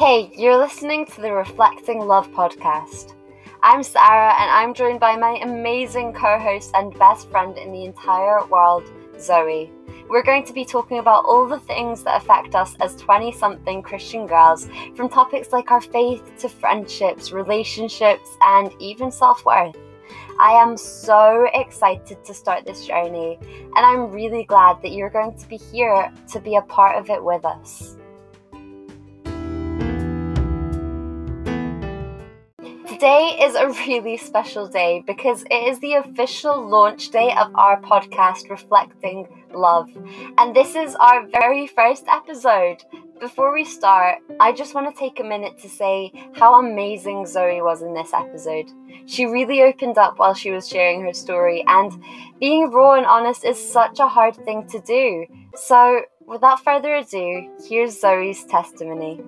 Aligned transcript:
Hey, 0.00 0.32
you're 0.34 0.56
listening 0.56 1.04
to 1.04 1.20
the 1.20 1.30
Reflecting 1.30 1.98
Love 1.98 2.30
podcast. 2.30 3.12
I'm 3.62 3.82
Sarah, 3.82 4.32
and 4.40 4.50
I'm 4.50 4.72
joined 4.72 4.98
by 4.98 5.14
my 5.14 5.38
amazing 5.42 6.14
co 6.14 6.38
host 6.38 6.70
and 6.72 6.98
best 6.98 7.28
friend 7.30 7.58
in 7.58 7.70
the 7.70 7.84
entire 7.84 8.42
world, 8.46 8.90
Zoe. 9.20 9.70
We're 10.08 10.22
going 10.22 10.46
to 10.46 10.54
be 10.54 10.64
talking 10.64 11.00
about 11.00 11.26
all 11.26 11.46
the 11.46 11.60
things 11.60 12.02
that 12.04 12.22
affect 12.22 12.54
us 12.54 12.76
as 12.80 12.96
20 12.96 13.30
something 13.32 13.82
Christian 13.82 14.26
girls, 14.26 14.70
from 14.96 15.10
topics 15.10 15.52
like 15.52 15.70
our 15.70 15.82
faith 15.82 16.22
to 16.38 16.48
friendships, 16.48 17.30
relationships, 17.30 18.38
and 18.40 18.72
even 18.80 19.12
self 19.12 19.44
worth. 19.44 19.76
I 20.40 20.52
am 20.52 20.78
so 20.78 21.46
excited 21.52 22.24
to 22.24 22.32
start 22.32 22.64
this 22.64 22.86
journey, 22.86 23.38
and 23.42 23.84
I'm 23.84 24.10
really 24.10 24.44
glad 24.44 24.80
that 24.80 24.92
you're 24.92 25.10
going 25.10 25.36
to 25.36 25.46
be 25.46 25.58
here 25.58 26.10
to 26.32 26.40
be 26.40 26.56
a 26.56 26.62
part 26.62 26.96
of 26.96 27.10
it 27.10 27.22
with 27.22 27.44
us. 27.44 27.98
Today 33.00 33.38
is 33.40 33.54
a 33.54 33.66
really 33.88 34.18
special 34.18 34.68
day 34.68 35.02
because 35.06 35.42
it 35.44 35.68
is 35.68 35.78
the 35.78 35.94
official 35.94 36.68
launch 36.68 37.08
day 37.08 37.32
of 37.34 37.50
our 37.54 37.80
podcast, 37.80 38.50
Reflecting 38.50 39.26
Love. 39.54 39.88
And 40.36 40.54
this 40.54 40.74
is 40.74 40.96
our 40.96 41.26
very 41.28 41.66
first 41.66 42.04
episode. 42.08 42.84
Before 43.18 43.54
we 43.54 43.64
start, 43.64 44.18
I 44.38 44.52
just 44.52 44.74
want 44.74 44.94
to 44.94 45.00
take 45.00 45.18
a 45.18 45.24
minute 45.24 45.56
to 45.60 45.68
say 45.70 46.12
how 46.34 46.60
amazing 46.60 47.24
Zoe 47.24 47.62
was 47.62 47.80
in 47.80 47.94
this 47.94 48.12
episode. 48.12 48.70
She 49.06 49.24
really 49.24 49.62
opened 49.62 49.96
up 49.96 50.18
while 50.18 50.34
she 50.34 50.50
was 50.50 50.68
sharing 50.68 51.00
her 51.00 51.14
story, 51.14 51.64
and 51.66 51.90
being 52.38 52.70
raw 52.70 52.96
and 52.96 53.06
honest 53.06 53.46
is 53.46 53.56
such 53.58 53.98
a 53.98 54.08
hard 54.08 54.36
thing 54.44 54.68
to 54.68 54.78
do. 54.78 55.24
So, 55.54 56.02
without 56.26 56.62
further 56.62 56.96
ado, 56.96 57.48
here's 57.66 57.98
Zoe's 57.98 58.44
testimony. 58.44 59.22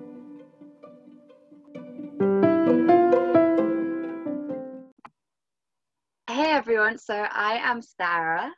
Hey 6.33 6.49
everyone, 6.49 6.97
so 6.97 7.13
I 7.13 7.59
am 7.61 7.79
Sarah. 7.83 8.51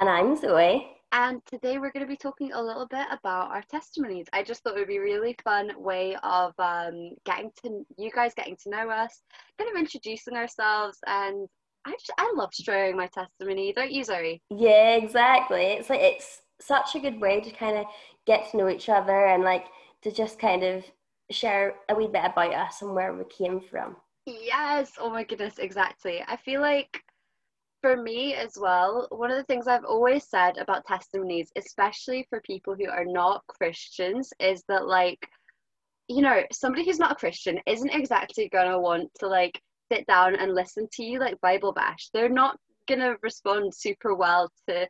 And 0.00 0.08
I'm 0.08 0.34
Zoe. 0.34 0.84
And 1.12 1.40
today 1.46 1.78
we're 1.78 1.92
going 1.92 2.04
to 2.04 2.10
be 2.10 2.16
talking 2.16 2.50
a 2.52 2.60
little 2.60 2.88
bit 2.88 3.06
about 3.12 3.52
our 3.52 3.62
testimonies. 3.70 4.26
I 4.32 4.42
just 4.42 4.64
thought 4.64 4.76
it 4.76 4.80
would 4.80 4.88
be 4.88 4.96
a 4.96 5.00
really 5.00 5.36
fun 5.44 5.70
way 5.76 6.16
of 6.24 6.54
um, 6.58 7.12
getting 7.24 7.52
to 7.62 7.86
you 7.96 8.10
guys 8.10 8.34
getting 8.34 8.56
to 8.64 8.70
know 8.70 8.90
us, 8.90 9.22
kind 9.58 9.70
of 9.70 9.78
introducing 9.78 10.34
ourselves, 10.34 10.98
and 11.06 11.46
I 11.84 11.92
just 11.92 12.10
I 12.18 12.32
love 12.34 12.50
sharing 12.52 12.96
my 12.96 13.06
testimony, 13.06 13.72
don't 13.72 13.92
you, 13.92 14.02
Zoe? 14.02 14.42
Yeah, 14.50 14.96
exactly. 14.96 15.66
It's 15.66 15.90
like 15.90 16.00
it's 16.00 16.40
such 16.60 16.96
a 16.96 17.00
good 17.00 17.20
way 17.20 17.40
to 17.40 17.50
kind 17.52 17.76
of 17.76 17.86
get 18.26 18.50
to 18.50 18.56
know 18.56 18.68
each 18.68 18.88
other 18.88 19.26
and 19.26 19.44
like 19.44 19.66
to 20.02 20.10
just 20.10 20.40
kind 20.40 20.64
of 20.64 20.84
share 21.30 21.76
a 21.88 21.94
wee 21.94 22.08
bit 22.08 22.24
about 22.24 22.52
us 22.54 22.82
and 22.82 22.92
where 22.92 23.14
we 23.14 23.22
came 23.26 23.60
from. 23.60 23.94
Yes. 24.28 24.92
Oh 24.98 25.08
my 25.08 25.24
goodness, 25.24 25.58
exactly. 25.58 26.22
I 26.26 26.36
feel 26.36 26.60
like 26.60 27.02
for 27.80 27.96
me 27.96 28.34
as 28.34 28.58
well, 28.60 29.06
one 29.10 29.30
of 29.30 29.38
the 29.38 29.44
things 29.44 29.66
I've 29.66 29.84
always 29.84 30.28
said 30.28 30.58
about 30.58 30.86
testimonies, 30.86 31.50
especially 31.56 32.26
for 32.28 32.40
people 32.42 32.74
who 32.74 32.90
are 32.90 33.06
not 33.06 33.46
Christians, 33.46 34.30
is 34.38 34.62
that 34.68 34.86
like, 34.86 35.26
you 36.08 36.20
know, 36.20 36.42
somebody 36.52 36.84
who's 36.84 36.98
not 36.98 37.12
a 37.12 37.16
Christian 37.16 37.58
isn't 37.66 37.94
exactly 37.94 38.50
gonna 38.50 38.78
want 38.78 39.10
to 39.20 39.28
like 39.28 39.60
sit 39.90 40.06
down 40.06 40.34
and 40.34 40.54
listen 40.54 40.88
to 40.92 41.02
you 41.02 41.18
like 41.18 41.40
Bible 41.40 41.72
bash. 41.72 42.10
They're 42.12 42.28
not 42.28 42.58
gonna 42.86 43.14
respond 43.22 43.74
super 43.74 44.14
well 44.14 44.50
to 44.68 44.86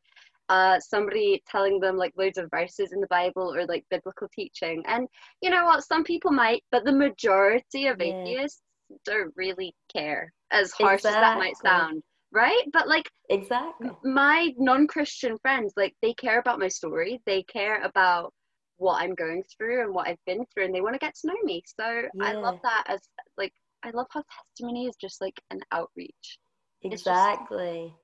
uh, 0.48 0.80
somebody 0.80 1.42
telling 1.48 1.78
them 1.78 1.96
like 1.96 2.12
loads 2.16 2.38
of 2.38 2.50
verses 2.50 2.92
in 2.92 3.00
the 3.00 3.06
Bible 3.08 3.54
or 3.54 3.66
like 3.66 3.84
biblical 3.90 4.28
teaching. 4.34 4.82
And 4.86 5.06
you 5.42 5.50
know 5.50 5.64
what? 5.66 5.84
Some 5.84 6.02
people 6.02 6.32
might, 6.32 6.64
but 6.72 6.84
the 6.84 6.92
majority 6.92 7.86
of 7.86 8.00
yeah. 8.00 8.06
atheists 8.06 8.62
don't 9.04 9.32
really 9.36 9.74
care, 9.92 10.32
as 10.50 10.72
harsh 10.72 11.00
exactly. 11.00 11.18
as 11.18 11.22
that 11.22 11.38
might 11.38 11.56
sound. 11.58 12.02
Right? 12.30 12.64
But 12.72 12.88
like 12.88 13.10
exactly 13.30 13.90
my 14.04 14.52
non-Christian 14.58 15.38
friends, 15.38 15.72
like 15.76 15.94
they 16.02 16.12
care 16.14 16.38
about 16.38 16.58
my 16.58 16.68
story. 16.68 17.20
They 17.24 17.42
care 17.44 17.82
about 17.82 18.34
what 18.76 19.02
I'm 19.02 19.14
going 19.14 19.42
through 19.56 19.82
and 19.82 19.94
what 19.94 20.08
I've 20.08 20.24
been 20.26 20.44
through 20.52 20.66
and 20.66 20.74
they 20.74 20.80
want 20.80 20.94
to 20.94 20.98
get 20.98 21.14
to 21.14 21.28
know 21.28 21.42
me. 21.42 21.62
So 21.66 22.02
yeah. 22.14 22.24
I 22.24 22.32
love 22.34 22.60
that 22.62 22.84
as 22.86 23.00
like 23.36 23.52
I 23.82 23.90
love 23.90 24.06
how 24.10 24.22
testimony 24.46 24.86
is 24.86 24.96
just 25.00 25.20
like 25.20 25.40
an 25.50 25.60
outreach. 25.72 26.38
Exactly 26.82 27.94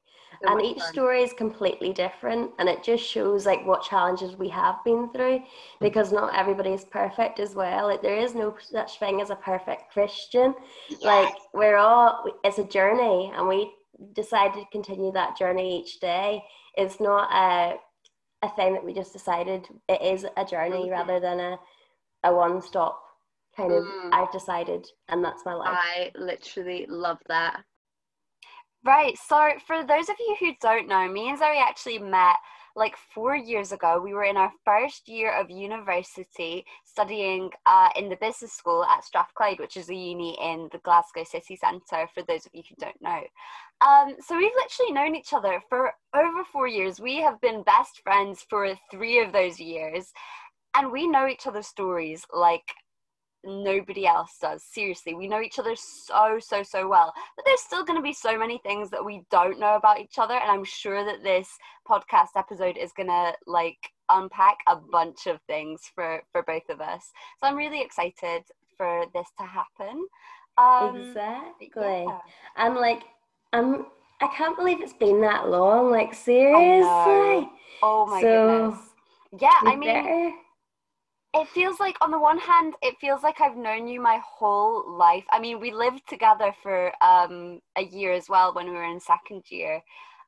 and 0.42 0.62
each 0.62 0.78
fun. 0.78 0.92
story 0.92 1.22
is 1.22 1.32
completely 1.32 1.92
different 1.92 2.50
and 2.58 2.68
it 2.68 2.82
just 2.82 3.04
shows 3.04 3.46
like 3.46 3.64
what 3.66 3.82
challenges 3.82 4.36
we 4.36 4.48
have 4.48 4.76
been 4.84 5.08
through 5.10 5.42
because 5.80 6.12
not 6.12 6.34
everybody 6.36 6.70
is 6.70 6.84
perfect 6.84 7.40
as 7.40 7.54
well 7.54 7.86
like 7.86 8.02
there 8.02 8.16
is 8.16 8.34
no 8.34 8.54
such 8.60 8.98
thing 8.98 9.20
as 9.20 9.30
a 9.30 9.36
perfect 9.36 9.92
christian 9.92 10.54
yes. 10.88 11.02
like 11.02 11.34
we're 11.52 11.76
all 11.76 12.24
it's 12.44 12.58
a 12.58 12.64
journey 12.64 13.32
and 13.34 13.46
we 13.46 13.70
decide 14.14 14.52
to 14.52 14.64
continue 14.72 15.12
that 15.12 15.36
journey 15.36 15.80
each 15.80 16.00
day 16.00 16.42
it's 16.76 17.00
not 17.00 17.30
a 17.32 17.76
a 18.42 18.48
thing 18.56 18.74
that 18.74 18.84
we 18.84 18.92
just 18.92 19.12
decided 19.12 19.66
it 19.88 20.02
is 20.02 20.26
a 20.36 20.44
journey 20.44 20.82
mm-hmm. 20.82 20.90
rather 20.90 21.20
than 21.20 21.40
a 21.40 21.58
a 22.24 22.34
one 22.34 22.60
stop 22.60 23.00
kind 23.56 23.72
of 23.72 23.84
mm. 23.84 24.12
i've 24.12 24.32
decided 24.32 24.86
and 25.08 25.24
that's 25.24 25.44
my 25.44 25.54
life 25.54 25.68
i 25.70 26.10
literally 26.16 26.86
love 26.88 27.18
that 27.28 27.62
Right. 28.84 29.16
So, 29.16 29.52
for 29.66 29.82
those 29.84 30.10
of 30.10 30.16
you 30.18 30.36
who 30.38 30.52
don't 30.60 30.88
know, 30.88 31.08
me 31.08 31.30
and 31.30 31.38
Zoe 31.38 31.58
actually 31.58 31.98
met 31.98 32.36
like 32.76 32.96
four 33.14 33.36
years 33.36 33.72
ago. 33.72 34.00
We 34.02 34.12
were 34.14 34.24
in 34.24 34.36
our 34.36 34.52
first 34.64 35.08
year 35.08 35.32
of 35.32 35.48
university 35.48 36.66
studying 36.84 37.50
uh, 37.66 37.88
in 37.96 38.08
the 38.08 38.16
business 38.16 38.52
school 38.52 38.84
at 38.84 39.04
Strathclyde, 39.04 39.60
which 39.60 39.76
is 39.76 39.88
a 39.88 39.94
uni 39.94 40.36
in 40.42 40.68
the 40.72 40.78
Glasgow 40.78 41.24
city 41.24 41.56
centre, 41.56 42.08
for 42.12 42.22
those 42.24 42.44
of 42.46 42.52
you 42.52 42.62
who 42.68 42.74
don't 42.78 43.00
know. 43.00 43.22
Um, 43.80 44.16
so, 44.20 44.36
we've 44.36 44.50
literally 44.56 44.92
known 44.92 45.14
each 45.14 45.32
other 45.32 45.62
for 45.70 45.92
over 46.14 46.44
four 46.52 46.68
years. 46.68 47.00
We 47.00 47.16
have 47.22 47.40
been 47.40 47.62
best 47.62 48.02
friends 48.02 48.44
for 48.50 48.74
three 48.90 49.18
of 49.20 49.32
those 49.32 49.58
years. 49.58 50.12
And 50.76 50.90
we 50.90 51.06
know 51.06 51.28
each 51.28 51.46
other's 51.46 51.68
stories 51.68 52.26
like 52.34 52.64
nobody 53.44 54.06
else 54.06 54.36
does. 54.40 54.62
Seriously, 54.62 55.14
we 55.14 55.28
know 55.28 55.40
each 55.40 55.58
other 55.58 55.74
so, 55.76 56.38
so, 56.40 56.62
so 56.62 56.88
well. 56.88 57.12
But 57.36 57.44
there's 57.44 57.60
still 57.60 57.84
going 57.84 57.98
to 57.98 58.02
be 58.02 58.12
so 58.12 58.38
many 58.38 58.58
things 58.58 58.90
that 58.90 59.04
we 59.04 59.22
don't 59.30 59.58
know 59.58 59.76
about 59.76 60.00
each 60.00 60.18
other. 60.18 60.34
And 60.34 60.50
I'm 60.50 60.64
sure 60.64 61.04
that 61.04 61.22
this 61.22 61.48
podcast 61.88 62.36
episode 62.36 62.76
is 62.76 62.92
going 62.92 63.08
to 63.08 63.32
like 63.46 63.78
unpack 64.08 64.58
a 64.68 64.76
bunch 64.76 65.26
of 65.26 65.40
things 65.46 65.82
for, 65.94 66.22
for 66.32 66.42
both 66.42 66.68
of 66.68 66.80
us. 66.80 67.12
So 67.40 67.46
I'm 67.48 67.56
really 67.56 67.80
excited 67.80 68.42
for 68.76 69.04
this 69.14 69.28
to 69.38 69.44
happen. 69.44 70.06
Um, 70.56 70.96
exactly. 70.96 72.04
Yeah. 72.06 72.18
And 72.56 72.74
like, 72.76 73.02
I'm, 73.52 73.86
I 74.20 74.28
can't 74.28 74.56
believe 74.56 74.80
it's 74.80 74.92
been 74.92 75.20
that 75.22 75.48
long. 75.48 75.90
Like, 75.90 76.14
seriously. 76.14 77.48
Oh 77.82 78.06
my 78.08 78.20
so, 78.20 78.68
goodness. 78.68 78.88
Yeah, 79.40 79.50
I 79.62 79.76
mean. 79.76 79.92
Better 79.92 80.32
it 81.34 81.48
feels 81.48 81.80
like 81.80 81.96
on 82.00 82.10
the 82.10 82.18
one 82.18 82.38
hand 82.38 82.74
it 82.80 82.94
feels 83.00 83.22
like 83.22 83.40
i've 83.40 83.56
known 83.56 83.88
you 83.88 84.00
my 84.00 84.20
whole 84.24 84.96
life. 84.96 85.24
I 85.30 85.40
mean 85.40 85.60
we 85.60 85.72
lived 85.72 86.08
together 86.08 86.54
for 86.62 86.92
um, 87.02 87.60
a 87.76 87.82
year 87.82 88.12
as 88.12 88.28
well 88.28 88.54
when 88.54 88.66
we 88.66 88.72
were 88.72 88.84
in 88.84 89.00
second 89.00 89.42
year. 89.50 89.82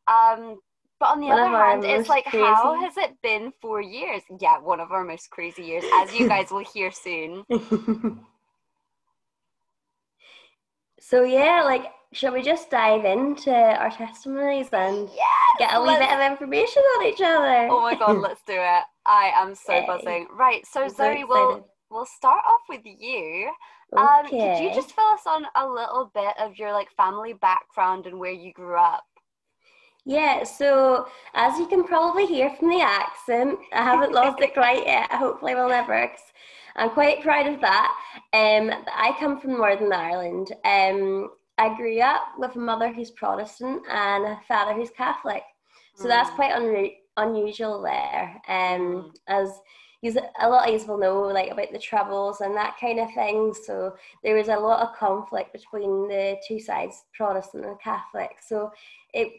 Um, 0.08 0.58
but 0.98 1.06
on 1.06 1.20
the 1.20 1.26
one 1.26 1.38
other 1.38 1.56
hand 1.56 1.84
it's 1.84 2.08
like 2.08 2.24
crazy. 2.24 2.44
how 2.44 2.74
has 2.80 2.96
it 2.96 3.12
been 3.22 3.52
four 3.62 3.80
years? 3.80 4.22
Yeah 4.40 4.58
one 4.58 4.80
of 4.80 4.90
our 4.90 5.04
most 5.04 5.30
crazy 5.30 5.62
years 5.62 5.84
as 6.02 6.12
you 6.12 6.28
guys 6.28 6.50
will 6.50 6.64
hear 6.64 6.90
soon. 6.90 7.44
So 10.98 11.22
yeah 11.22 11.62
like 11.62 11.84
shall 12.16 12.32
we 12.32 12.42
just 12.42 12.70
dive 12.70 13.04
into 13.04 13.52
our 13.52 13.90
testimonies 13.90 14.68
and 14.72 15.08
yes, 15.14 15.56
get 15.58 15.74
a 15.74 15.80
wee 15.80 15.96
bit 15.98 16.10
of 16.10 16.30
information 16.32 16.82
on 16.82 17.06
each 17.06 17.20
other 17.20 17.68
oh 17.70 17.80
my 17.82 17.94
god 17.94 18.16
let's 18.18 18.42
do 18.46 18.54
it 18.56 18.82
I 19.06 19.32
am 19.34 19.54
so 19.54 19.72
Yay. 19.72 19.86
buzzing. 19.86 20.26
Right, 20.32 20.66
so 20.66 20.82
I'm 20.82 20.90
Zoe, 20.90 21.20
so 21.20 21.26
we'll 21.28 21.68
we'll 21.90 22.06
start 22.06 22.42
off 22.46 22.62
with 22.68 22.82
you. 22.84 23.50
Okay. 23.96 24.02
Um, 24.02 24.24
could 24.28 24.64
you 24.64 24.74
just 24.74 24.92
fill 24.92 25.04
us 25.04 25.26
on 25.26 25.46
a 25.54 25.66
little 25.66 26.10
bit 26.12 26.34
of 26.38 26.58
your 26.58 26.72
like 26.72 26.90
family 26.96 27.32
background 27.34 28.06
and 28.06 28.18
where 28.18 28.32
you 28.32 28.52
grew 28.52 28.76
up? 28.76 29.04
Yeah, 30.04 30.44
so 30.44 31.08
as 31.34 31.58
you 31.58 31.66
can 31.66 31.84
probably 31.84 32.26
hear 32.26 32.50
from 32.50 32.68
the 32.68 32.80
accent, 32.80 33.58
I 33.72 33.82
haven't 33.82 34.12
lost 34.12 34.40
it 34.40 34.54
quite 34.54 34.86
yet. 34.86 35.10
Hopefully, 35.12 35.54
will 35.54 35.68
never. 35.68 36.10
I'm 36.76 36.90
quite 36.90 37.22
proud 37.22 37.46
of 37.46 37.60
that. 37.60 37.92
Um, 38.32 38.70
I 38.94 39.16
come 39.18 39.40
from 39.40 39.56
Northern 39.56 39.92
Ireland. 39.92 40.52
Um, 40.64 41.30
I 41.58 41.74
grew 41.76 42.00
up 42.00 42.22
with 42.38 42.54
a 42.56 42.58
mother 42.58 42.92
who's 42.92 43.10
Protestant 43.10 43.82
and 43.90 44.24
a 44.24 44.40
father 44.46 44.74
who's 44.74 44.90
Catholic. 44.90 45.42
So 45.94 46.04
mm. 46.04 46.08
that's 46.08 46.30
quite 46.30 46.92
unusual 47.16 47.82
there. 47.82 48.40
Um, 48.48 49.12
as 49.26 49.50
a 50.40 50.48
lot 50.48 50.68
of 50.68 50.80
you 50.80 50.86
will 50.86 50.98
know 50.98 51.22
like 51.22 51.50
about 51.50 51.72
the 51.72 51.78
troubles 51.78 52.40
and 52.40 52.54
that 52.56 52.76
kind 52.80 53.00
of 53.00 53.12
thing. 53.14 53.54
So 53.54 53.96
there 54.22 54.36
was 54.36 54.48
a 54.48 54.56
lot 54.56 54.86
of 54.86 54.96
conflict 54.96 55.52
between 55.52 56.08
the 56.08 56.36
two 56.46 56.60
sides, 56.60 57.04
Protestant 57.14 57.64
and 57.64 57.80
Catholic. 57.80 58.36
So 58.46 58.70
it, 59.14 59.32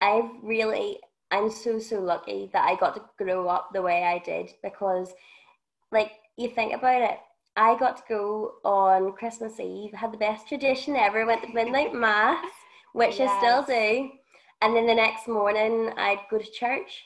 I 0.00 0.30
really, 0.42 0.98
I'm 1.30 1.50
so 1.50 1.78
so 1.78 2.00
lucky 2.00 2.50
that 2.52 2.68
I 2.68 2.76
got 2.76 2.94
to 2.96 3.02
grow 3.18 3.48
up 3.48 3.70
the 3.72 3.82
way 3.82 4.04
I 4.04 4.18
did 4.18 4.50
because, 4.62 5.12
like 5.90 6.12
you 6.36 6.48
think 6.48 6.74
about 6.74 7.02
it, 7.02 7.18
I 7.56 7.78
got 7.78 7.98
to 7.98 8.02
go 8.08 8.52
on 8.64 9.12
Christmas 9.12 9.60
Eve. 9.60 9.92
had 9.92 10.12
the 10.12 10.18
best 10.18 10.48
tradition 10.48 10.96
ever. 10.96 11.26
Went 11.26 11.42
to 11.42 11.52
midnight 11.52 11.94
mass, 11.94 12.44
which 12.92 13.18
yes. 13.18 13.30
I 13.30 13.38
still 13.38 13.62
do. 13.62 14.10
And 14.62 14.76
then 14.76 14.86
the 14.86 14.94
next 14.94 15.28
morning, 15.28 15.92
I'd 15.96 16.20
go 16.30 16.38
to 16.38 16.50
church 16.50 17.04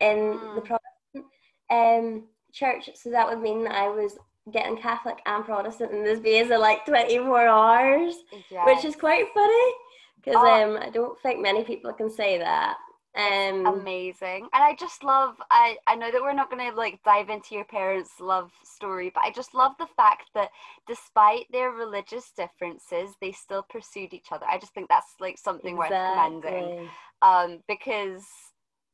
in 0.00 0.16
mm. 0.16 0.54
the 0.56 0.60
Protestant 0.60 1.32
um, 1.70 2.24
church. 2.52 2.90
So 2.94 3.10
that 3.10 3.28
would 3.28 3.40
mean 3.40 3.66
I 3.66 3.88
was 3.88 4.18
getting 4.52 4.76
Catholic 4.76 5.18
and 5.26 5.44
Protestant 5.44 5.92
in 5.92 6.04
this 6.04 6.18
space 6.18 6.50
of 6.50 6.60
like 6.60 6.84
24 6.86 7.46
hours, 7.46 8.14
yes. 8.50 8.66
which 8.66 8.84
is 8.84 8.96
quite 8.96 9.26
funny 9.32 9.72
because 10.16 10.36
oh. 10.36 10.76
um, 10.76 10.76
I 10.80 10.90
don't 10.90 11.18
think 11.20 11.40
many 11.40 11.64
people 11.64 11.92
can 11.92 12.10
say 12.10 12.38
that. 12.38 12.76
Um, 13.18 13.66
amazing. 13.66 14.48
And 14.52 14.62
i 14.62 14.76
just 14.78 15.02
love 15.02 15.34
i 15.50 15.76
i 15.88 15.96
know 15.96 16.10
that 16.12 16.22
we're 16.22 16.32
not 16.32 16.50
going 16.50 16.70
to 16.70 16.76
like 16.76 17.02
dive 17.04 17.30
into 17.30 17.56
your 17.56 17.64
parents 17.64 18.12
love 18.20 18.52
story 18.62 19.10
but 19.12 19.24
i 19.24 19.32
just 19.32 19.54
love 19.54 19.72
the 19.78 19.88
fact 19.96 20.30
that 20.34 20.50
despite 20.86 21.46
their 21.50 21.72
religious 21.72 22.30
differences 22.36 23.16
they 23.20 23.32
still 23.32 23.64
pursued 23.68 24.14
each 24.14 24.28
other. 24.30 24.46
I 24.48 24.58
just 24.58 24.72
think 24.72 24.88
that's 24.88 25.14
like 25.20 25.36
something 25.36 25.76
exactly. 25.76 25.96
worth 25.98 26.62
commending. 26.62 26.88
Um 27.22 27.58
because 27.66 28.24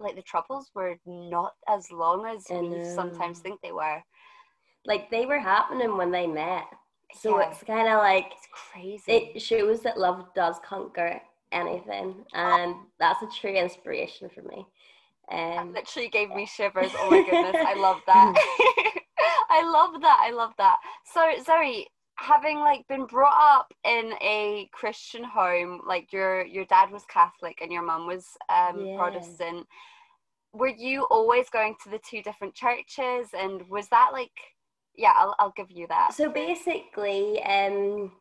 like 0.01 0.17
the 0.17 0.23
troubles 0.23 0.71
were 0.75 0.97
not 1.05 1.53
as 1.69 1.91
long 1.93 2.27
as 2.27 2.47
we 2.51 2.83
sometimes 2.85 3.41
think 3.41 3.61
they 3.61 3.73
were. 3.73 4.03
Like 4.87 5.11
they 5.11 5.27
were 5.27 5.39
happening 5.39 5.97
when 5.97 6.11
they 6.11 6.27
met. 6.27 6.65
So 7.15 7.39
yeah. 7.39 7.51
it's 7.51 7.63
kind 7.63 7.89
of 7.89 7.99
like 7.99 8.33
it's 8.33 8.49
crazy. 8.53 9.13
it 9.13 9.43
shows 9.43 9.81
that 9.83 9.99
love 9.99 10.27
does 10.35 10.57
conquer 10.65 11.21
anything, 11.53 12.25
and 12.35 12.75
that's 12.99 13.23
a 13.23 13.29
true 13.41 13.55
inspiration 13.55 14.29
for 14.29 14.43
me. 14.43 14.67
Um, 15.31 15.73
that 15.73 15.85
literally 15.87 16.09
gave 16.11 16.31
me 16.31 16.47
shivers. 16.47 16.91
Oh 16.97 17.11
my 17.11 17.25
goodness, 17.25 17.57
I 17.57 17.75
love 17.75 18.01
that. 18.07 18.35
I 19.51 19.63
love 19.63 20.01
that. 20.03 20.19
I 20.21 20.31
love 20.31 20.53
that. 20.59 20.77
So 21.13 21.33
Zoe, 21.43 21.87
having 22.17 22.59
like 22.59 22.87
been 22.89 23.07
brought 23.07 23.37
up 23.37 23.73
in 23.85 24.13
a 24.21 24.69
Christian 24.73 25.25
home, 25.25 25.81
like 25.87 26.13
your 26.13 26.45
your 26.45 26.65
dad 26.67 26.91
was 26.91 27.05
Catholic 27.07 27.59
and 27.63 27.73
your 27.73 27.83
mum 27.83 28.07
was 28.07 28.27
um, 28.49 28.85
yeah. 28.85 28.97
Protestant. 28.97 29.67
Were 30.53 30.69
you 30.69 31.05
always 31.11 31.49
going 31.51 31.75
to 31.83 31.91
the 31.91 32.01
two 32.09 32.23
different 32.23 32.55
churches, 32.55 33.29
and 33.37 33.67
was 33.69 33.89
that 33.89 34.11
like? 34.13 34.33
Yeah, 34.97 35.13
I'll 35.17 35.35
I'll 35.41 35.55
give 35.57 35.73
you 35.73 35.89
that. 35.89 36.15
So 36.15 36.31
basically, 36.31 37.43
um, 37.43 38.13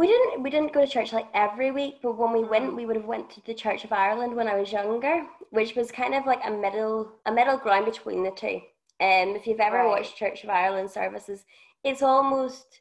we 0.00 0.06
didn't 0.06 0.42
we 0.42 0.48
didn't 0.48 0.72
go 0.72 0.80
to 0.80 0.90
church 0.90 1.12
like 1.12 1.28
every 1.34 1.70
week 1.70 1.96
but 2.02 2.16
when 2.16 2.32
we 2.32 2.42
went 2.42 2.70
mm. 2.70 2.76
we 2.76 2.86
would 2.86 2.96
have 2.96 3.04
went 3.04 3.28
to 3.28 3.44
the 3.44 3.52
church 3.52 3.84
of 3.84 3.92
ireland 3.92 4.34
when 4.34 4.48
i 4.48 4.56
was 4.58 4.72
younger 4.72 5.26
which 5.50 5.74
was 5.76 5.92
kind 5.92 6.14
of 6.14 6.24
like 6.24 6.40
a 6.46 6.50
middle 6.50 7.12
a 7.26 7.32
middle 7.32 7.58
ground 7.58 7.84
between 7.84 8.22
the 8.24 8.30
two 8.30 8.60
um, 9.02 9.36
if 9.36 9.46
you've 9.46 9.60
ever 9.60 9.76
right. 9.76 9.88
watched 9.88 10.16
church 10.16 10.42
of 10.42 10.48
ireland 10.48 10.90
services 10.90 11.44
it's 11.84 12.02
almost 12.02 12.80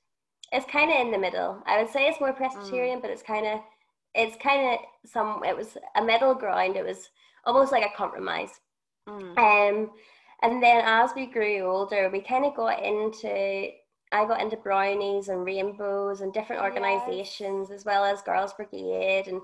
it's 0.54 0.66
kind 0.71 0.89
of 0.89 0.98
in 0.98 1.12
the 1.12 1.18
middle 1.18 1.62
i 1.68 1.81
would 1.81 1.92
say 1.92 2.07
it's 2.07 2.21
more 2.21 2.31
presbyterian 2.31 3.00
mm. 3.00 3.01
but 3.01 3.12
it's 3.12 3.24
kind 3.24 3.45
of 3.45 3.60
it's 4.15 4.38
kind 4.42 4.74
of 4.74 4.80
some 5.06 5.44
it 5.44 5.56
was 5.56 5.77
a 5.98 6.01
middle 6.01 6.33
ground 6.33 6.77
it 6.77 6.86
was 6.86 7.10
almost 7.45 7.74
like 7.74 7.83
a 7.83 7.98
compromise 7.98 8.62
mm. 9.10 9.38
um 9.38 9.92
and 10.42 10.63
then 10.63 10.81
as 10.86 11.10
we 11.18 11.25
grew 11.25 11.63
older 11.63 12.10
we 12.10 12.22
kind 12.22 12.45
of 12.45 12.56
got 12.56 12.81
into 12.81 13.72
I 14.12 14.26
got 14.26 14.42
into 14.42 14.58
brownies 14.58 15.30
and 15.30 15.46
rainbows 15.46 16.22
and 16.22 16.34
different 16.34 16.62
organisations 16.62 17.68
yes. 17.70 17.80
as 17.80 17.86
well 17.86 18.04
as 18.04 18.22
Girls 18.22 18.54
Brigade 18.54 19.28
and 19.28 19.42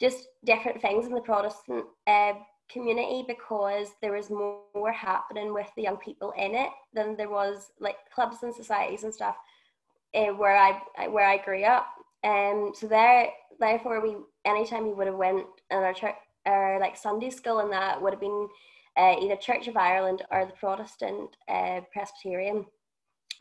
just 0.00 0.28
different 0.44 0.82
things 0.82 1.06
in 1.06 1.14
the 1.14 1.20
Protestant 1.20 1.86
uh, 2.06 2.34
community 2.70 3.24
because 3.26 3.88
there 4.00 4.12
was 4.12 4.30
more, 4.30 4.60
happening 4.92 5.52
with 5.52 5.68
the 5.76 5.82
young 5.82 5.96
people 5.96 6.32
in 6.36 6.54
it 6.54 6.68
than 6.92 7.16
there 7.16 7.30
was 7.30 7.72
like 7.80 7.96
clubs 8.14 8.42
and 8.42 8.54
societies 8.54 9.02
and 9.02 9.14
stuff 9.14 9.36
uh, 10.14 10.26
where 10.26 10.56
I 10.56 11.08
where 11.08 11.26
I 11.26 11.38
grew 11.38 11.64
up. 11.64 11.86
Um, 12.22 12.72
so 12.74 12.86
there, 12.86 13.28
therefore, 13.58 14.00
we 14.00 14.16
anytime 14.44 14.86
we 14.86 14.92
would 14.92 15.06
have 15.06 15.16
went 15.16 15.46
in 15.70 15.78
our 15.78 15.94
church 15.94 16.14
or 16.46 16.78
like 16.80 16.96
Sunday 16.96 17.30
school 17.30 17.60
and 17.60 17.72
that 17.72 18.00
would 18.00 18.12
have 18.12 18.20
been 18.20 18.48
uh, 18.96 19.16
either 19.20 19.36
Church 19.36 19.68
of 19.68 19.76
Ireland 19.76 20.22
or 20.30 20.46
the 20.46 20.52
Protestant 20.52 21.36
uh, 21.48 21.80
Presbyterian. 21.92 22.66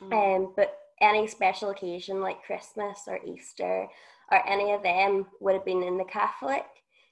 Mm. 0.10 0.36
Um, 0.36 0.54
but 0.56 0.78
any 1.02 1.28
special 1.28 1.70
occasion 1.70 2.22
like 2.22 2.44
Christmas 2.44 3.02
or 3.08 3.20
Easter 3.26 3.88
or 4.32 4.50
any 4.50 4.72
of 4.72 4.84
them 4.84 5.28
would 5.40 5.54
have 5.54 5.66
been 5.66 5.84
in 5.84 5.98
the 5.98 6.06
Catholic 6.06 6.66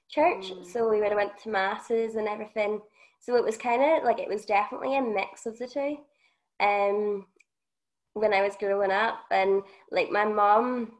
church. 0.08 0.50
Mm. 0.50 0.66
So 0.66 0.88
we 0.88 1.00
would 1.00 1.08
have 1.08 1.16
went 1.16 1.38
to 1.42 1.50
masses 1.50 2.16
and 2.16 2.28
everything. 2.28 2.80
So 3.20 3.36
it 3.36 3.44
was 3.44 3.56
kind 3.56 3.82
of 3.82 4.04
like 4.04 4.18
it 4.18 4.28
was 4.28 4.44
definitely 4.44 4.96
a 4.96 5.02
mix 5.02 5.46
of 5.46 5.58
the 5.58 5.68
two. 5.68 5.98
Um, 6.60 7.26
when 8.14 8.34
I 8.34 8.42
was 8.42 8.56
growing 8.58 8.90
up, 8.90 9.20
and 9.30 9.62
like 9.90 10.10
my 10.10 10.24
mom, 10.24 10.92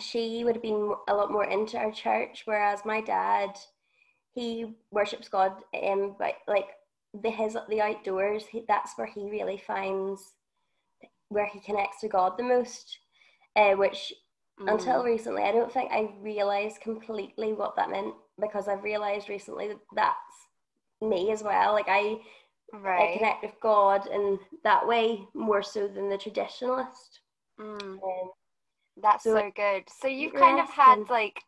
she 0.00 0.42
would 0.44 0.56
have 0.56 0.62
been 0.62 0.94
a 1.08 1.14
lot 1.14 1.30
more 1.30 1.44
into 1.44 1.78
our 1.78 1.92
church, 1.92 2.42
whereas 2.44 2.80
my 2.84 3.00
dad, 3.00 3.50
he 4.34 4.74
worships 4.90 5.28
God, 5.28 5.52
um, 5.80 6.16
but 6.18 6.34
like 6.48 6.70
the 7.22 7.30
his 7.30 7.56
the 7.68 7.80
outdoors, 7.80 8.46
he, 8.46 8.64
that's 8.66 8.96
where 8.96 9.06
he 9.06 9.30
really 9.30 9.62
finds 9.64 10.32
where 11.34 11.46
he 11.46 11.60
connects 11.60 12.00
to 12.00 12.08
God 12.08 12.38
the 12.38 12.44
most, 12.44 12.98
uh, 13.56 13.72
which 13.72 14.12
mm. 14.60 14.72
until 14.72 15.02
recently 15.02 15.42
I 15.42 15.52
don't 15.52 15.72
think 15.72 15.90
I 15.92 16.10
realised 16.20 16.80
completely 16.80 17.52
what 17.52 17.76
that 17.76 17.90
meant 17.90 18.14
because 18.40 18.68
I've 18.68 18.84
realised 18.84 19.28
recently 19.28 19.68
that 19.68 19.80
that's 19.94 21.08
me 21.10 21.32
as 21.32 21.42
well. 21.42 21.72
Like 21.72 21.88
I, 21.88 22.18
right. 22.72 23.14
I 23.14 23.16
connect 23.18 23.42
with 23.42 23.54
God 23.60 24.06
in 24.06 24.38
that 24.62 24.86
way 24.86 25.24
more 25.34 25.62
so 25.62 25.88
than 25.88 26.08
the 26.08 26.16
traditionalist. 26.16 27.18
Mm. 27.60 27.82
Um, 27.82 28.30
that's 29.02 29.24
so, 29.24 29.34
so 29.34 29.50
good. 29.54 29.84
So 30.00 30.08
you've 30.08 30.34
kind 30.34 30.60
of 30.60 30.70
had 30.70 31.10
like 31.10 31.40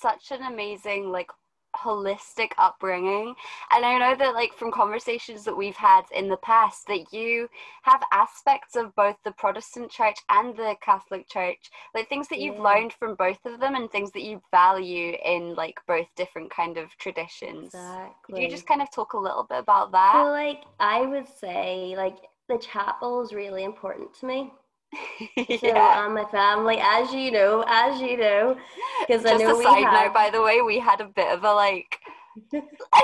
such 0.00 0.30
an 0.30 0.42
amazing 0.42 1.10
like 1.10 1.30
holistic 1.74 2.52
upbringing 2.58 3.34
and 3.72 3.84
i 3.84 3.98
know 3.98 4.14
that 4.16 4.34
like 4.34 4.52
from 4.54 4.70
conversations 4.70 5.44
that 5.44 5.56
we've 5.56 5.76
had 5.76 6.02
in 6.14 6.28
the 6.28 6.36
past 6.38 6.86
that 6.86 7.12
you 7.12 7.48
have 7.82 8.02
aspects 8.12 8.76
of 8.76 8.94
both 8.94 9.16
the 9.24 9.32
protestant 9.32 9.90
church 9.90 10.18
and 10.30 10.56
the 10.56 10.74
catholic 10.80 11.28
church 11.28 11.70
like 11.94 12.08
things 12.08 12.28
that 12.28 12.40
you've 12.40 12.56
yeah. 12.56 12.62
learned 12.62 12.92
from 12.92 13.14
both 13.14 13.44
of 13.44 13.60
them 13.60 13.74
and 13.74 13.90
things 13.90 14.10
that 14.12 14.22
you 14.22 14.40
value 14.50 15.16
in 15.24 15.54
like 15.54 15.80
both 15.86 16.06
different 16.16 16.50
kind 16.50 16.78
of 16.78 16.96
traditions 16.98 17.66
exactly. 17.66 18.34
could 18.34 18.42
you 18.42 18.50
just 18.50 18.66
kind 18.66 18.82
of 18.82 18.90
talk 18.90 19.12
a 19.12 19.18
little 19.18 19.44
bit 19.44 19.58
about 19.58 19.92
that 19.92 20.12
so 20.14 20.30
like 20.30 20.62
i 20.80 21.02
would 21.02 21.28
say 21.28 21.94
like 21.96 22.16
the 22.48 22.58
chapel 22.58 23.22
is 23.22 23.32
really 23.32 23.64
important 23.64 24.12
to 24.14 24.26
me 24.26 24.52
yeah. 25.36 25.58
So, 25.58 25.76
um, 25.76 26.14
my 26.14 26.24
family, 26.26 26.78
as 26.80 27.12
you 27.12 27.30
know, 27.30 27.64
as 27.66 28.00
you 28.00 28.16
know, 28.16 28.56
because 29.06 29.24
I 29.24 29.36
know 29.36 29.58
a 29.58 29.62
side 29.62 29.84
have... 29.84 30.06
note, 30.06 30.14
by 30.14 30.30
the 30.30 30.42
way, 30.42 30.60
we 30.60 30.78
had 30.78 31.00
a 31.00 31.06
bit 31.06 31.32
of 31.32 31.44
a 31.44 31.52
like 31.52 31.98
a 32.54 32.62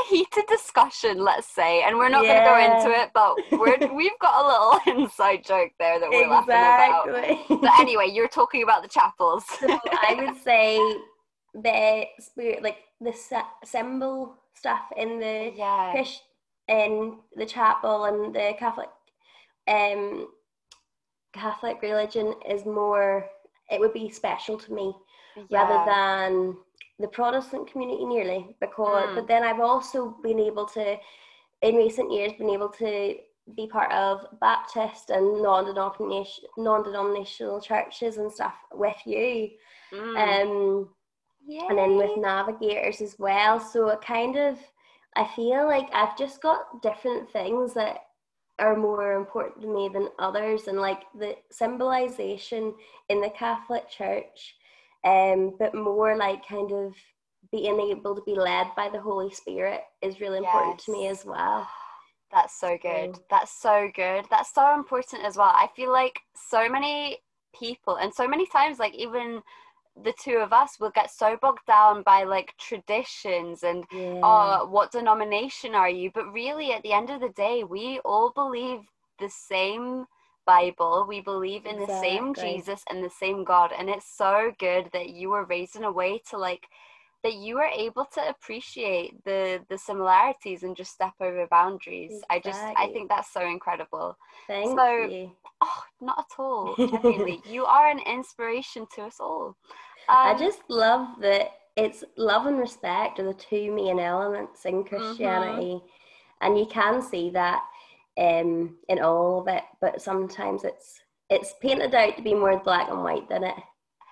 heated 0.09 0.45
discussion, 0.49 1.19
let's 1.19 1.49
say, 1.49 1.83
and 1.83 1.97
we're 1.97 2.09
not 2.09 2.25
yeah. 2.25 2.45
going 2.45 2.71
to 2.71 2.89
go 2.89 2.91
into 2.91 3.01
it, 3.01 3.11
but 3.15 3.59
we're 3.59 3.95
we've 3.95 4.19
got 4.21 4.45
a 4.45 4.47
little 4.47 5.03
inside 5.05 5.45
joke 5.45 5.73
there 5.79 6.01
that 6.01 6.11
we're 6.11 6.25
exactly. 6.25 7.13
laughing 7.13 7.47
about. 7.49 7.61
But 7.61 7.81
anyway, 7.81 8.11
you're 8.13 8.29
talking 8.29 8.63
about 8.63 8.83
the 8.83 8.89
chapels. 8.89 9.45
so 9.61 9.67
I 9.69 10.15
would 10.19 10.43
say 10.43 10.79
the 11.55 12.05
spirit, 12.19 12.63
like 12.63 12.79
the 13.01 13.15
symbol 13.65 14.37
stuff 14.55 14.83
in 14.97 15.19
the 15.19 15.53
yeah. 15.57 15.93
Christ- 15.93 16.23
in 16.69 17.19
the 17.35 17.47
chapel 17.47 18.05
and 18.05 18.33
the 18.35 18.55
Catholic 18.57 18.89
um 19.67 20.29
Catholic 21.33 21.81
religion 21.83 22.35
is 22.49 22.65
more, 22.65 23.27
it 23.71 23.81
would 23.81 23.93
be 23.93 24.11
special 24.11 24.59
to 24.59 24.73
me 24.73 24.95
yeah. 25.49 25.63
rather 25.63 25.91
than 25.91 26.57
the 26.99 27.09
Protestant 27.09 27.71
community 27.71 28.05
nearly. 28.05 28.55
Because, 28.61 29.11
mm. 29.11 29.15
but 29.15 29.29
then 29.29 29.43
I've 29.43 29.61
also 29.61 30.17
been 30.23 30.41
able 30.41 30.67
to, 30.67 30.97
in 31.63 31.75
recent 31.77 32.13
years, 32.13 32.33
been 32.33 32.51
able 32.51 32.71
to 32.71 33.15
be 33.57 33.67
part 33.67 33.91
of 33.93 34.27
Baptist 34.41 35.11
and 35.11 35.43
non-denomination, 35.43 36.45
non-denominational 36.57 37.61
churches 37.61 38.19
and 38.19 38.31
stuff 38.31 38.55
with 38.73 38.97
you. 39.05 39.51
Mm. 39.93 40.43
Um, 40.43 40.89
Yay. 41.47 41.67
and 41.69 41.79
then 41.79 41.97
with 41.97 42.17
navigators 42.17 43.01
as 43.01 43.19
well. 43.19 43.59
So 43.59 43.89
it 43.89 44.01
kind 44.03 44.37
of, 44.37 44.59
I 45.17 45.27
feel 45.35 45.67
like 45.67 45.89
I've 45.93 46.17
just 46.17 46.41
got 46.43 46.83
different 46.83 47.31
things 47.33 47.75
that 47.75 47.99
are 48.61 48.77
more 48.77 49.15
important 49.15 49.61
to 49.61 49.67
me 49.67 49.89
than 49.93 50.09
others 50.19 50.69
and 50.69 50.79
like 50.79 51.03
the 51.19 51.35
symbolization 51.51 52.75
in 53.09 53.21
the 53.21 53.31
catholic 53.31 53.89
church 53.89 54.55
um 55.05 55.55
but 55.59 55.75
more 55.75 56.17
like 56.17 56.47
kind 56.47 56.71
of 56.73 56.95
being 57.51 57.81
able 57.81 58.15
to 58.15 58.23
be 58.23 58.35
led 58.35 58.69
by 58.77 58.89
the 58.89 59.01
holy 59.01 59.31
spirit 59.31 59.83
is 60.03 60.21
really 60.21 60.39
important 60.39 60.77
yes. 60.77 60.85
to 60.85 60.93
me 60.93 61.09
as 61.09 61.25
well. 61.25 61.69
That's 62.33 62.61
so 62.61 62.79
good. 62.81 63.19
That's 63.29 63.61
so 63.61 63.91
good. 63.93 64.25
That's 64.31 64.55
so 64.55 64.75
important 64.75 65.25
as 65.25 65.37
well. 65.37 65.49
I 65.53 65.69
feel 65.75 65.91
like 65.91 66.21
so 66.37 66.69
many 66.69 67.19
people 67.59 67.97
and 67.97 68.15
so 68.15 68.29
many 68.29 68.47
times 68.47 68.79
like 68.79 68.95
even 68.95 69.43
the 70.03 70.15
two 70.23 70.37
of 70.37 70.53
us 70.53 70.79
will 70.81 70.91
get 70.91 71.11
so 71.11 71.37
bogged 71.41 71.67
down 71.67 72.03
by 72.03 72.25
like 72.25 72.55
traditions 72.59 73.63
and 73.63 73.85
yeah. 73.93 74.21
uh, 74.23 74.65
what 74.65 74.93
denomination 74.93 75.75
are 75.75 75.91
you 75.91 76.11
but 76.15 76.33
really 76.33 76.73
at 76.73 76.83
the 76.83 76.93
end 76.93 77.11
of 77.11 77.21
the 77.21 77.29
day 77.31 77.65
we 77.65 77.99
all 78.05 78.31
believe 78.31 78.81
the 79.19 79.29
same 79.29 80.07
Bible. 80.47 81.05
We 81.09 81.21
believe 81.21 81.65
in 81.65 81.81
exactly. 81.81 81.87
the 81.87 82.01
same 82.01 82.35
Jesus 82.35 82.83
and 82.91 83.05
the 83.05 83.11
same 83.11 83.45
God. 83.45 83.71
And 83.79 83.89
it's 83.89 84.11
so 84.17 84.53
good 84.59 84.91
that 84.93 85.11
you 85.11 85.31
were 85.31 85.45
raised 85.45 85.77
in 85.77 85.85
a 85.85 85.93
way 85.93 86.21
to 86.31 86.39
like 86.39 86.67
that 87.23 87.35
you 87.35 87.57
were 87.57 87.69
able 87.77 88.07
to 88.15 88.29
appreciate 88.29 89.23
the 89.25 89.61
the 89.69 89.77
similarities 89.77 90.63
and 90.63 90.77
just 90.77 90.93
step 90.93 91.13
over 91.21 91.47
boundaries. 91.51 92.13
Exactly. 92.13 92.37
I 92.37 92.41
just 92.41 92.63
I 92.79 92.93
think 92.93 93.09
that's 93.09 93.33
so 93.33 93.47
incredible. 93.47 94.17
Thank 94.47 94.79
so, 94.79 94.97
you. 95.05 95.33
Oh, 95.61 95.83
not 96.01 96.19
at 96.19 96.39
all. 96.39 96.75
Genuinely, 96.79 97.43
you 97.49 97.65
are 97.65 97.89
an 97.89 98.01
inspiration 98.01 98.87
to 98.95 99.03
us 99.03 99.17
all. 99.21 99.57
Um, 100.09 100.17
I 100.17 100.37
just 100.39 100.61
love 100.69 101.21
that 101.21 101.53
it's 101.77 102.05
love 102.17 102.47
and 102.47 102.59
respect 102.59 103.19
are 103.21 103.25
the 103.25 103.35
two 103.35 103.73
main 103.73 104.01
elements 104.01 104.65
in 104.65 104.77
mm-hmm. 104.77 104.95
Christianity, 104.95 105.75
mm-hmm. 105.75 105.87
and 106.41 106.59
you 106.59 106.67
can 106.67 107.03
see 107.03 107.31
that 107.31 107.63
um, 108.19 108.77
in 108.89 109.01
all 109.01 109.41
of 109.41 109.49
it. 109.49 109.65
But 109.81 110.01
sometimes 110.01 110.65
it's 110.65 111.01
it's 111.29 111.55
painted 111.61 111.95
out 111.95 112.17
to 112.17 112.23
be 112.23 112.35
more 112.35 112.59
black 112.59 112.89
and 112.91 113.05
white 113.05 113.29
than 113.29 113.45
it 113.45 113.55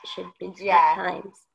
should 0.07 0.27
be 0.38 0.53
yeah. 0.59 0.95
at 0.97 0.97
times. 0.97 1.48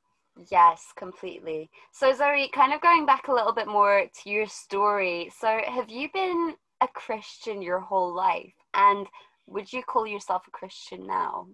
Yes, 0.50 0.86
completely. 0.96 1.70
So 1.92 2.14
Zoe, 2.14 2.50
kind 2.54 2.74
of 2.74 2.82
going 2.82 3.06
back 3.06 3.28
a 3.28 3.34
little 3.34 3.54
bit 3.54 3.68
more 3.68 4.06
to 4.24 4.30
your 4.30 4.48
story. 4.48 5.32
So 5.38 5.60
have 5.68 5.90
you 5.90 6.10
been 6.14 6.56
a 6.82 6.88
Christian 6.88 7.62
your 7.62 7.80
whole 7.80 8.14
life? 8.14 8.54
And 8.74 9.08
would 9.48 9.72
you 9.72 9.84
call 9.84 10.08
yourself 10.08 10.44
a 10.48 10.52
Christian 10.52 11.06
now? 11.06 11.48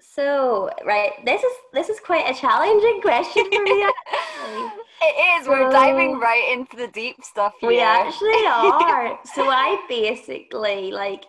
So, 0.00 0.70
right, 0.84 1.12
this 1.24 1.42
is 1.42 1.52
this 1.72 1.88
is 1.88 1.98
quite 1.98 2.30
a 2.30 2.38
challenging 2.38 3.00
question 3.00 3.44
for 3.44 3.62
me. 3.62 3.70
it 5.02 5.40
is. 5.40 5.44
So, 5.44 5.50
We're 5.50 5.70
diving 5.70 6.20
right 6.20 6.56
into 6.56 6.76
the 6.76 6.86
deep 6.88 7.16
stuff 7.22 7.54
here. 7.60 7.68
We 7.68 7.80
actually 7.80 8.30
are. 8.46 9.18
so 9.34 9.48
I 9.48 9.84
basically 9.88 10.92
like 10.92 11.24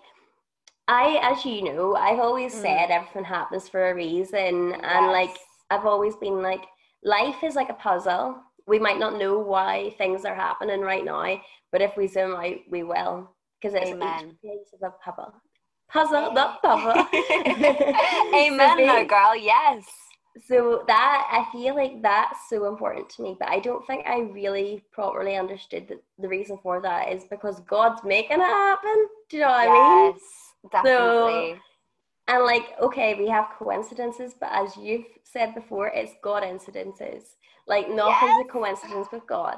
I 0.88 1.20
as 1.32 1.46
you 1.46 1.64
know, 1.64 1.96
I've 1.96 2.20
always 2.20 2.54
mm. 2.54 2.62
said 2.62 2.92
everything 2.92 3.24
happens 3.24 3.68
for 3.68 3.90
a 3.90 3.96
reason 3.96 4.70
yes. 4.70 4.82
and 4.84 5.08
like 5.08 5.36
I've 5.72 5.86
always 5.86 6.16
been 6.16 6.42
like 6.42 6.66
life 7.04 7.44
is 7.44 7.56
like 7.56 7.70
a 7.70 7.74
puzzle. 7.74 8.38
We 8.68 8.80
might 8.80 9.00
not 9.00 9.18
know 9.18 9.40
why 9.40 9.96
things 9.98 10.26
are 10.26 10.36
happening 10.36 10.82
right 10.82 11.04
now, 11.04 11.42
but 11.72 11.82
if 11.82 11.98
we 11.98 12.08
zoom 12.08 12.36
out, 12.36 12.58
we 12.70 12.84
will. 12.84 13.30
Because 13.62 13.76
it's 13.76 13.92
Amen. 13.92 14.30
each 14.30 14.42
piece 14.42 14.74
of 14.74 14.84
a 14.84 14.94
puzzle 15.04 15.34
puzzle, 15.90 16.32
not 16.34 16.62
puzzle. 16.62 17.06
Amen, 18.36 18.78
so 18.78 18.86
no, 18.86 19.06
girl. 19.06 19.36
Yes. 19.36 19.86
So 20.48 20.84
that 20.88 21.28
I 21.32 21.52
feel 21.52 21.76
like 21.76 22.02
that's 22.02 22.38
so 22.50 22.68
important 22.68 23.10
to 23.12 23.24
me, 23.24 23.36
but 23.38 23.50
I 23.50 23.60
don't 23.60 23.86
think 23.86 24.06
I 24.08 24.20
really 24.20 24.84
properly 24.92 25.36
understood 25.36 25.88
that 25.90 26.02
the 26.18 26.28
reason 26.30 26.58
for 26.62 26.80
that 26.82 27.12
is 27.12 27.26
because 27.26 27.60
God's 27.62 28.04
making 28.06 28.38
it 28.38 28.44
happen. 28.44 29.08
Do 29.30 29.38
you 29.38 29.44
know 29.44 29.50
what 29.50 29.64
yes, 29.64 29.74
I 29.74 30.06
mean? 30.06 30.72
Definitely. 30.72 31.56
So, 31.56 31.60
and 32.30 32.44
like, 32.44 32.76
okay, 32.82 33.16
we 33.16 33.28
have 33.28 33.50
coincidences, 33.58 34.36
but 34.40 34.50
as 34.52 34.78
you've 34.78 35.08
said 35.24 35.56
before, 35.56 35.88
it's 35.88 36.14
God 36.24 36.44
incidences. 36.44 37.24
Like 37.68 37.90
nothing's 37.90 38.32
yes. 38.38 38.46
a 38.48 38.52
coincidence 38.52 39.08
with 39.12 39.26
God. 39.28 39.58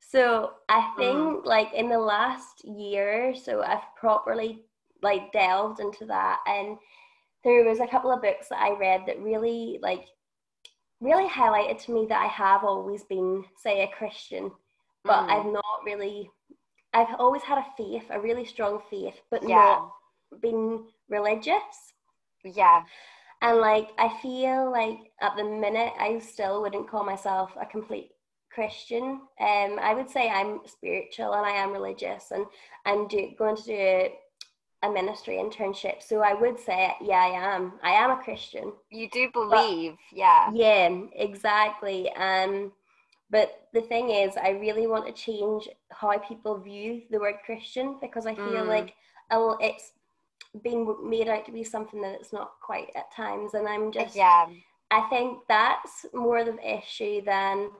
So 0.00 0.52
I 0.68 0.92
think 0.96 1.16
mm. 1.16 1.44
like 1.44 1.72
in 1.74 1.88
the 1.88 1.98
last 1.98 2.64
year, 2.64 3.34
so 3.34 3.62
I've 3.62 3.82
properly 3.98 4.64
like 5.02 5.32
delved 5.32 5.80
into 5.80 6.04
that 6.06 6.40
and 6.46 6.76
there 7.44 7.64
was 7.64 7.80
a 7.80 7.86
couple 7.86 8.12
of 8.12 8.20
books 8.20 8.48
that 8.48 8.60
I 8.60 8.76
read 8.76 9.02
that 9.06 9.20
really 9.20 9.78
like 9.80 10.06
really 11.00 11.28
highlighted 11.28 11.80
to 11.84 11.92
me 11.92 12.06
that 12.08 12.20
I 12.20 12.26
have 12.26 12.64
always 12.64 13.04
been 13.04 13.44
say 13.62 13.82
a 13.82 13.96
Christian 13.96 14.50
but 15.04 15.22
mm. 15.22 15.30
I've 15.30 15.52
not 15.52 15.64
really 15.84 16.28
I've 16.92 17.14
always 17.20 17.42
had 17.42 17.58
a 17.58 17.66
faith 17.76 18.04
a 18.10 18.20
really 18.20 18.44
strong 18.44 18.80
faith 18.90 19.14
but 19.30 19.48
yeah. 19.48 19.54
not 19.56 19.92
been 20.42 20.84
religious 21.08 21.92
yeah 22.54 22.82
and 23.42 23.58
like 23.58 23.90
I 23.98 24.08
feel 24.20 24.70
like 24.70 25.12
at 25.20 25.36
the 25.36 25.44
minute 25.44 25.92
I 25.98 26.18
still 26.18 26.62
wouldn't 26.62 26.90
call 26.90 27.04
myself 27.04 27.52
a 27.60 27.66
complete 27.66 28.10
Christian 28.50 29.20
um 29.40 29.78
I 29.80 29.94
would 29.94 30.10
say 30.10 30.28
I'm 30.28 30.60
spiritual 30.66 31.34
and 31.34 31.46
I 31.46 31.50
am 31.50 31.72
religious 31.72 32.30
and 32.30 32.46
I'm 32.84 33.06
do, 33.08 33.30
going 33.38 33.56
to 33.56 33.62
do 33.62 34.08
a 34.82 34.90
ministry 34.90 35.36
internship. 35.36 36.02
So 36.02 36.20
I 36.20 36.34
would 36.34 36.58
say, 36.58 36.92
yeah, 37.02 37.16
I 37.16 37.54
am. 37.54 37.72
I 37.82 37.90
am 37.90 38.10
a 38.12 38.22
Christian. 38.22 38.72
You 38.90 39.08
do 39.10 39.28
believe, 39.32 39.92
but, 39.92 40.16
yeah. 40.16 40.50
Yeah, 40.54 41.00
exactly. 41.16 42.10
Um, 42.12 42.72
but 43.30 43.68
the 43.74 43.82
thing 43.82 44.10
is, 44.10 44.36
I 44.36 44.50
really 44.50 44.86
want 44.86 45.06
to 45.06 45.12
change 45.12 45.68
how 45.90 46.16
people 46.18 46.58
view 46.58 47.02
the 47.10 47.18
word 47.18 47.36
Christian 47.44 47.96
because 48.00 48.26
I 48.26 48.34
feel 48.34 48.64
mm. 48.64 48.68
like 48.68 48.94
it's 49.60 49.92
being 50.62 50.96
made 51.08 51.28
out 51.28 51.44
to 51.46 51.52
be 51.52 51.64
something 51.64 52.00
that 52.02 52.14
it's 52.14 52.32
not 52.32 52.52
quite 52.62 52.90
at 52.96 53.12
times. 53.14 53.54
And 53.54 53.68
I'm 53.68 53.92
just, 53.92 54.16
yeah. 54.16 54.46
I 54.90 55.02
think 55.10 55.38
that's 55.48 56.06
more 56.14 56.44
the 56.44 56.58
issue 56.66 57.22
than 57.22 57.70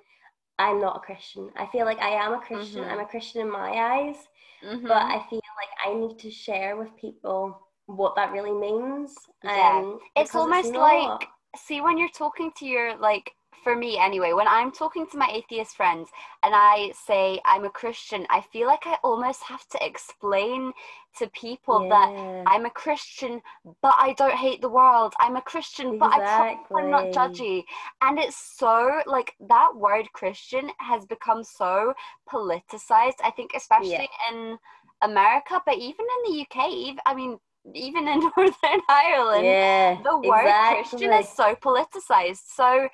I'm 0.58 0.80
not 0.80 0.96
a 0.96 1.00
Christian. 1.00 1.50
I 1.56 1.66
feel 1.66 1.84
like 1.84 2.00
I 2.00 2.10
am 2.10 2.34
a 2.34 2.40
Christian. 2.40 2.82
Mm-hmm. 2.82 2.90
I'm 2.90 3.00
a 3.00 3.06
Christian 3.06 3.42
in 3.42 3.50
my 3.50 3.70
eyes. 3.70 4.16
Mm-hmm. 4.64 4.86
But 4.86 5.02
I 5.02 5.24
feel 5.30 5.40
like 5.56 5.86
I 5.86 5.94
need 5.94 6.18
to 6.18 6.30
share 6.30 6.76
with 6.76 6.96
people 6.96 7.60
what 7.86 8.16
that 8.16 8.32
really 8.32 8.52
means. 8.52 9.14
Yeah. 9.42 9.80
Um, 9.82 9.98
it's 10.16 10.34
almost 10.34 10.68
it's 10.68 10.76
like 10.76 11.28
see 11.56 11.80
when 11.80 11.96
you're 11.96 12.08
talking 12.10 12.50
to 12.58 12.66
your 12.66 12.96
like 12.98 13.32
for 13.62 13.76
me 13.76 13.98
anyway, 13.98 14.32
when 14.32 14.48
I'm 14.48 14.70
talking 14.72 15.06
to 15.08 15.18
my 15.18 15.28
atheist 15.32 15.76
friends 15.76 16.08
and 16.42 16.54
I 16.54 16.92
say 17.06 17.40
I'm 17.44 17.64
a 17.64 17.70
Christian, 17.70 18.26
I 18.30 18.40
feel 18.52 18.66
like 18.66 18.86
I 18.86 18.96
almost 19.02 19.42
have 19.44 19.66
to 19.68 19.78
explain 19.84 20.72
to 21.18 21.28
people 21.28 21.82
yeah. 21.82 21.88
that 21.88 22.44
I'm 22.46 22.66
a 22.66 22.70
Christian, 22.70 23.40
but 23.82 23.94
I 23.98 24.14
don't 24.14 24.34
hate 24.34 24.60
the 24.60 24.68
world. 24.68 25.14
I'm 25.18 25.36
a 25.36 25.42
Christian, 25.42 25.94
exactly. 25.94 26.58
but 26.70 26.76
I 26.76 26.82
am 26.82 26.90
not 26.90 27.06
judgy. 27.06 27.64
And 28.02 28.18
it's 28.18 28.36
so 28.36 29.00
like 29.06 29.34
that 29.48 29.74
word 29.74 30.12
Christian 30.12 30.70
has 30.78 31.04
become 31.06 31.42
so 31.44 31.94
politicized. 32.30 33.20
I 33.24 33.32
think, 33.34 33.52
especially 33.56 33.90
yeah. 33.90 34.32
in 34.32 34.58
America, 35.02 35.60
but 35.64 35.76
even 35.76 36.06
in 36.26 36.32
the 36.32 36.40
UK, 36.42 36.70
even, 36.70 36.98
I 37.06 37.14
mean, 37.14 37.38
even 37.74 38.08
in 38.08 38.20
Northern 38.36 38.80
Ireland, 38.88 39.44
yeah, 39.44 40.00
the 40.02 40.18
word 40.18 40.42
exactly. 40.42 40.82
Christian 40.82 41.12
is 41.12 41.28
so 41.28 41.54
politicized. 41.54 42.42
So 42.54 42.88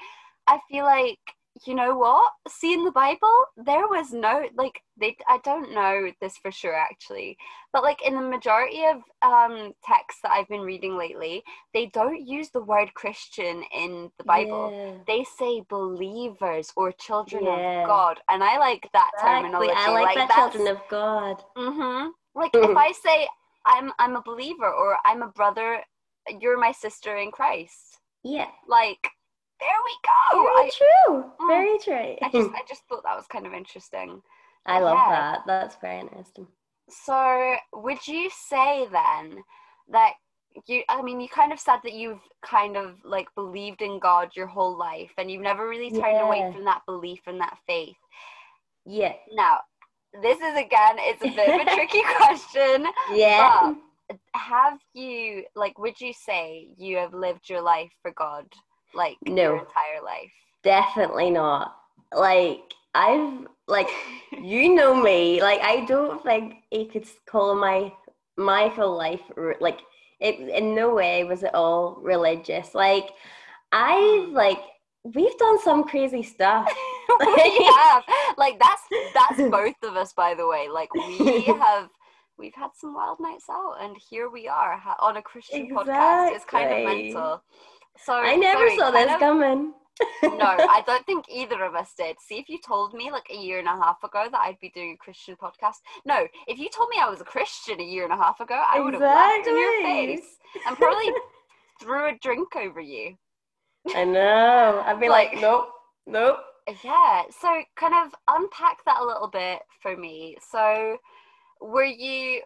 I 0.46 0.60
feel 0.70 0.84
like 0.84 1.18
you 1.66 1.74
know 1.74 1.96
what? 1.96 2.32
See 2.48 2.74
in 2.74 2.84
the 2.84 2.90
Bible, 2.90 3.32
there 3.56 3.86
was 3.86 4.12
no 4.12 4.48
like 4.56 4.80
they. 4.98 5.16
I 5.28 5.38
don't 5.44 5.72
know 5.72 6.10
this 6.20 6.36
for 6.36 6.50
sure 6.50 6.74
actually, 6.74 7.36
but 7.72 7.84
like 7.84 8.04
in 8.04 8.14
the 8.14 8.20
majority 8.20 8.84
of 8.84 9.02
um 9.22 9.72
texts 9.84 10.20
that 10.22 10.32
I've 10.32 10.48
been 10.48 10.62
reading 10.62 10.96
lately, 10.96 11.44
they 11.72 11.86
don't 11.86 12.26
use 12.26 12.50
the 12.50 12.62
word 12.62 12.92
Christian 12.94 13.62
in 13.72 14.10
the 14.18 14.24
Bible. 14.24 14.72
Yeah. 14.72 14.94
They 15.06 15.24
say 15.38 15.62
believers 15.68 16.72
or 16.76 16.90
children 16.92 17.44
yeah. 17.44 17.82
of 17.82 17.86
God, 17.86 18.20
and 18.28 18.42
I 18.42 18.58
like 18.58 18.88
that 18.92 19.10
exactly. 19.14 19.42
terminology. 19.42 19.72
I 19.76 19.90
like, 19.92 20.16
like 20.16 20.28
that 20.28 20.50
children 20.52 20.74
of 20.74 20.82
God. 20.90 21.42
Mm-hmm. 21.56 22.08
Like 22.34 22.50
if 22.54 22.76
I 22.76 22.90
say 22.92 23.28
I'm 23.64 23.92
I'm 24.00 24.16
a 24.16 24.22
believer 24.22 24.70
or 24.72 24.96
I'm 25.04 25.22
a 25.22 25.28
brother, 25.28 25.80
you're 26.40 26.58
my 26.58 26.72
sister 26.72 27.16
in 27.16 27.30
Christ. 27.30 28.00
Yeah. 28.24 28.48
Like 28.68 29.08
there 29.64 29.80
we 29.84 29.96
go. 30.04 30.42
Very 30.42 30.66
I, 30.66 30.70
true. 30.76 31.24
Mm, 31.40 31.48
Very 31.48 31.78
true. 31.78 32.16
I 32.22 32.30
just 32.30 32.50
I 32.54 32.60
just 32.68 32.82
thought 32.88 33.02
that 33.04 33.16
was 33.16 33.26
kind 33.26 33.46
of 33.46 33.54
interesting. 33.54 34.22
I 34.66 34.80
love 34.80 34.98
yeah. 34.98 35.10
that. 35.10 35.40
That's 35.46 35.76
very 35.76 36.00
interesting. 36.00 36.46
So, 36.88 37.56
would 37.72 38.06
you 38.06 38.30
say 38.30 38.86
then 38.90 39.42
that 39.90 40.14
you 40.66 40.82
I 40.88 41.02
mean 41.02 41.20
you 41.20 41.28
kind 41.28 41.52
of 41.52 41.58
said 41.58 41.78
that 41.84 41.94
you've 41.94 42.20
kind 42.42 42.76
of 42.76 42.96
like 43.04 43.28
believed 43.34 43.82
in 43.82 43.98
God 43.98 44.30
your 44.36 44.46
whole 44.46 44.76
life 44.76 45.10
and 45.18 45.30
you've 45.30 45.42
never 45.42 45.68
really 45.68 45.90
turned 45.90 46.02
yeah. 46.16 46.26
away 46.26 46.52
from 46.52 46.64
that 46.64 46.82
belief 46.86 47.20
and 47.26 47.40
that 47.40 47.58
faith. 47.66 47.96
Yeah. 48.86 49.14
Now, 49.32 49.60
this 50.22 50.38
is 50.38 50.56
again 50.56 50.96
it's 50.98 51.22
a 51.22 51.30
bit 51.30 51.60
of 51.60 51.66
a 51.66 51.74
tricky 51.74 52.02
question. 52.16 52.86
Yeah. 53.12 53.74
have 54.34 54.78
you 54.92 55.44
like 55.56 55.78
would 55.78 56.00
you 56.00 56.12
say 56.12 56.68
you 56.76 56.98
have 56.98 57.14
lived 57.14 57.48
your 57.48 57.62
life 57.62 57.92
for 58.02 58.12
God? 58.12 58.46
Like 58.94 59.16
no, 59.26 59.42
your 59.42 59.58
entire 59.58 60.02
life? 60.04 60.32
Definitely 60.62 61.30
not. 61.30 61.76
Like 62.12 62.74
I've 62.94 63.46
like 63.66 63.88
you 64.32 64.74
know 64.74 64.94
me. 64.94 65.40
Like 65.40 65.60
I 65.60 65.84
don't 65.86 66.22
think 66.22 66.56
you 66.70 66.86
could 66.86 67.06
call 67.26 67.54
my 67.54 67.92
my 68.36 68.70
full 68.70 68.96
life 68.96 69.20
like 69.60 69.80
it 70.20 70.40
in 70.40 70.74
no 70.74 70.94
way 70.94 71.24
was 71.24 71.42
it 71.42 71.54
all 71.54 71.98
religious. 72.02 72.74
Like 72.74 73.10
I've 73.72 74.28
hmm. 74.28 74.34
like 74.34 74.60
we've 75.04 75.36
done 75.38 75.60
some 75.60 75.84
crazy 75.84 76.22
stuff. 76.22 76.72
we 77.20 77.70
have. 77.76 78.04
Like 78.36 78.58
that's 78.58 78.82
that's 79.12 79.50
both 79.50 79.74
of 79.82 79.96
us 79.96 80.12
by 80.12 80.34
the 80.34 80.46
way. 80.46 80.68
Like 80.72 80.92
we 80.94 81.42
have 81.46 81.88
we've 82.38 82.54
had 82.54 82.70
some 82.74 82.94
wild 82.94 83.18
nights 83.20 83.46
out 83.50 83.76
and 83.80 83.96
here 84.10 84.28
we 84.28 84.48
are 84.48 84.80
on 85.00 85.16
a 85.16 85.22
Christian 85.22 85.66
exactly. 85.66 85.92
podcast. 85.92 86.34
It's 86.34 86.44
kind 86.44 86.72
of 86.72 86.84
mental. 86.84 87.42
So 88.04 88.14
I 88.14 88.36
never 88.36 88.68
sorry, 88.68 88.78
saw 88.78 88.90
this 88.90 89.12
of, 89.12 89.20
coming. 89.20 89.72
no, 90.22 90.38
I 90.40 90.82
don't 90.86 91.06
think 91.06 91.26
either 91.30 91.62
of 91.64 91.74
us 91.74 91.92
did. 91.96 92.16
See, 92.20 92.38
if 92.38 92.48
you 92.48 92.58
told 92.64 92.94
me 92.94 93.10
like 93.10 93.26
a 93.30 93.36
year 93.36 93.58
and 93.58 93.68
a 93.68 93.76
half 93.76 94.02
ago 94.02 94.26
that 94.30 94.40
I'd 94.40 94.58
be 94.60 94.70
doing 94.74 94.96
a 95.00 95.04
Christian 95.04 95.36
podcast, 95.36 95.76
no, 96.04 96.26
if 96.48 96.58
you 96.58 96.68
told 96.70 96.88
me 96.90 96.96
I 97.00 97.08
was 97.08 97.20
a 97.20 97.24
Christian 97.24 97.80
a 97.80 97.84
year 97.84 98.04
and 98.04 98.12
a 98.12 98.16
half 98.16 98.40
ago, 98.40 98.60
I 98.66 98.80
would 98.80 98.94
have 98.94 99.02
laughed 99.02 99.46
in 99.46 99.56
your 99.56 99.82
face 99.82 100.38
and 100.66 100.76
probably 100.76 101.12
threw 101.80 102.08
a 102.08 102.18
drink 102.20 102.56
over 102.56 102.80
you. 102.80 103.16
I 103.94 104.04
know. 104.04 104.82
I'd 104.86 105.00
be 105.00 105.08
like, 105.08 105.32
like 105.34 105.42
nope, 105.42 105.68
nope. 106.06 106.38
Yeah. 106.82 107.22
So, 107.40 107.62
kind 107.76 107.94
of 107.94 108.14
unpack 108.28 108.84
that 108.86 109.00
a 109.00 109.04
little 109.04 109.28
bit 109.28 109.60
for 109.82 109.96
me. 109.96 110.36
So, 110.50 110.96
were 111.60 111.84
you 111.84 112.42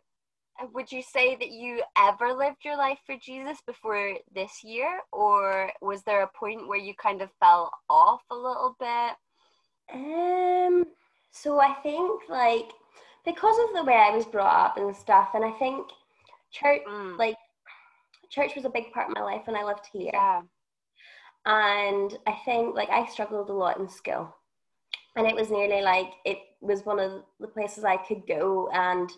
would 0.75 0.91
you 0.91 1.03
say 1.03 1.37
that 1.37 1.51
you 1.51 1.83
ever 1.97 2.33
lived 2.33 2.65
your 2.65 2.77
life 2.77 2.99
for 3.07 3.17
Jesus 3.17 3.59
before 3.67 4.15
this 4.35 4.65
year, 4.65 5.01
or 5.13 5.71
was 5.81 6.03
there 6.03 6.23
a 6.23 6.39
point 6.39 6.67
where 6.67 6.79
you 6.79 6.95
kind 6.95 7.23
of 7.23 7.31
fell 7.39 7.71
off 7.89 8.23
a 8.31 8.35
little 8.35 8.77
bit? 8.81 9.15
Um, 9.95 10.85
so 11.31 11.61
I 11.61 11.75
think 11.83 12.23
like 12.29 12.71
because 13.25 13.57
of 13.69 13.75
the 13.75 13.85
way 13.85 13.95
I 13.95 14.15
was 14.15 14.27
brought 14.27 14.71
up 14.71 14.77
and 14.79 14.95
stuff, 14.97 15.31
and 15.35 15.45
I 15.45 15.53
think 15.53 15.87
church 16.51 16.83
mm. 16.89 17.19
like 17.19 17.37
church 18.31 18.55
was 18.57 18.65
a 18.65 18.71
big 18.71 18.93
part 18.93 19.09
of 19.09 19.15
my 19.15 19.23
life 19.23 19.43
when 19.47 19.57
I 19.57 19.65
lived 19.65 19.87
here. 19.93 20.11
Yeah. 20.13 20.43
And 21.47 22.19
I 22.27 22.33
think 22.45 22.75
like 22.75 22.91
I 22.91 23.07
struggled 23.07 23.49
a 23.51 23.55
lot 23.55 23.79
in 23.79 23.89
school. 23.89 24.35
And 25.19 25.27
it 25.27 25.35
was 25.35 25.51
nearly 25.51 25.83
like 25.83 26.13
it 26.25 26.39
was 26.61 26.87
one 26.87 26.99
of 26.99 27.25
the 27.41 27.49
places 27.49 27.85
I 27.85 27.97
could 27.97 28.27
go 28.27 28.71
and 28.73 29.11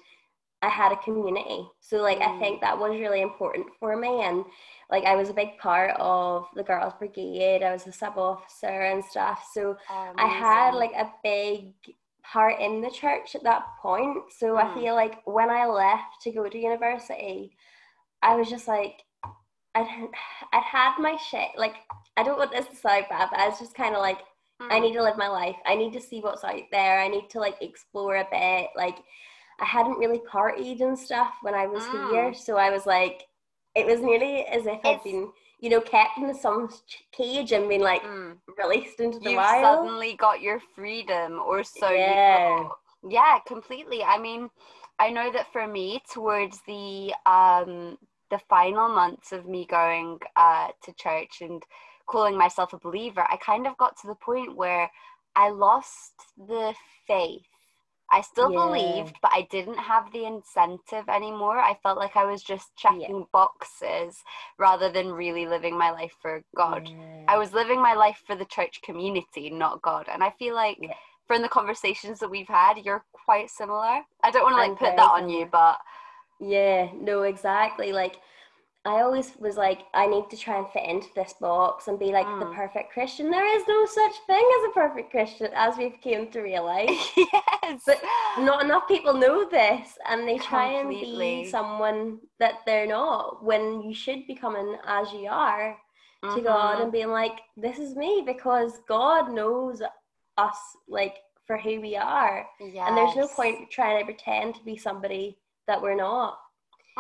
I 0.63 0.69
had 0.69 0.93
a 0.93 0.97
community. 0.97 1.67
So 1.81 1.99
like 1.99 2.19
mm. 2.19 2.27
I 2.27 2.39
think 2.39 2.61
that 2.61 2.79
was 2.79 2.99
really 2.99 3.23
important 3.23 3.67
for 3.79 3.97
me 3.97 4.23
and 4.23 4.45
like 4.91 5.05
I 5.05 5.15
was 5.15 5.29
a 5.29 5.35
big 5.35 5.59
part 5.59 5.95
of 5.99 6.47
the 6.55 6.63
girls 6.63 6.95
brigade. 6.99 7.63
I 7.63 7.73
was 7.73 7.87
a 7.87 7.93
sub 7.93 8.19
officer 8.19 8.67
and 8.67 9.05
stuff. 9.05 9.45
So 9.55 9.77
oh, 9.91 10.13
I 10.17 10.27
had 10.27 10.75
like 10.75 10.93
a 10.93 11.11
big 11.23 11.73
part 12.23 12.61
in 12.61 12.81
the 12.81 12.91
church 12.91 13.35
at 13.35 13.43
that 13.45 13.65
point. 13.81 14.19
So 14.39 14.55
mm. 14.55 14.65
I 14.65 14.75
feel 14.75 14.95
like 14.95 15.19
when 15.27 15.51
I 15.51 15.67
left 15.67 16.23
to 16.23 16.33
go 16.33 16.49
to 16.49 16.59
university, 16.59 17.53
I 18.23 18.37
was 18.37 18.49
just 18.51 18.69
like 18.69 19.03
I'd 19.75 19.87
I'd 20.53 20.63
had 20.63 20.99
my 20.99 21.17
shit. 21.31 21.51
Like 21.57 21.77
I 22.17 22.23
don't 22.23 22.39
want 22.39 22.53
this 22.53 22.67
to 22.67 22.77
sound 22.77 23.07
bad, 23.09 23.29
but 23.31 23.41
I 23.41 23.49
was 23.49 23.59
just 23.59 23.75
kind 23.75 23.95
of 23.95 24.03
like 24.03 24.19
mm. 24.61 24.69
I 24.71 24.79
need 24.79 24.95
to 24.95 25.03
live 25.03 25.17
my 25.17 25.29
life. 25.29 25.57
I 25.67 25.75
need 25.75 25.93
to 25.95 26.01
see 26.01 26.21
what's 26.21 26.45
out 26.45 26.63
there. 26.71 27.01
I 27.01 27.09
need 27.09 27.31
to 27.31 27.41
like 27.41 27.57
explore 27.61 28.17
a 28.17 28.27
bit. 28.31 28.69
Like 28.77 28.97
I 29.61 29.65
hadn't 29.65 29.99
really 29.99 30.21
partied 30.31 30.81
and 30.81 30.99
stuff 30.99 31.35
when 31.43 31.55
I 31.55 31.67
was 31.67 31.83
mm. 31.85 32.11
here, 32.11 32.35
so 32.35 32.57
I 32.57 32.71
was 32.71 32.87
like, 32.87 33.25
it 33.75 33.87
was 33.87 34.01
nearly 34.01 34.45
as 34.47 34.67
if 34.67 34.81
I'd 34.85 35.05
been, 35.05 35.31
you 35.61 35.71
know, 35.71 35.81
kept 35.81 36.19
in 36.19 36.35
some 36.35 36.69
cage 37.13 37.53
and 37.53 37.69
been 37.69 37.83
like 37.83 38.03
mm. 38.03 38.37
released 38.59 39.01
into 39.01 39.19
the 39.19 39.31
You've 39.31 39.37
wild. 39.37 39.87
suddenly 39.87 40.15
got 40.15 40.41
your 40.41 40.61
freedom, 40.75 41.41
or 41.47 41.63
so 41.63 41.91
yeah. 41.91 42.59
you 42.59 42.71
Yeah, 43.11 43.39
completely. 43.47 44.03
I 44.03 44.19
mean, 44.19 44.51
I 44.99 45.11
know 45.11 45.31
that 45.33 45.53
for 45.53 45.67
me, 45.67 46.03
towards 46.13 46.61
the 46.67 47.15
um 47.27 47.99
the 48.31 48.41
final 48.49 48.89
months 48.89 49.33
of 49.33 49.47
me 49.47 49.67
going 49.67 50.19
uh 50.37 50.69
to 50.85 50.93
church 50.95 51.39
and 51.41 51.63
calling 52.11 52.37
myself 52.37 52.73
a 52.73 52.79
believer, 52.79 53.25
I 53.29 53.37
kind 53.37 53.67
of 53.67 53.77
got 53.79 53.97
to 53.99 54.07
the 54.07 54.15
point 54.15 54.57
where 54.57 54.91
I 55.37 55.51
lost 55.51 56.13
the 56.37 56.75
faith 57.07 57.47
I 58.13 58.23
still 58.23 58.51
yeah. 58.51 58.59
believed, 58.59 59.17
but 59.23 59.31
I 59.33 59.47
didn't 59.51 59.79
have 59.79 60.13
the 60.13 60.25
incentive 60.25 61.09
anymore. 61.09 61.59
I 61.59 61.79
felt 61.83 61.97
like 61.97 62.17
I 62.17 62.25
was 62.25 62.43
just 62.43 62.75
checking 62.77 63.21
yeah. 63.21 63.25
boxes 63.33 64.17
rather 64.59 64.91
than 64.91 65.13
really 65.13 65.47
living 65.47 65.79
my 65.79 65.91
life 65.91 66.13
for 66.21 66.43
God. 66.57 66.89
Yeah. 66.89 67.25
I 67.29 67.39
was 67.39 67.53
living 67.53 67.81
my 67.81 67.95
life 67.95 68.21
for 68.27 68.35
the 68.35 68.45
church 68.47 68.81
community, 68.83 69.49
not 69.51 69.83
God. 69.83 70.07
And 70.13 70.25
I 70.25 70.31
feel 70.39 70.55
like 70.55 70.79
from 71.29 71.43
the 71.43 71.49
conversations 71.49 72.19
that 72.19 72.31
we've 72.31 72.49
had, 72.49 72.79
you're 72.85 73.05
quite 73.13 73.49
similar. 73.49 74.01
I 74.25 74.31
don't 74.33 74.43
want 74.43 74.57
to 74.57 74.71
like 74.71 74.79
put 74.79 74.97
that 74.97 75.11
on 75.11 75.29
you, 75.29 75.47
but 75.51 75.79
yeah, 76.41 76.89
no, 76.95 77.23
exactly. 77.23 77.93
Like 77.93 78.17
I 78.87 79.03
always 79.03 79.33
was 79.39 79.57
like, 79.57 79.83
I 79.93 80.07
need 80.07 80.31
to 80.31 80.39
try 80.39 80.57
and 80.57 80.67
fit 80.71 80.89
into 80.89 81.09
this 81.15 81.35
box 81.39 81.87
and 81.87 81.99
be 81.99 82.13
like 82.13 82.27
mm. 82.27 82.41
the 82.41 82.55
perfect 82.55 82.93
Christian. 82.93 83.31
There 83.31 83.57
is 83.57 83.65
no 83.69 83.85
such 83.85 84.13
thing 84.27 84.51
as 84.59 84.71
a 84.71 84.73
perfect 84.73 85.11
Christian, 85.11 85.49
as 85.55 85.77
we've 85.77 86.01
came 86.01 86.31
to 86.31 86.41
realize. 86.41 86.89
yes, 87.17 87.83
but 87.87 88.01
not 88.39 88.65
enough 88.65 88.89
people 88.89 89.13
know 89.13 89.47
this, 89.47 89.99
and 90.09 90.27
they 90.27 90.39
try 90.39 90.81
Completely. 90.81 91.35
and 91.35 91.45
be 91.45 91.51
someone 91.51 92.21
that 92.39 92.61
they're 92.65 92.87
not 92.87 93.45
when 93.45 93.83
you 93.83 93.93
should 93.95 94.27
be 94.27 94.35
coming 94.35 94.75
as 94.87 95.13
you 95.13 95.29
are 95.29 95.77
mm-hmm. 96.25 96.37
to 96.37 96.43
God 96.43 96.81
and 96.81 96.91
being 96.91 97.11
like, 97.11 97.39
"This 97.59 97.79
is 97.79 97.97
me," 97.97 98.23
because 98.25 98.81
God 98.89 99.31
knows 99.31 99.83
us 100.39 100.59
like 100.89 101.17
for 101.47 101.59
who 101.59 101.83
we 101.83 101.97
are, 101.97 102.47
yes. 102.59 102.87
and 102.89 102.97
there's 102.97 103.17
no 103.17 103.29
point 103.29 103.71
trying 103.71 103.99
to 103.99 104.07
pretend 104.07 104.55
to 104.55 104.65
be 104.65 104.79
somebody 104.79 105.37
that 105.67 105.83
we're 105.83 105.97
not. 105.97 106.39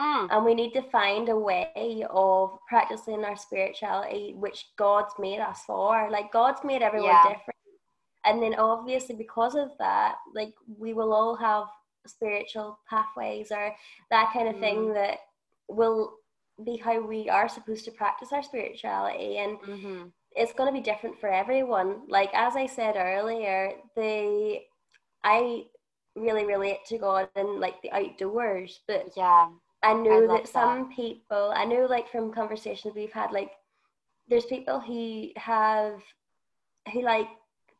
Mm. 0.00 0.28
And 0.30 0.44
we 0.44 0.54
need 0.54 0.72
to 0.72 0.82
find 0.82 1.28
a 1.28 1.36
way 1.36 2.04
of 2.08 2.58
practicing 2.68 3.24
our 3.24 3.36
spirituality, 3.36 4.34
which 4.34 4.66
God's 4.78 5.12
made 5.18 5.40
us 5.40 5.60
for. 5.66 6.08
Like, 6.10 6.32
God's 6.32 6.64
made 6.64 6.82
everyone 6.82 7.10
yeah. 7.10 7.22
different. 7.22 7.58
And 8.24 8.42
then, 8.42 8.54
obviously, 8.54 9.14
because 9.14 9.54
of 9.54 9.70
that, 9.78 10.16
like, 10.34 10.54
we 10.78 10.94
will 10.94 11.12
all 11.12 11.36
have 11.36 11.64
spiritual 12.06 12.78
pathways 12.88 13.52
or 13.52 13.74
that 14.10 14.30
kind 14.32 14.48
of 14.48 14.56
mm. 14.56 14.60
thing 14.60 14.94
that 14.94 15.18
will 15.68 16.14
be 16.64 16.76
how 16.76 17.00
we 17.00 17.28
are 17.28 17.48
supposed 17.48 17.84
to 17.84 17.90
practice 17.90 18.32
our 18.32 18.42
spirituality. 18.42 19.38
And 19.38 19.58
mm-hmm. 19.58 20.02
it's 20.32 20.54
going 20.54 20.72
to 20.72 20.78
be 20.78 20.84
different 20.84 21.20
for 21.20 21.30
everyone. 21.30 22.02
Like, 22.08 22.30
as 22.32 22.56
I 22.56 22.66
said 22.66 22.96
earlier, 22.96 23.72
the 23.96 24.60
I 25.22 25.64
really 26.16 26.46
relate 26.46 26.78
to 26.86 26.98
God 26.98 27.28
and 27.36 27.60
like 27.60 27.80
the 27.82 27.92
outdoors, 27.92 28.80
but 28.86 29.10
yeah 29.16 29.48
I 29.82 29.94
know 29.94 30.24
I 30.24 30.36
that 30.36 30.48
some 30.48 30.88
that. 30.88 30.96
people, 30.96 31.52
I 31.54 31.64
know 31.64 31.86
like 31.86 32.10
from 32.10 32.32
conversations 32.32 32.94
we've 32.94 33.12
had, 33.12 33.32
like 33.32 33.52
there's 34.28 34.44
people 34.44 34.78
who 34.78 35.28
have, 35.36 36.02
who 36.92 37.02
like 37.02 37.28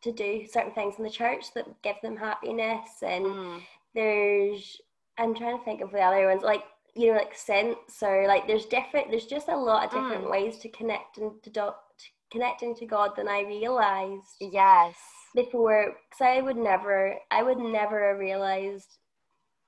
to 0.03 0.13
do 0.13 0.47
certain 0.51 0.73
things 0.73 0.95
in 0.99 1.05
the 1.05 1.11
church 1.11 1.53
that 1.55 1.83
give 1.83 1.97
them 2.03 2.17
happiness. 2.17 2.89
And 3.03 3.27
mm. 3.27 3.61
there's, 3.95 4.81
I'm 5.19 5.35
trying 5.35 5.59
to 5.59 5.65
think 5.65 5.83
of 5.83 5.93
the 5.93 6.01
other 6.01 6.27
ones, 6.27 6.43
like, 6.43 6.65
you 6.95 7.09
know, 7.09 7.19
like 7.19 7.37
sense 7.37 8.03
or 8.03 8.27
like 8.27 8.47
there's 8.47 8.65
different, 8.65 9.11
there's 9.11 9.27
just 9.27 9.49
a 9.49 9.57
lot 9.57 9.85
of 9.85 9.91
different 9.91 10.25
mm. 10.25 10.31
ways 10.31 10.59
to 10.59 10.69
connect 10.71 11.19
and 11.19 11.33
to, 11.43 11.51
do, 11.51 11.61
to 11.61 12.07
connecting 12.33 12.75
to 12.77 12.87
God 12.87 13.15
than 13.15 13.29
I 13.29 13.43
realized. 13.43 14.37
Yes. 14.41 14.97
Before, 15.35 15.95
because 16.09 16.21
I 16.23 16.41
would 16.41 16.57
never, 16.57 17.17
I 17.31 17.43
would 17.43 17.59
never 17.59 18.09
have 18.09 18.19
realized 18.19 18.99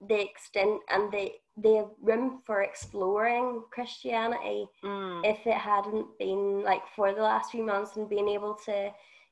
the 0.00 0.20
extent 0.20 0.80
and 0.90 1.12
the 1.12 1.30
the 1.56 1.88
room 2.00 2.40
for 2.46 2.62
exploring 2.62 3.62
Christianity 3.70 4.66
mm. 4.82 5.20
if 5.24 5.46
it 5.46 5.56
hadn't 5.56 6.06
been 6.18 6.62
like 6.62 6.82
for 6.96 7.12
the 7.14 7.20
last 7.20 7.50
few 7.50 7.64
months 7.64 7.96
and 7.96 8.08
being 8.08 8.28
able 8.28 8.54
to 8.64 8.90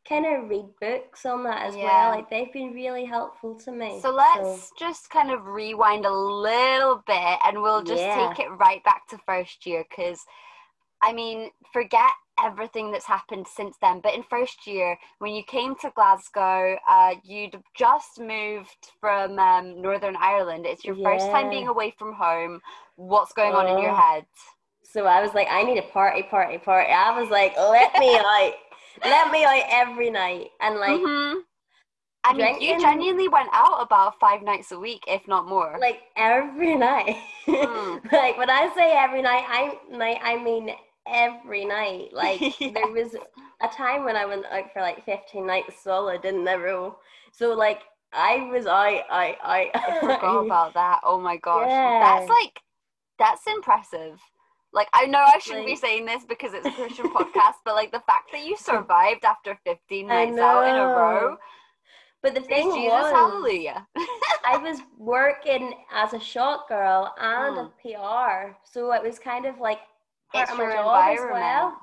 kind 0.09 0.27
of 0.27 0.49
read 0.49 0.67
books 0.81 1.25
on 1.25 1.45
that 1.45 1.67
as 1.67 1.77
yeah. 1.77 1.85
well. 1.85 2.17
Like 2.17 2.31
they've 2.31 2.53
been 2.53 2.73
really 2.73 3.05
helpful 3.05 3.55
to 3.61 3.73
me. 3.73 4.01
So 4.03 4.11
let's 4.11 4.69
so. 4.69 4.75
just 4.79 5.11
kind 5.11 5.31
of 5.31 5.47
rewind 5.47 6.05
a 6.05 6.13
little 6.13 7.03
bit 7.07 7.39
and 7.45 7.63
we'll 7.63 7.83
just 7.83 8.03
yeah. 8.03 8.29
take 8.29 8.47
it 8.47 8.51
right 8.51 8.83
back 8.85 9.09
to 9.09 9.19
first 9.27 9.67
year 9.67 9.85
because 9.89 10.21
I 11.03 11.13
mean, 11.13 11.51
forget 11.73 12.11
everything 12.43 12.91
that's 12.91 13.07
happened 13.07 13.47
since 13.47 13.77
then. 13.81 14.01
But 14.01 14.15
in 14.15 14.23
first 14.23 14.67
year, 14.67 14.97
when 15.19 15.33
you 15.33 15.43
came 15.45 15.75
to 15.77 15.93
Glasgow, 15.95 16.77
uh, 16.89 17.15
you'd 17.25 17.57
just 17.77 18.21
moved 18.21 18.91
from 19.01 19.39
um, 19.39 19.81
Northern 19.81 20.17
Ireland. 20.17 20.67
It's 20.67 20.85
your 20.85 20.97
yeah. 20.97 21.05
first 21.05 21.27
time 21.27 21.51
being 21.51 21.69
away 21.69 21.95
from 21.99 22.15
home. 22.15 22.61
What's 22.97 23.33
going 23.33 23.55
on 23.55 23.67
in 23.67 23.83
your 23.83 23.93
oh. 23.93 23.97
head? 23.97 24.27
So 24.83 25.07
I 25.07 25.23
was 25.23 25.35
like, 25.35 25.47
I 25.51 25.63
need 25.63 25.79
a 25.79 25.83
party, 25.83 26.23
party, 26.25 26.59
party. 26.59 26.91
I 26.93 27.19
was 27.19 27.31
like, 27.31 27.57
let 27.57 27.93
me 27.99 28.17
out, 28.19 28.53
let 29.05 29.31
me 29.31 29.45
out 29.45 29.63
every 29.71 30.11
night, 30.11 30.49
and 30.61 30.77
like. 30.79 31.01
Mm-hmm. 31.01 31.41
I 32.23 32.35
mean, 32.35 32.61
you 32.61 32.79
genuinely 32.79 33.29
went 33.29 33.49
out 33.55 33.81
about 33.81 34.21
five 34.21 34.43
nights 34.43 34.73
a 34.73 34.79
week, 34.79 35.05
if 35.09 35.27
not 35.27 35.49
more. 35.49 35.79
Like 35.81 36.03
every 36.19 36.77
night. 36.77 37.17
Mm. 37.47 38.13
like 38.13 38.37
when 38.37 38.51
I 38.51 38.71
say 38.77 38.93
every 38.95 39.23
night, 39.23 39.45
I 39.49 39.79
night 39.91 40.19
I 40.23 40.37
mean 40.37 40.71
every 41.07 41.65
night. 41.65 42.11
Like 42.13 42.41
yes. 42.41 42.73
there 42.75 42.89
was 42.89 43.15
a 43.63 43.69
time 43.69 44.05
when 44.05 44.17
I 44.17 44.27
went 44.27 44.47
out 44.47 44.73
for 44.73 44.83
like 44.83 45.05
15 45.05 45.47
nights 45.47 45.83
solid 45.83 46.25
in 46.25 46.45
the 46.45 46.59
row. 46.59 46.99
So 47.33 47.55
like 47.55 47.83
I 48.13 48.49
was 48.51 48.67
I 48.67 49.05
I 49.11 49.37
I, 49.43 49.71
I 49.75 49.99
forgot 50.01 50.45
about 50.45 50.75
that. 50.75 51.01
Oh 51.05 51.21
my 51.21 51.37
gosh. 51.37 51.69
Yeah. 51.69 52.01
That's 52.01 52.29
like 52.29 52.61
that's 53.19 53.47
impressive. 53.47 54.21
Like 54.73 54.89
I 54.93 55.07
know 55.07 55.19
I 55.19 55.39
shouldn't 55.39 55.67
like, 55.67 55.75
be 55.75 55.77
saying 55.77 56.07
this 56.07 56.25
because 56.25 56.53
it's 56.55 56.67
a 56.67 56.71
Christian 56.73 57.07
podcast, 57.15 57.55
but 57.65 57.75
like 57.75 57.93
the 57.93 58.03
fact 58.07 58.31
that 58.33 58.45
you 58.45 58.57
survived 58.57 59.25
after 59.25 59.59
15 59.65 60.07
nights 60.07 60.39
out 60.39 60.69
in 60.69 60.77
a 60.77 60.87
row. 60.87 61.37
But 62.23 62.35
the 62.35 62.43
thing 62.43 62.71
Jesus, 62.75 62.91
was, 62.91 63.13
hallelujah. 63.13 63.87
I 64.45 64.59
was 64.59 64.81
working 64.99 65.73
as 65.91 66.13
a 66.13 66.21
shot 66.21 66.69
girl 66.69 67.15
and 67.19 67.57
mm. 67.57 67.67
a 67.67 68.49
PR, 68.51 68.57
so 68.63 68.93
it 68.93 69.03
was 69.03 69.19
kind 69.19 69.47
of 69.47 69.59
like 69.59 69.79
it's 70.35 70.51
job 70.51 70.61
as 70.61 71.21
well. 71.33 71.77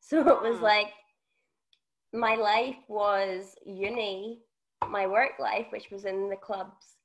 So 0.00 0.20
it 0.20 0.42
was 0.42 0.58
mm. 0.58 0.62
like 0.62 0.92
my 2.12 2.36
life 2.36 2.76
was 2.88 3.54
uni, 3.64 4.40
my 4.88 5.06
work 5.06 5.32
life, 5.38 5.66
which 5.70 5.90
was 5.90 6.04
in 6.04 6.28
the 6.28 6.36
clubs, 6.36 6.96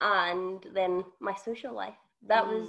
and 0.00 0.64
then 0.72 1.04
my 1.20 1.34
social 1.34 1.74
life. 1.74 1.96
That 2.26 2.44
mm. 2.44 2.60
was 2.60 2.68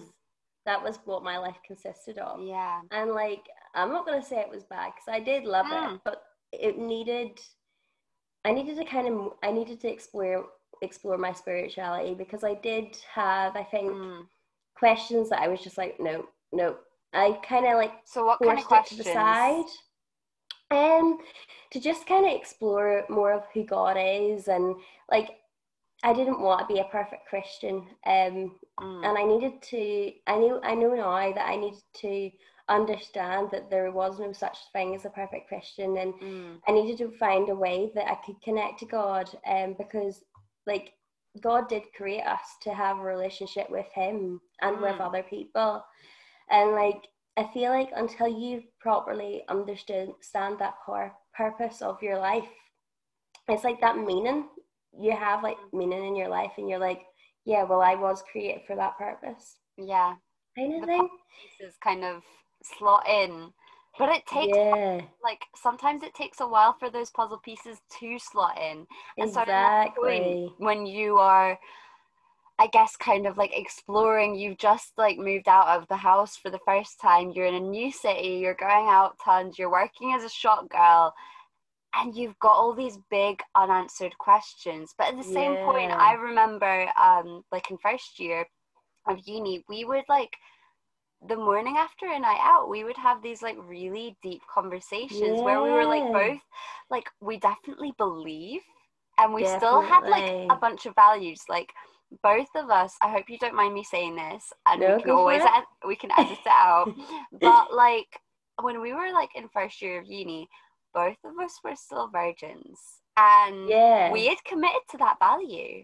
that 0.65 0.84
was 0.84 0.98
what 1.06 1.24
my 1.24 1.38
life 1.38 1.58
consisted 1.65 2.18
of. 2.18 2.41
Yeah. 2.41 2.82
And 2.91 3.12
like, 3.12 3.44
I'm 3.76 3.91
not 3.91 4.06
gonna 4.06 4.24
say 4.24 4.39
it 4.39 4.50
was 4.50 4.63
bad 4.63 4.94
because 4.96 5.08
I 5.08 5.20
did 5.20 5.44
love 5.44 5.68
mm. 5.68 5.96
it, 5.96 6.02
but 6.04 6.24
it 6.52 6.78
needed. 6.78 7.39
I 8.44 8.52
needed 8.52 8.78
to 8.78 8.86
kind 8.86 9.08
of. 9.08 9.34
I 9.44 9.52
needed 9.52 9.80
to 9.82 9.91
explore 9.91 10.46
explore 10.82 11.18
my 11.18 11.32
spirituality 11.32 12.15
because 12.15 12.44
I 12.44 12.56
did 12.56 12.98
have. 13.13 13.56
I 13.56 13.63
think. 13.63 13.91
Mm. 13.91 14.24
Questions 14.78 15.30
that 15.30 15.39
I 15.39 15.48
was 15.48 15.62
just 15.62 15.78
like, 15.78 16.02
no, 16.02 16.26
no, 16.52 16.76
I 17.15 17.39
kind 17.47 17.65
of 17.65 17.78
like 17.78 17.93
so 18.06 18.25
what 18.25 18.39
kind 18.39 18.60
of 18.60 18.65
questions? 18.65 18.99
to 18.99 19.04
the 19.04 19.13
side. 19.13 19.65
Um, 20.71 21.19
to 21.71 21.80
just 21.80 22.08
kind 22.08 22.25
of 22.25 22.34
explore 22.34 23.04
more 23.08 23.32
of 23.34 23.43
who 23.54 23.63
God 23.63 23.97
is 23.99 24.47
and 24.47 24.75
like 25.12 25.38
I 26.06 26.13
didn't 26.13 26.39
want 26.39 26.60
to 26.60 26.73
be 26.73 26.80
a 26.80 26.86
perfect 26.86 27.28
Christian. 27.28 27.78
Um, 28.06 28.56
mm. 28.80 29.06
and 29.06 29.17
I 29.17 29.23
needed 29.23 29.62
to. 29.63 30.12
I 30.28 30.38
knew. 30.38 30.60
I 30.63 30.75
know 30.75 30.93
now 30.93 31.34
that 31.34 31.47
I 31.47 31.56
needed 31.56 31.82
to 32.01 32.32
understand 32.69 33.49
that 33.51 33.71
there 33.71 33.91
was 33.91 34.19
no 34.19 34.32
such 34.32 34.58
thing 34.71 34.95
as 34.95 35.06
a 35.06 35.10
perfect 35.10 35.47
Christian, 35.47 35.97
and 35.97 36.13
mm. 36.13 36.58
I 36.67 36.73
needed 36.73 36.99
to 36.99 37.17
find 37.17 37.49
a 37.49 37.56
way 37.56 37.91
that 37.95 38.08
I 38.08 38.15
could 38.23 38.39
connect 38.43 38.80
to 38.80 38.86
God. 38.86 39.30
Um, 39.47 39.75
because 39.80 40.23
like 40.67 40.93
God 41.41 41.67
did 41.69 41.84
create 41.95 42.25
us 42.25 42.56
to 42.62 42.73
have 42.73 42.97
a 42.97 43.04
relationship 43.04 43.69
with 43.71 43.88
Him 43.93 44.39
and 44.62 44.78
mm. 44.78 44.82
with 44.82 45.01
other 45.01 45.23
people, 45.23 45.84
and 46.49 46.71
like 46.71 47.01
I 47.38 47.49
feel 47.53 47.69
like 47.69 47.89
until 47.95 48.27
you 48.27 48.63
properly 48.79 49.43
understand 49.49 50.13
that 50.60 50.75
core 50.86 51.13
purpose 51.34 51.81
of 51.81 52.01
your 52.01 52.17
life, 52.17 52.47
it's 53.49 53.63
like 53.63 53.81
that 53.81 53.97
meaning 53.97 54.45
you 54.97 55.15
have 55.15 55.43
like 55.43 55.58
mm-hmm. 55.58 55.77
meaning 55.77 56.05
in 56.05 56.15
your 56.15 56.29
life, 56.29 56.51
and 56.58 56.69
you're 56.69 56.79
like, 56.79 57.01
yeah, 57.45 57.63
well, 57.63 57.81
I 57.81 57.95
was 57.95 58.23
created 58.31 58.62
for 58.65 58.75
that 58.75 58.97
purpose. 58.97 59.58
Yeah, 59.77 60.13
kind 60.58 60.75
of 60.75 60.81
the 60.81 60.88
thing. 60.88 61.10
Pieces 61.60 61.75
kind 61.84 62.03
of 62.03 62.23
slot 62.63 63.08
in, 63.08 63.51
but 63.99 64.10
it 64.10 64.25
takes 64.25 64.55
yeah. 64.55 65.01
like 65.23 65.41
sometimes 65.55 66.03
it 66.03 66.13
takes 66.13 66.39
a 66.39 66.47
while 66.47 66.75
for 66.79 66.89
those 66.89 67.10
puzzle 67.12 67.39
pieces 67.43 67.79
to 67.99 68.17
slot 68.19 68.58
in. 68.58 68.86
And 69.17 69.29
exactly. 69.29 70.47
So 70.47 70.55
when 70.58 70.86
you 70.86 71.17
are 71.17 71.60
I 72.58 72.68
guess 72.68 72.96
kind 72.96 73.28
of 73.28 73.38
like 73.38 73.58
exploring. 73.58 74.36
You've 74.36 74.58
just 74.58 74.94
like 74.98 75.18
moved 75.18 75.48
out 75.48 75.68
of 75.68 75.88
the 75.88 75.98
house 75.98 76.38
for 76.38 76.50
the 76.50 76.60
first 76.65 77.02
time. 77.02 77.32
You're 77.32 77.48
in 77.48 77.56
a 77.56 77.60
new 77.60 77.91
city. 77.91 78.39
You're 78.41 78.56
going 78.56 78.88
out 78.89 79.18
tons. 79.24 79.60
You're 79.60 79.72
working 79.72 80.13
as 80.13 80.24
a 80.24 80.30
shop 80.30 80.70
girl, 80.70 81.13
and 81.96 82.15
you've 82.15 82.39
got 82.39 82.54
all 82.54 82.74
these 82.74 82.98
big 83.10 83.41
unanswered 83.56 84.18
questions. 84.18 84.94
But 84.98 85.10
at 85.10 85.18
the 85.18 85.24
same 85.24 85.54
yeah. 85.54 85.65
point, 85.65 85.91
I 85.91 86.13
remember, 86.13 86.88
um, 86.98 87.44
like 87.52 87.70
in 87.72 87.78
first 87.78 88.20
year 88.20 88.46
of 89.08 89.20
uni, 89.26 89.63
we 89.68 89.84
would 89.84 90.06
like 90.08 90.32
the 91.28 91.36
morning 91.36 91.76
after 91.78 92.08
a 92.08 92.20
night 92.20 92.39
out, 92.41 92.70
we 92.70 92.84
would 92.84 92.98
have 92.98 93.22
these 93.22 93.41
like 93.41 93.58
really 93.68 94.15
deep 94.22 94.41
conversations 94.54 95.38
yeah. 95.38 95.41
where 95.41 95.62
we 95.62 95.72
were 95.72 95.86
like 95.86 96.12
both 96.12 96.39
like 96.89 97.10
we 97.20 97.38
definitely 97.38 97.94
believe, 97.98 98.62
and 99.18 99.34
we 99.34 99.44
definitely. 99.44 99.68
still 99.68 99.82
had 99.82 100.08
like 100.08 100.48
a 100.50 100.56
bunch 100.56 100.86
of 100.86 100.96
values 100.96 101.41
like 101.50 101.70
both 102.24 102.48
of 102.56 102.70
us 102.70 102.96
i 103.02 103.10
hope 103.10 103.26
you 103.30 103.38
don't 103.38 103.56
mind 103.56 103.74
me 103.74 103.84
saying 103.84 104.15
this 104.15 104.54
and 104.68 104.82
no, 104.82 104.96
we 104.96 105.02
can 105.02 105.12
always 105.12 105.41
ed- 105.41 105.88
we 105.88 105.96
can 105.96 106.12
edit 106.18 106.32
it 106.32 106.48
out 106.48 106.94
but 107.41 107.74
like 107.74 108.20
when 108.62 108.82
we 108.82 108.94
were 108.94 109.12
like 109.12 109.30
in 109.36 109.50
first 109.50 109.82
year 109.82 110.00
of 110.00 110.06
uni 110.06 110.48
both 110.94 111.18
of 111.26 111.34
us 111.44 111.60
were 111.63 111.76
still 111.76 112.08
virgins 112.08 112.80
and 113.18 113.70
yeah. 113.70 114.12
we 114.12 114.28
had 114.28 114.44
committed 114.46 114.82
to 114.89 114.98
that 114.98 115.18
value 115.20 115.84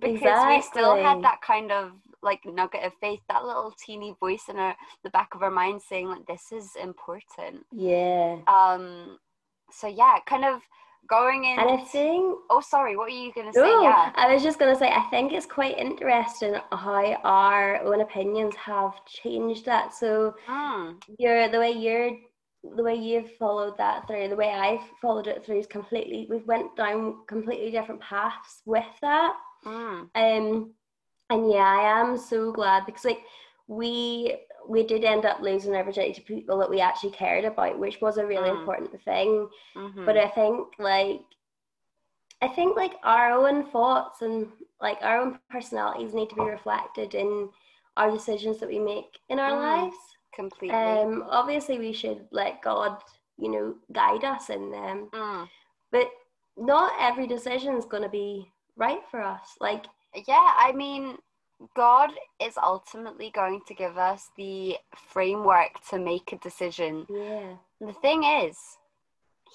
because 0.00 0.16
exactly. 0.16 0.56
we 0.56 0.62
still 0.62 0.96
had 0.96 1.22
that 1.22 1.40
kind 1.40 1.70
of 1.70 1.92
like 2.22 2.40
nugget 2.44 2.84
of 2.84 2.92
faith 3.00 3.20
that 3.28 3.44
little 3.44 3.72
teeny 3.84 4.14
voice 4.18 4.44
in 4.48 4.56
our 4.56 4.74
the 5.04 5.10
back 5.10 5.34
of 5.34 5.42
our 5.42 5.50
mind 5.50 5.80
saying 5.80 6.08
like 6.08 6.26
this 6.26 6.52
is 6.52 6.70
important 6.82 7.64
yeah 7.72 8.38
um 8.48 9.18
so 9.70 9.86
yeah 9.86 10.18
kind 10.26 10.44
of 10.44 10.60
going 11.08 11.44
in 11.44 11.58
and 11.58 11.70
I 11.70 11.76
think 11.84 12.38
oh 12.50 12.60
sorry 12.60 12.96
what 12.96 13.06
are 13.06 13.14
you 13.14 13.32
gonna 13.34 13.52
say 13.52 13.60
oh, 13.62 13.82
yeah 13.82 14.12
I 14.14 14.32
was 14.32 14.42
just 14.42 14.58
gonna 14.58 14.76
say 14.76 14.88
I 14.88 15.02
think 15.10 15.32
it's 15.32 15.46
quite 15.46 15.78
interesting 15.78 16.54
how 16.72 17.14
our 17.24 17.82
own 17.82 18.00
opinions 18.00 18.54
have 18.56 18.92
changed 19.06 19.66
that 19.66 19.94
so 19.94 20.34
mm. 20.48 20.94
you're 21.18 21.48
the 21.48 21.58
way 21.58 21.72
you're 21.72 22.10
the 22.76 22.82
way 22.82 22.94
you've 22.94 23.30
followed 23.32 23.76
that 23.78 24.06
through 24.06 24.28
the 24.28 24.36
way 24.36 24.50
I've 24.50 24.86
followed 25.00 25.26
it 25.26 25.44
through 25.44 25.58
is 25.60 25.66
completely 25.66 26.26
we've 26.30 26.46
went 26.46 26.76
down 26.76 27.26
completely 27.26 27.70
different 27.70 28.00
paths 28.00 28.62
with 28.64 28.84
that 29.02 29.34
mm. 29.64 30.08
um 30.14 30.72
and 31.30 31.50
yeah 31.50 31.58
I 31.58 32.00
am 32.00 32.16
so 32.16 32.52
glad 32.52 32.86
because 32.86 33.04
like 33.04 33.20
we 33.66 34.36
we 34.68 34.86
did 34.86 35.04
end 35.04 35.24
up 35.24 35.40
losing 35.40 35.74
our 35.74 35.84
virginity 35.84 36.14
to 36.14 36.20
people 36.22 36.58
that 36.58 36.70
we 36.70 36.80
actually 36.80 37.10
cared 37.10 37.44
about, 37.44 37.78
which 37.78 38.00
was 38.00 38.18
a 38.18 38.26
really 38.26 38.50
mm. 38.50 38.58
important 38.58 38.90
thing. 39.04 39.48
Mm-hmm. 39.76 40.04
But 40.04 40.16
I 40.16 40.28
think 40.28 40.68
like 40.78 41.20
I 42.42 42.48
think 42.48 42.76
like 42.76 42.94
our 43.04 43.32
own 43.32 43.70
thoughts 43.70 44.22
and 44.22 44.48
like 44.80 44.98
our 45.02 45.20
own 45.20 45.38
personalities 45.50 46.14
need 46.14 46.30
to 46.30 46.36
be 46.36 46.42
reflected 46.42 47.14
in 47.14 47.48
our 47.96 48.10
decisions 48.10 48.58
that 48.60 48.68
we 48.68 48.78
make 48.78 49.18
in 49.28 49.38
our 49.38 49.52
mm. 49.52 49.82
lives. 49.82 49.96
Completely. 50.34 50.76
Um 50.76 51.24
obviously 51.28 51.78
we 51.78 51.92
should 51.92 52.26
let 52.30 52.62
God, 52.62 52.98
you 53.38 53.50
know, 53.50 53.74
guide 53.92 54.24
us 54.24 54.50
in 54.50 54.70
them. 54.70 55.08
Mm. 55.12 55.48
But 55.92 56.08
not 56.56 56.92
every 57.00 57.26
decision 57.26 57.76
is 57.76 57.84
gonna 57.84 58.08
be 58.08 58.50
right 58.76 59.00
for 59.10 59.20
us. 59.20 59.56
Like 59.60 59.86
yeah, 60.28 60.52
I 60.58 60.72
mean 60.72 61.18
God 61.76 62.10
is 62.42 62.58
ultimately 62.62 63.30
going 63.30 63.60
to 63.66 63.74
give 63.74 63.96
us 63.96 64.30
the 64.36 64.76
framework 64.96 65.72
to 65.90 65.98
make 65.98 66.32
a 66.32 66.38
decision. 66.38 67.06
Yeah. 67.08 67.54
The 67.80 67.92
thing 67.92 68.24
is, 68.24 68.58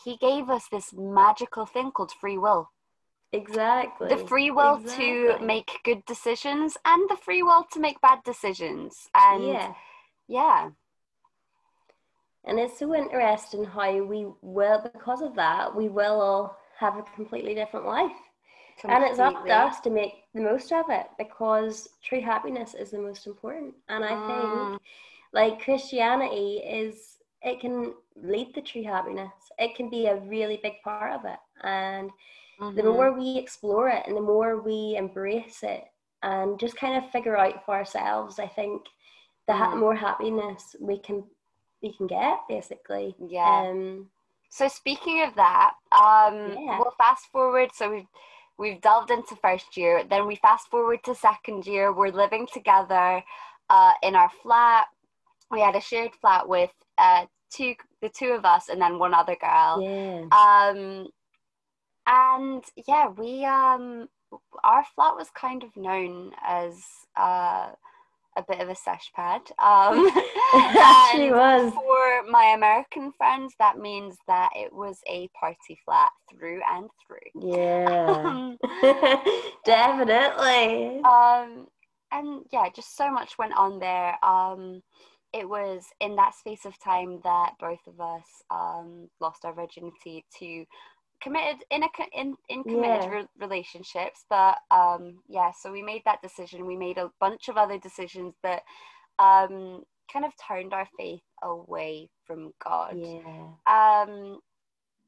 He 0.04 0.18
gave 0.18 0.50
us 0.50 0.68
this 0.72 0.94
magical 0.94 1.66
thing 1.66 1.92
called 1.92 2.12
free 2.20 2.38
will. 2.38 2.70
Exactly. 3.32 4.10
The 4.10 4.18
free 4.18 4.50
will 4.50 4.78
exactly. 4.78 5.06
to 5.06 5.40
make 5.46 5.72
good 5.84 6.04
decisions 6.06 6.78
and 6.84 7.10
the 7.10 7.18
free 7.18 7.44
will 7.44 7.66
to 7.74 7.80
make 7.80 8.02
bad 8.02 8.20
decisions. 8.24 9.08
And 9.14 9.46
yeah. 9.46 9.74
yeah. 10.28 10.70
And 12.46 12.58
it's 12.58 12.80
so 12.80 12.96
interesting 12.96 13.66
how 13.66 14.04
we 14.04 14.26
will, 14.42 14.82
because 14.82 15.22
of 15.22 15.36
that, 15.36 15.76
we 15.76 15.90
will 15.90 16.22
all 16.22 16.58
have 16.80 16.98
a 16.98 17.04
completely 17.16 17.54
different 17.54 17.86
life. 17.86 18.12
Completely. 18.80 19.04
And 19.04 19.12
it's 19.12 19.20
up 19.20 19.46
to 19.46 19.52
us 19.52 19.80
to 19.82 19.89
make 19.89 20.24
the 20.34 20.42
most 20.42 20.72
of 20.72 20.86
it 20.89 21.08
because 21.18 21.89
true 22.02 22.22
happiness 22.22 22.74
is 22.74 22.92
the 22.92 23.00
most 23.00 23.28
important. 23.28 23.74
And 23.89 24.06
I 24.06 24.10
think 24.10 24.46
mm. 24.46 24.80
like 25.34 25.62
Christianity 25.62 26.62
is 26.65 27.18
it 27.42 27.60
can 27.60 27.94
lead 28.15 28.54
to 28.54 28.62
true 28.62 28.84
happiness. 28.84 29.34
It 29.58 29.76
can 29.76 29.89
be 29.89 30.08
a 30.08 30.18
really 30.22 30.60
big 30.63 30.82
part 30.84 31.12
of 31.13 31.26
it. 31.26 31.39
And 31.63 32.10
mm-hmm. 32.60 32.76
the 32.76 32.84
more 32.84 33.12
we 33.12 33.38
explore 33.38 33.89
it 33.89 34.04
and 34.08 34.15
the 34.15 34.22
more 34.22 34.62
we 34.62 34.96
embrace 34.98 35.60
it 35.63 35.84
and 36.24 36.58
just 36.58 36.78
kind 36.78 37.04
of 37.04 37.12
figure 37.12 37.38
out 37.38 37.65
for 37.65 37.76
ourselves, 37.76 38.39
I 38.39 38.48
think 38.48 38.84
the 39.48 39.54
mm. 39.54 39.78
more 39.78 39.96
happiness 39.96 40.76
we 40.80 41.00
can 41.00 41.26
we 41.82 41.92
can 41.94 42.08
get 42.08 42.39
basically. 42.48 43.13
Yeah. 43.28 43.68
Um, 43.70 44.08
so 44.50 44.68
speaking 44.68 45.22
of 45.22 45.36
that, 45.36 45.72
um, 45.92 46.56
yeah. 46.58 46.80
we'll 46.80 46.94
fast 46.98 47.26
forward. 47.32 47.70
So 47.74 47.92
we've 47.92 48.08
we've 48.60 48.82
delved 48.82 49.10
into 49.10 49.36
first 49.38 49.78
year 49.78 50.04
then 50.04 50.28
we 50.28 50.36
fast 50.36 50.67
forward 50.69 51.00
to 51.06 51.15
second 51.15 51.65
year. 51.65 51.93
We're 51.93 52.12
living 52.12 52.48
together 52.52 53.24
uh, 53.69 53.93
in 54.04 54.15
our 54.15 54.30
flat. 54.43 54.88
We 55.50 55.62
had 55.62 55.76
a 55.76 55.82
shared 55.82 56.12
flat 56.22 56.48
with 56.48 56.72
uh, 56.98 57.26
two 57.52 57.74
the 58.02 58.10
two 58.10 58.32
of 58.32 58.45
us 58.45 58.69
and 58.69 58.82
then 58.82 59.00
one 59.00 59.13
other 59.13 59.36
girl. 59.36 59.82
Yes. 59.82 60.28
um 60.32 61.08
and 62.08 62.63
yeah 62.88 63.10
we 63.10 63.45
um 63.45 64.08
our 64.63 64.84
flat 64.95 65.15
was 65.15 65.30
kind 65.32 65.63
of 65.63 65.76
known 65.76 66.32
as 66.45 66.76
uh 67.15 67.72
a 68.39 68.45
bit 68.47 68.62
of 68.62 68.69
a 68.69 68.75
sesh 68.75 69.12
pad. 69.15 69.41
Um, 69.60 70.10
she 71.12 71.32
was. 71.32 71.73
For 71.73 72.32
my 72.32 72.54
American 72.56 73.12
friends, 73.13 73.54
that 73.60 73.78
means 73.78 74.17
that 74.28 74.49
it 74.56 74.73
was 74.73 74.99
a 75.08 75.30
party 75.39 75.78
flat 75.86 76.10
through 76.30 76.62
and 76.71 76.89
through. 77.06 77.19
Yeah, 77.36 78.56
definitely. 79.65 81.02
Um, 81.04 81.67
and 82.12 82.45
yeah, 82.52 82.69
just 82.75 82.95
so 82.95 83.12
much 83.12 83.38
went 83.38 83.56
on 83.56 83.80
there. 83.80 84.23
Um, 84.23 84.82
it 85.34 85.47
was 85.47 85.86
in 85.99 86.15
that 86.15 86.34
space 86.34 86.65
of 86.65 86.80
time 86.84 87.19
that 87.23 87.52
both 87.60 87.86
of 87.88 87.99
us 87.99 88.25
um, 88.49 89.10
lost 89.21 89.45
our 89.45 89.54
virginity 89.54 90.25
to 90.39 90.65
committed 91.22 91.64
in 91.72 91.84
a 91.84 91.88
in 92.14 92.36
in 92.50 92.64
committed 92.64 93.04
yeah. 93.04 93.10
re- 93.10 93.28
relationships 93.40 94.26
but 94.30 94.58
um 94.72 95.20
yeah 95.28 95.52
so 95.52 95.72
we 95.72 95.82
made 95.82 96.02
that 96.06 96.22
decision 96.22 96.66
we 96.66 96.78
made 96.78 96.98
a 96.98 97.12
bunch 97.20 97.50
of 97.50 97.58
other 97.58 97.78
decisions 97.78 98.34
that 98.44 98.62
um 99.20 99.84
kind 100.12 100.26
of 100.26 100.32
turned 100.48 100.74
our 100.74 100.88
faith 100.98 101.22
away 101.44 102.10
from 102.26 102.52
god 102.64 102.96
yeah 102.96 103.48
um 103.68 104.40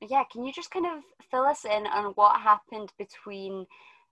yeah, 0.09 0.23
can 0.31 0.43
you 0.43 0.51
just 0.51 0.71
kind 0.71 0.85
of 0.85 1.03
fill 1.29 1.43
us 1.43 1.65
in 1.65 1.85
on 1.87 2.05
what 2.15 2.41
happened 2.41 2.91
between 2.97 3.65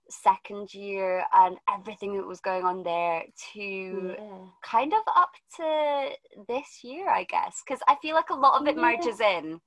second 0.08 0.72
year 0.72 1.24
and 1.34 1.56
everything 1.72 2.16
that 2.16 2.26
was 2.26 2.40
going 2.40 2.64
on 2.64 2.82
there 2.82 3.22
to 3.52 4.14
yeah. 4.18 4.38
kind 4.62 4.92
of 4.92 5.00
up 5.14 5.30
to 5.56 6.10
this 6.48 6.82
year, 6.82 7.08
I 7.08 7.24
guess? 7.24 7.62
Because 7.66 7.80
I 7.88 7.96
feel 8.00 8.14
like 8.14 8.30
a 8.30 8.34
lot 8.34 8.60
of 8.60 8.68
it 8.68 8.76
yeah. 8.76 8.82
merges 8.82 9.20
in. 9.20 9.60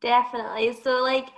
Definitely. 0.00 0.76
So, 0.82 1.00
like, 1.02 1.28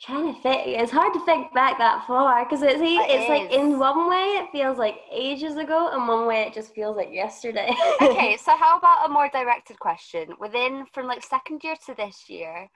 trying 0.00 0.34
to 0.34 0.40
think 0.42 0.62
it's 0.66 0.92
hard 0.92 1.12
to 1.14 1.24
think 1.24 1.52
back 1.54 1.78
that 1.78 2.04
far 2.06 2.44
because 2.44 2.62
it's 2.62 2.80
it 2.80 2.84
it's 2.84 3.24
is. 3.24 3.28
like 3.28 3.50
in 3.50 3.78
one 3.78 4.08
way 4.08 4.36
it 4.36 4.50
feels 4.52 4.76
like 4.76 4.96
ages 5.10 5.56
ago 5.56 5.88
and 5.92 6.06
one 6.06 6.26
way 6.26 6.42
it 6.42 6.52
just 6.52 6.74
feels 6.74 6.96
like 6.96 7.10
yesterday 7.10 7.70
okay 8.02 8.36
so 8.36 8.54
how 8.56 8.76
about 8.76 9.08
a 9.08 9.12
more 9.12 9.30
directed 9.30 9.78
question 9.78 10.28
within 10.38 10.84
from 10.92 11.06
like 11.06 11.22
second 11.24 11.62
year 11.64 11.74
to 11.86 11.94
this 11.94 12.24
year 12.28 12.68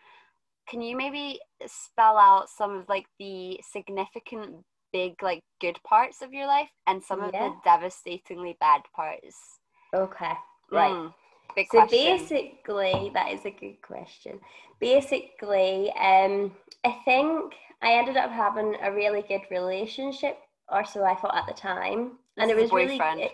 can 0.69 0.81
you 0.81 0.97
maybe 0.97 1.39
spell 1.67 2.17
out 2.17 2.49
some 2.49 2.79
of 2.79 2.89
like 2.89 3.07
the 3.19 3.61
significant 3.71 4.57
big 4.93 5.15
like 5.23 5.43
good 5.61 5.79
parts 5.85 6.23
of 6.23 6.33
your 6.33 6.47
life 6.47 6.71
and 6.87 7.03
some 7.03 7.21
yeah. 7.21 7.27
of 7.27 7.33
the 7.33 7.53
devastatingly 7.65 8.57
bad 8.61 8.81
parts 8.97 9.59
okay 9.95 10.33
right 10.73 10.93
mm. 10.93 11.13
So 11.57 11.81
question. 11.81 12.19
basically, 12.19 13.11
that 13.15 13.33
is 13.33 13.45
a 13.45 13.51
good 13.51 13.81
question. 13.83 14.41
Basically, 14.81 15.93
um, 16.01 16.53
I 16.85 16.97
think 17.05 17.55
I 17.83 17.93
ended 17.93 18.17
up 18.17 18.31
having 18.31 18.77
a 18.83 18.93
really 18.93 19.23
good 19.23 19.43
relationship, 19.51 20.39
or 20.69 20.85
so 20.85 21.05
I 21.05 21.15
thought 21.15 21.37
at 21.37 21.47
the 21.47 21.61
time, 21.61 22.13
this 22.37 22.43
and 22.43 22.51
it 22.51 22.57
was 22.57 22.73
really 22.73 22.99
it, 22.99 23.33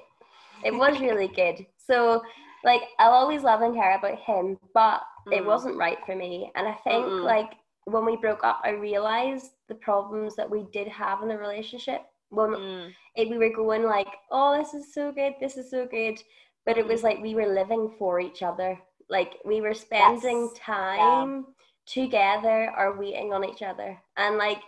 it 0.64 0.74
was 0.74 1.00
really 1.00 1.28
good. 1.28 1.66
So, 1.76 2.22
like, 2.64 2.82
I'll 2.98 3.12
always 3.12 3.42
love 3.42 3.60
and 3.60 3.74
care 3.74 3.96
about 3.96 4.18
him, 4.18 4.58
but 4.74 5.02
mm. 5.28 5.36
it 5.36 5.44
wasn't 5.44 5.76
right 5.76 5.98
for 6.04 6.16
me. 6.16 6.50
And 6.56 6.66
I 6.66 6.74
think, 6.84 7.04
Mm-mm. 7.04 7.24
like, 7.24 7.52
when 7.84 8.04
we 8.04 8.16
broke 8.16 8.42
up, 8.42 8.60
I 8.64 8.70
realized 8.70 9.52
the 9.68 9.74
problems 9.76 10.34
that 10.36 10.50
we 10.50 10.66
did 10.72 10.88
have 10.88 11.22
in 11.22 11.28
the 11.28 11.38
relationship. 11.38 12.02
When 12.30 12.50
mm. 12.50 12.92
it, 13.14 13.30
we 13.30 13.38
were 13.38 13.54
going 13.54 13.84
like, 13.84 14.08
"Oh, 14.32 14.56
this 14.58 14.74
is 14.74 14.92
so 14.92 15.12
good, 15.12 15.34
this 15.40 15.56
is 15.56 15.70
so 15.70 15.86
good," 15.86 16.20
but 16.66 16.76
it 16.76 16.86
was 16.86 17.02
like 17.02 17.22
we 17.22 17.34
were 17.34 17.46
living 17.46 17.94
for 17.98 18.20
each 18.20 18.42
other 18.42 18.78
like 19.08 19.36
we 19.44 19.60
were 19.60 19.74
spending 19.74 20.50
yes. 20.52 20.60
time 20.60 21.46
yeah. 21.46 22.02
together 22.02 22.72
or 22.76 22.98
waiting 22.98 23.32
on 23.32 23.44
each 23.44 23.62
other 23.62 23.96
and 24.16 24.36
like 24.36 24.60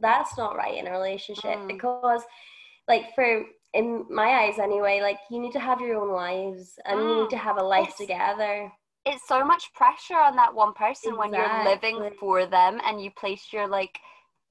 that's 0.00 0.36
not 0.36 0.56
right 0.56 0.78
in 0.78 0.86
a 0.86 0.90
relationship 0.90 1.58
mm. 1.58 1.68
because 1.68 2.22
like 2.88 3.14
for 3.14 3.44
in 3.74 4.04
my 4.08 4.28
eyes 4.28 4.58
anyway 4.58 5.00
like 5.00 5.18
you 5.30 5.38
need 5.38 5.52
to 5.52 5.60
have 5.60 5.80
your 5.80 5.96
own 5.96 6.10
lives 6.10 6.78
and 6.86 6.98
mm. 6.98 7.02
you 7.02 7.14
need 7.16 7.26
mm. 7.26 7.30
to 7.30 7.36
have 7.36 7.58
a 7.58 7.62
life 7.62 7.88
it's, 7.88 7.98
together 7.98 8.72
it's 9.04 9.26
so 9.28 9.44
much 9.44 9.72
pressure 9.74 10.18
on 10.18 10.34
that 10.36 10.54
one 10.54 10.72
person 10.72 11.12
exactly. 11.12 11.18
when 11.18 11.32
you're 11.32 11.64
living 11.64 12.10
for 12.18 12.46
them 12.46 12.80
and 12.84 13.02
you 13.02 13.10
place 13.10 13.52
your 13.52 13.68
like 13.68 13.98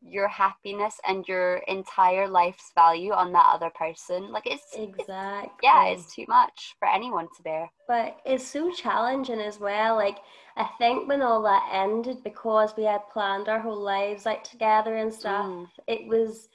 your 0.02 0.28
happiness 0.28 1.00
and 1.08 1.28
your 1.28 1.58
entire 1.68 2.28
life's 2.28 2.72
value 2.76 3.12
on 3.12 3.32
that 3.34 3.48
other 3.52 3.70
person. 3.72 4.32
Like 4.32 4.46
it's 4.46 4.76
exactly 4.76 5.50
it's, 5.50 5.54
yeah, 5.64 5.86
it's 5.88 6.14
too 6.14 6.26
much 6.28 6.76
for 6.80 6.88
anyone 6.88 7.28
to 7.36 7.44
bear. 7.44 7.70
But 7.88 8.18
it's 8.26 8.46
so 8.46 8.72
challenging 8.72 9.40
as 9.40 9.60
well. 9.60 9.96
Like 9.96 10.20
I 10.56 10.68
think 10.78 11.08
when 11.08 11.22
all 11.22 11.42
that 11.44 11.70
ended, 11.74 12.24
because 12.24 12.74
we 12.78 12.84
had 12.84 13.10
planned 13.12 13.50
our 13.50 13.60
whole 13.60 13.82
lives 13.82 14.26
out 14.26 14.46
together 14.46 14.98
and 14.98 15.14
stuff, 15.14 15.46
mm. 15.46 15.68
it 15.88 16.08
was 16.08 16.50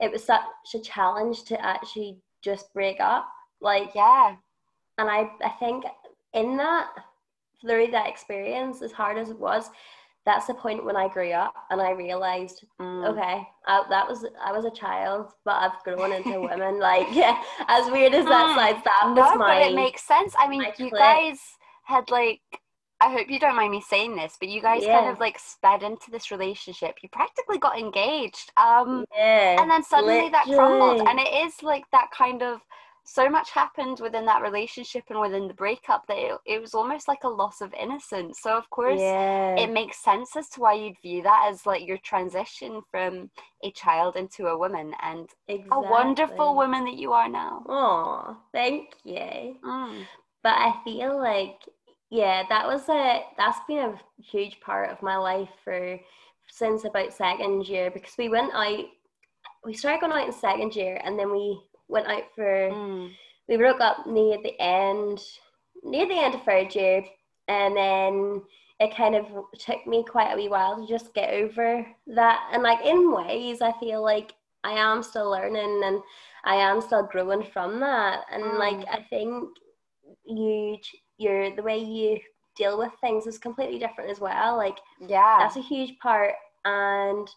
it 0.00 0.10
was 0.10 0.24
such 0.24 0.42
a 0.74 0.80
challenge 0.80 1.44
to 1.44 1.64
actually 1.64 2.16
just 2.42 2.72
break 2.72 3.00
up. 3.00 3.28
Like 3.60 3.94
yeah, 3.94 4.36
and 4.98 5.08
I 5.08 5.30
I 5.44 5.50
think 5.58 5.84
in 6.32 6.56
that 6.56 6.88
through 7.60 7.88
that 7.88 8.08
experience, 8.08 8.80
as 8.80 8.92
hard 8.92 9.18
as 9.18 9.28
it 9.28 9.38
was, 9.38 9.68
that's 10.30 10.46
the 10.46 10.54
point 10.54 10.84
when 10.84 10.96
I 10.96 11.08
grew 11.08 11.32
up 11.32 11.54
and 11.70 11.80
I 11.80 11.90
realized, 11.90 12.64
mm. 12.80 13.08
okay, 13.08 13.42
I, 13.66 13.84
that 13.90 14.08
was 14.08 14.24
I 14.42 14.52
was 14.52 14.64
a 14.64 14.70
child, 14.70 15.32
but 15.44 15.54
I've 15.54 15.82
grown 15.82 16.12
into 16.12 16.34
a 16.34 16.40
woman. 16.48 16.78
Like, 16.78 17.08
yeah, 17.10 17.42
as 17.66 17.90
weird 17.90 18.14
as 18.14 18.24
that 18.26 18.46
mm. 18.46 18.54
sounds, 18.54 18.84
that 18.84 19.12
no, 19.16 19.22
was 19.22 19.38
my. 19.38 19.58
but 19.58 19.72
it 19.72 19.74
makes 19.74 20.04
sense. 20.04 20.34
I 20.38 20.48
mean, 20.48 20.62
you 20.78 20.90
clip. 20.90 21.00
guys 21.00 21.40
had 21.84 22.10
like. 22.10 22.40
I 23.02 23.10
hope 23.10 23.30
you 23.30 23.40
don't 23.40 23.56
mind 23.56 23.72
me 23.72 23.80
saying 23.80 24.14
this, 24.14 24.36
but 24.38 24.50
you 24.50 24.60
guys 24.60 24.82
yeah. 24.82 24.98
kind 24.98 25.10
of 25.10 25.18
like 25.18 25.38
sped 25.38 25.82
into 25.82 26.10
this 26.10 26.30
relationship. 26.30 26.96
You 27.02 27.08
practically 27.08 27.56
got 27.56 27.78
engaged. 27.78 28.52
Um, 28.58 29.06
yeah, 29.16 29.60
and 29.60 29.70
then 29.70 29.82
suddenly 29.82 30.16
literally. 30.16 30.32
that 30.32 30.44
crumbled, 30.44 31.08
and 31.08 31.18
it 31.18 31.46
is 31.46 31.62
like 31.62 31.84
that 31.92 32.10
kind 32.16 32.42
of 32.42 32.60
so 33.04 33.28
much 33.28 33.50
happened 33.50 34.00
within 34.00 34.24
that 34.26 34.42
relationship 34.42 35.04
and 35.10 35.20
within 35.20 35.48
the 35.48 35.54
breakup 35.54 36.06
that 36.06 36.18
it, 36.18 36.38
it 36.46 36.60
was 36.60 36.74
almost 36.74 37.08
like 37.08 37.24
a 37.24 37.28
loss 37.28 37.60
of 37.60 37.74
innocence. 37.74 38.40
So 38.42 38.56
of 38.56 38.68
course 38.70 39.00
yeah. 39.00 39.56
it 39.56 39.72
makes 39.72 40.02
sense 40.02 40.36
as 40.36 40.48
to 40.50 40.60
why 40.60 40.74
you'd 40.74 41.00
view 41.02 41.22
that 41.22 41.48
as 41.50 41.66
like 41.66 41.86
your 41.86 41.98
transition 41.98 42.82
from 42.90 43.30
a 43.64 43.70
child 43.72 44.16
into 44.16 44.46
a 44.46 44.58
woman 44.58 44.92
and 45.02 45.28
exactly. 45.48 45.68
a 45.72 45.80
wonderful 45.80 46.54
woman 46.54 46.84
that 46.84 46.98
you 46.98 47.12
are 47.12 47.28
now. 47.28 47.64
Oh, 47.68 48.36
thank 48.52 48.90
you. 49.04 49.56
Mm. 49.64 50.04
But 50.42 50.54
I 50.56 50.74
feel 50.84 51.18
like 51.18 51.58
yeah, 52.10 52.42
that 52.48 52.66
was 52.66 52.88
a 52.88 53.22
that's 53.38 53.60
been 53.68 53.78
a 53.78 54.00
huge 54.22 54.60
part 54.60 54.90
of 54.90 55.02
my 55.02 55.16
life 55.16 55.50
for 55.64 55.98
since 56.48 56.84
about 56.84 57.12
second 57.12 57.66
year 57.68 57.90
because 57.90 58.14
we 58.18 58.28
went 58.28 58.52
out 58.52 58.84
we 59.64 59.74
started 59.74 60.00
going 60.00 60.12
out 60.12 60.26
in 60.26 60.32
second 60.32 60.74
year 60.74 61.00
and 61.04 61.18
then 61.18 61.30
we 61.30 61.60
went 61.90 62.06
out 62.06 62.24
for 62.34 62.70
mm. 62.70 63.10
we 63.48 63.56
broke 63.56 63.80
up 63.80 64.06
near 64.06 64.38
the 64.42 64.58
end 64.60 65.20
near 65.82 66.06
the 66.06 66.14
end 66.14 66.34
of 66.34 66.42
third 66.44 66.74
year 66.74 67.04
and 67.48 67.76
then 67.76 68.42
it 68.80 68.96
kind 68.96 69.14
of 69.14 69.26
took 69.58 69.86
me 69.86 70.02
quite 70.08 70.32
a 70.32 70.36
wee 70.36 70.48
while 70.48 70.80
to 70.80 70.86
just 70.90 71.12
get 71.12 71.34
over 71.34 71.86
that. 72.06 72.50
And 72.52 72.62
like 72.62 72.84
in 72.84 73.12
ways 73.12 73.60
i 73.60 73.72
feel 73.78 74.02
like 74.02 74.32
i 74.64 74.72
am 74.72 75.02
still 75.02 75.30
learning 75.30 75.82
and 75.84 76.00
i 76.44 76.54
am 76.54 76.80
still 76.80 77.02
growing 77.02 77.44
from 77.52 77.80
that. 77.80 78.24
And 78.32 78.42
mm. 78.42 78.58
like 78.58 78.86
i 78.90 79.02
think 79.10 79.50
you 80.24 80.78
you're 81.18 81.54
the 81.54 81.62
way 81.62 81.78
you 81.78 82.18
deal 82.56 82.78
with 82.78 82.92
things 83.00 83.26
is 83.26 83.38
completely 83.38 83.78
different 83.78 84.10
as 84.10 84.20
well. 84.20 84.56
Like 84.56 84.78
yeah. 85.00 85.36
that's 85.40 85.56
a 85.56 85.62
huge 85.62 85.98
part. 85.98 86.34
And 86.64 87.28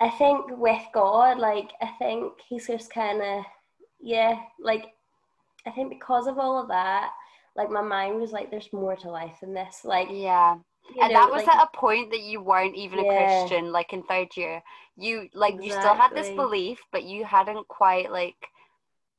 i 0.00 0.08
think 0.08 0.46
with 0.56 0.82
god 0.94 1.38
like 1.38 1.72
i 1.82 1.86
think 1.98 2.32
he's 2.48 2.66
just 2.66 2.90
kind 2.92 3.20
of 3.20 3.44
yeah, 4.02 4.36
like 4.58 4.86
I 5.66 5.70
think 5.70 5.90
because 5.90 6.26
of 6.26 6.38
all 6.38 6.60
of 6.60 6.68
that, 6.68 7.10
like 7.56 7.70
my 7.70 7.82
mind 7.82 8.20
was 8.20 8.32
like, 8.32 8.50
there's 8.50 8.72
more 8.72 8.96
to 8.96 9.10
life 9.10 9.38
than 9.40 9.54
this. 9.54 9.80
Like, 9.84 10.08
yeah. 10.10 10.56
and 11.00 11.12
know, 11.12 11.20
that 11.20 11.30
was 11.30 11.44
like, 11.44 11.56
at 11.56 11.68
a 11.72 11.76
point 11.76 12.10
that 12.10 12.22
you 12.22 12.42
weren't 12.42 12.76
even 12.76 13.04
yeah. 13.04 13.12
a 13.12 13.16
Christian, 13.16 13.72
like 13.72 13.92
in 13.92 14.02
third 14.04 14.28
year. 14.36 14.62
You 14.96 15.28
like 15.34 15.54
exactly. 15.54 15.66
you 15.66 15.72
still 15.72 15.94
had 15.94 16.14
this 16.14 16.28
belief, 16.30 16.78
but 16.92 17.04
you 17.04 17.24
hadn't 17.24 17.66
quite 17.68 18.10
like 18.10 18.36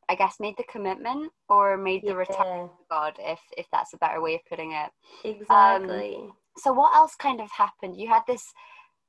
I 0.09 0.15
guess 0.15 0.41
made 0.41 0.55
the 0.57 0.63
commitment 0.63 1.31
or 1.47 1.77
made 1.77 2.01
the 2.01 2.07
yeah. 2.07 2.13
return 2.13 2.67
to 2.67 2.69
God, 2.89 3.13
if 3.19 3.39
if 3.57 3.67
that's 3.71 3.93
a 3.93 3.97
better 3.97 4.21
way 4.21 4.35
of 4.35 4.41
putting 4.49 4.73
it. 4.73 4.89
Exactly. 5.23 6.15
Um, 6.15 6.33
so 6.57 6.73
what 6.73 6.95
else 6.95 7.15
kind 7.15 7.39
of 7.39 7.49
happened? 7.49 7.97
You 7.97 8.09
had 8.09 8.23
this 8.27 8.45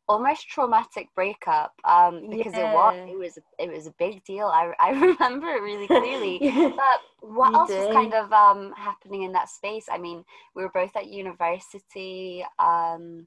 almost 0.09 0.49
traumatic 0.49 1.09
breakup 1.15 1.73
um, 1.85 2.29
because 2.29 2.53
yeah. 2.55 2.71
it 2.71 2.75
was 2.75 3.09
it 3.09 3.19
was 3.19 3.39
it 3.59 3.73
was 3.73 3.87
a 3.87 3.95
big 3.99 4.25
deal. 4.25 4.47
I, 4.47 4.73
I 4.81 4.91
remember 4.91 5.49
it 5.49 5.63
really 5.63 5.87
clearly. 5.87 6.39
but 6.77 7.01
what 7.21 7.53
you 7.53 7.59
else 7.59 7.71
did. 7.71 7.87
was 7.87 7.95
kind 7.95 8.15
of 8.15 8.33
um, 8.33 8.73
happening 8.77 9.23
in 9.23 9.33
that 9.33 9.49
space? 9.49 9.87
I 9.91 9.99
mean, 9.99 10.25
we 10.55 10.63
were 10.63 10.73
both 10.75 10.95
at 10.97 11.07
university. 11.07 12.45
Um, 12.59 13.27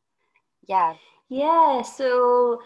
yeah. 0.68 0.96
Yeah. 1.30 1.82
So 1.82 2.62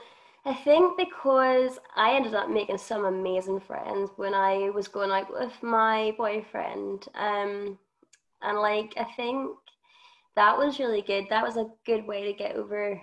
I 0.46 0.54
think 0.54 0.98
because 0.98 1.80
I 1.96 2.16
ended 2.16 2.34
up 2.34 2.50
making 2.50 2.78
some 2.78 3.06
amazing 3.06 3.60
friends 3.60 4.10
when 4.16 4.34
I 4.34 4.70
was 4.70 4.88
going 4.88 5.12
out 5.12 5.32
with 5.32 5.54
my 5.62 6.14
boyfriend. 6.18 7.08
Um, 7.16 7.78
and 8.42 8.58
like 8.60 8.94
I 8.98 9.06
think 9.16 9.52
that 10.36 10.58
was 10.58 10.80
really 10.80 11.02
good. 11.02 11.26
That 11.30 11.46
was 11.46 11.58
a 11.58 11.70
good 11.86 12.08
way 12.08 12.24
to 12.26 12.34
get 12.34 12.56
over 12.56 13.02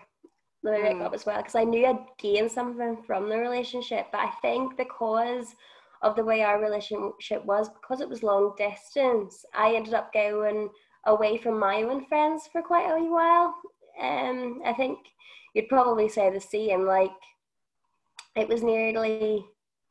the 0.72 0.78
breakup 0.78 1.12
mm. 1.12 1.14
as 1.14 1.26
well 1.26 1.38
because 1.38 1.54
I 1.54 1.64
knew 1.64 1.86
I'd 1.86 1.98
gained 2.18 2.50
something 2.50 3.02
from 3.06 3.28
the 3.28 3.38
relationship. 3.38 4.06
But 4.12 4.20
I 4.20 4.30
think 4.42 4.76
because 4.76 5.54
of 6.02 6.16
the 6.16 6.24
way 6.24 6.42
our 6.42 6.60
relationship 6.60 7.44
was, 7.44 7.68
because 7.68 8.00
it 8.00 8.08
was 8.08 8.22
long 8.22 8.54
distance, 8.56 9.44
I 9.54 9.74
ended 9.74 9.94
up 9.94 10.12
going 10.12 10.68
away 11.04 11.38
from 11.38 11.58
my 11.58 11.82
own 11.82 12.04
friends 12.06 12.48
for 12.50 12.62
quite 12.62 12.88
a 12.88 13.04
while. 13.04 13.54
Um, 14.00 14.60
I 14.64 14.72
think 14.72 14.98
you'd 15.54 15.68
probably 15.68 16.08
say 16.08 16.30
the 16.30 16.40
same. 16.40 16.84
Like 16.84 17.10
it 18.34 18.48
was 18.48 18.62
nearly, 18.62 19.46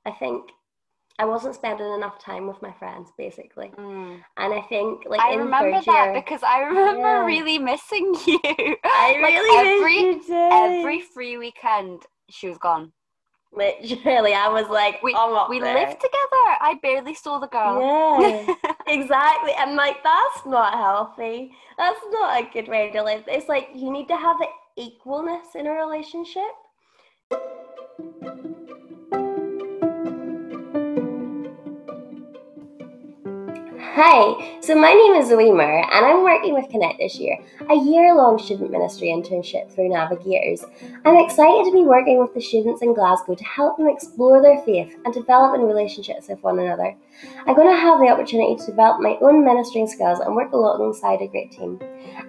I 0.06 0.12
think 0.12 0.52
I 1.18 1.26
wasn't 1.26 1.56
spending 1.56 1.94
enough 1.94 2.20
time 2.20 2.46
with 2.46 2.62
my 2.62 2.74
friends, 2.74 3.10
basically. 3.18 3.72
Mm. 3.78 4.22
And 4.36 4.54
I 4.54 4.62
think, 4.64 5.04
like, 5.08 5.22
I 5.22 5.36
remember 5.36 5.82
that 5.86 6.14
because 6.14 6.44
I 6.44 6.60
remember 6.60 7.00
yeah. 7.00 7.26
really 7.26 7.58
missing 7.58 8.14
you. 8.28 8.40
I 8.84 9.20
like, 9.22 9.34
really 9.34 9.78
every 9.78 10.40
every 10.52 11.02
free 11.02 11.38
weekend, 11.38 12.04
she 12.30 12.50
was 12.50 12.58
gone. 12.58 12.92
Literally, 13.54 14.34
I 14.34 14.50
was 14.50 14.68
like, 14.68 15.02
we 15.02 15.16
we 15.50 15.62
lived 15.62 16.02
together. 16.02 16.46
I 16.60 16.78
barely 16.82 17.14
saw 17.14 17.40
the 17.40 17.48
girl. 17.48 17.80
Yeah. 17.82 18.54
exactly. 18.88 19.54
I'm 19.58 19.78
like, 19.78 20.04
that's 20.04 20.46
not 20.46 20.74
healthy. 20.74 21.54
That's 21.78 22.00
not 22.12 22.42
a 22.42 22.50
good 22.52 22.68
way 22.68 22.92
to 22.92 23.02
live. 23.02 23.24
It's 23.28 23.48
like 23.48 23.70
you 23.74 23.90
need 23.90 24.10
to 24.10 24.18
have 24.18 24.38
the 24.40 24.48
equalness 24.78 25.56
in 25.56 25.68
a 25.68 25.72
relationship. 25.72 26.52
Hi, 33.96 34.60
so 34.60 34.76
my 34.76 34.92
name 34.92 35.14
is 35.14 35.30
Zoe 35.30 35.54
Moore 35.54 35.80
and 35.80 36.06
I'm 36.06 36.22
working 36.22 36.54
with 36.54 36.70
Connect 36.70 37.00
this 37.00 37.18
year, 37.18 37.38
a 37.70 37.76
year 37.76 38.14
long 38.14 38.38
student 38.38 38.70
ministry 38.70 39.08
internship 39.08 39.72
through 39.72 39.88
Navigators. 39.88 40.66
I'm 41.06 41.16
excited 41.16 41.64
to 41.64 41.72
be 41.72 41.86
working 41.86 42.20
with 42.20 42.34
the 42.34 42.42
students 42.42 42.82
in 42.82 42.94
Glasgow 42.94 43.36
to 43.36 43.44
help 43.46 43.78
them 43.78 43.88
explore 43.88 44.42
their 44.42 44.62
faith 44.64 44.94
and 45.06 45.14
develop 45.14 45.56
in 45.56 45.66
relationships 45.66 46.28
with 46.28 46.44
one 46.44 46.60
another. 46.60 46.94
I'm 47.48 47.56
going 47.56 47.74
to 47.74 47.82
have 47.82 48.02
the 48.02 48.10
opportunity 48.10 48.58
to 48.58 48.66
develop 48.66 49.00
my 49.00 49.18
own 49.22 49.46
ministering 49.46 49.88
skills 49.88 50.20
and 50.20 50.36
work 50.36 50.52
alongside 50.52 51.22
a 51.22 51.28
great 51.30 51.54
team. 51.54 51.80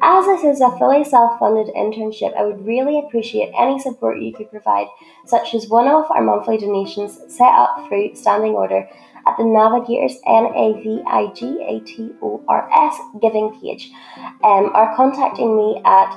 As 0.03 0.25
this 0.27 0.45
is 0.45 0.61
a 0.61 0.71
fully 0.79 1.03
self 1.03 1.41
funded 1.41 1.75
internship, 1.75 2.37
I 2.37 2.45
would 2.45 2.65
really 2.65 3.01
appreciate 3.01 3.53
any 3.59 3.81
support 3.81 4.21
you 4.21 4.33
could 4.33 4.53
provide, 4.53 4.87
such 5.25 5.53
as 5.53 5.69
one 5.69 5.89
off 5.89 6.11
or 6.11 6.23
monthly 6.23 6.59
donations 6.59 7.19
set 7.27 7.51
up 7.51 7.89
through 7.89 8.15
standing 8.15 8.53
order 8.53 8.89
at 9.27 9.37
the 9.37 9.45
Navigators 9.45 10.19
N 10.27 10.47
A 10.47 10.81
V 10.83 11.03
I 11.07 11.33
G 11.35 11.59
A 11.61 11.81
T 11.81 12.13
O 12.23 12.43
R 12.49 12.69
S 12.73 12.99
giving 13.21 13.59
page, 13.61 13.91
um, 14.45 14.71
or 14.75 14.95
contacting 14.97 15.57
me 15.57 15.83
at 15.85 16.11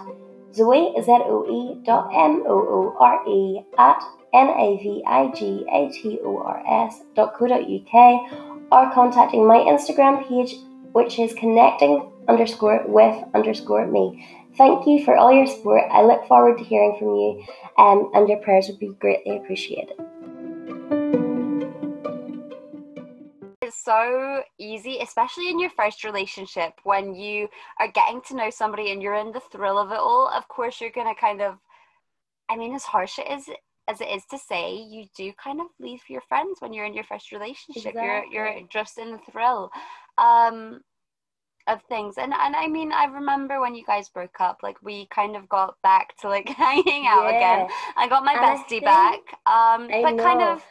Zoe 0.54 0.94
Z 1.02 1.12
O 1.12 1.46
E 1.50 1.84
dot 1.86 2.10
M 2.14 2.44
O 2.48 2.56
O 2.56 2.96
R 3.00 3.28
E 3.28 3.62
at 3.78 4.02
N 4.34 4.48
A 4.48 4.78
V 4.82 5.04
I 5.08 5.32
G 5.36 5.66
A 5.72 5.90
T 5.92 6.20
O 6.24 6.38
R 6.38 6.64
S 6.88 7.02
dot 7.16 7.34
co 7.36 7.48
dot 7.48 7.62
UK, 7.62 8.72
or 8.72 8.92
contacting 8.94 9.48
my 9.48 9.58
Instagram 9.58 10.28
page, 10.28 10.56
which 10.94 11.20
is 11.20 11.34
connecting 11.34 12.10
underscore 12.28 12.84
with 12.88 13.24
underscore 13.34 13.88
me. 13.88 14.26
Thank 14.58 14.86
you 14.88 15.04
for 15.06 15.16
all 15.16 15.32
your 15.32 15.48
support. 15.48 15.84
I 15.92 16.04
look 16.04 16.28
forward 16.28 16.58
to 16.58 16.64
hearing 16.64 16.96
from 17.00 17.08
you, 17.10 17.44
um, 17.78 18.12
and 18.14 18.28
your 18.28 18.40
prayers 18.40 18.68
would 18.68 18.80
be 18.80 18.94
greatly 19.00 19.38
appreciated. 19.38 19.96
So 23.90 24.44
easy, 24.60 25.00
especially 25.00 25.50
in 25.50 25.60
your 25.60 25.72
first 25.72 26.04
relationship 26.04 26.74
when 26.84 27.16
you 27.16 27.48
are 27.80 27.92
getting 27.92 28.22
to 28.28 28.36
know 28.36 28.52
somebody 28.52 28.92
and 28.92 29.02
you're 29.02 29.16
in 29.16 29.32
the 29.32 29.42
thrill 29.52 29.80
of 29.80 29.92
it 29.92 29.98
all. 29.98 30.30
Of 30.30 30.48
course, 30.48 30.80
you're 30.80 30.92
going 30.92 31.12
to 31.14 31.20
kind 31.20 31.42
of, 31.42 31.56
I 32.50 32.56
mean, 32.56 32.76
as 32.76 32.84
harsh 32.84 33.18
it 33.18 33.30
is 33.32 33.50
as 33.88 34.02
it 34.02 34.10
is 34.10 34.24
to 34.30 34.38
say, 34.38 34.76
you 34.76 35.06
do 35.18 35.34
kind 35.44 35.60
of 35.60 35.66
leave 35.80 36.02
your 36.08 36.22
friends 36.30 36.58
when 36.60 36.72
you're 36.72 36.86
in 36.86 36.94
your 36.94 37.04
first 37.04 37.32
relationship. 37.32 37.96
Exactly. 37.96 38.04
You're 38.04 38.26
you're 38.26 38.68
just 38.70 39.00
in 39.00 39.12
the 39.12 39.20
thrill. 39.32 39.72
Um, 40.20 40.82
of 41.68 41.84
things 41.84 42.16
and 42.18 42.34
and 42.34 42.56
I 42.56 42.68
mean 42.68 42.92
I 42.92 43.06
remember 43.06 43.62
when 43.62 43.76
you 43.76 43.86
guys 43.86 44.10
broke 44.10 44.40
up 44.40 44.60
like 44.64 44.82
we 44.82 45.08
kind 45.14 45.36
of 45.36 45.48
got 45.48 45.76
back 45.84 46.18
to 46.22 46.28
like 46.28 46.50
hanging 46.58 47.06
out 47.06 47.26
yeah. 47.26 47.38
again 47.38 47.68
I 47.96 48.10
got 48.10 48.26
my 48.26 48.34
bestie 48.36 48.84
back 48.84 49.20
um 49.46 49.88
I 49.92 50.02
but 50.04 50.16
know. 50.16 50.24
kind 50.24 50.42
of 50.42 50.64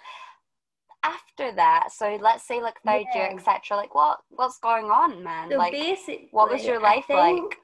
after 1.09 1.55
that. 1.57 1.89
So 1.93 2.19
let's 2.21 2.47
say 2.47 2.61
like 2.61 2.75
third 2.85 3.07
yeah. 3.15 3.17
year 3.17 3.31
etc 3.33 3.77
like 3.77 3.95
what 3.95 4.19
what's 4.31 4.59
going 4.59 4.87
on 4.87 5.23
man? 5.23 5.51
So 5.51 5.57
like 5.57 5.73
basically 5.73 6.29
what 6.31 6.51
was 6.51 6.65
your 6.65 6.81
life 6.81 7.05
I 7.11 7.33
think, 7.33 7.45
like 7.45 7.59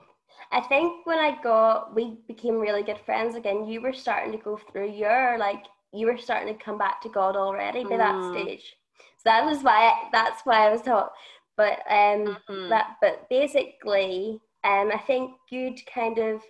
I 0.53 0.67
think 0.67 1.07
when 1.07 1.19
I 1.19 1.41
got 1.43 1.95
we 1.95 2.19
became 2.29 2.57
really 2.59 2.83
good 2.83 3.01
friends 3.05 3.35
again 3.35 3.67
you 3.67 3.81
were 3.81 3.93
starting 3.93 4.33
to 4.33 4.39
go 4.39 4.59
through 4.71 4.91
your 4.91 5.37
like 5.39 5.65
you 5.93 6.07
were 6.07 6.19
starting 6.19 6.57
to 6.57 6.65
come 6.65 6.79
back 6.79 7.01
to 7.03 7.09
God 7.09 7.37
already 7.37 7.85
by 7.85 7.91
mm. 7.91 7.99
that 7.99 8.33
stage. 8.33 8.77
So 9.19 9.23
that 9.27 9.45
was 9.45 9.63
why 9.63 9.93
that's 10.13 10.43
why 10.45 10.67
I 10.67 10.73
was 10.73 10.83
taught. 10.83 11.13
But 11.57 11.79
um 11.89 12.39
mm-hmm. 12.49 12.69
that 12.71 12.97
but 13.01 13.29
basically 13.29 14.41
um 14.65 14.91
I 14.93 15.01
think 15.07 15.33
you'd 15.51 15.79
kind 15.93 16.19
of 16.19 16.43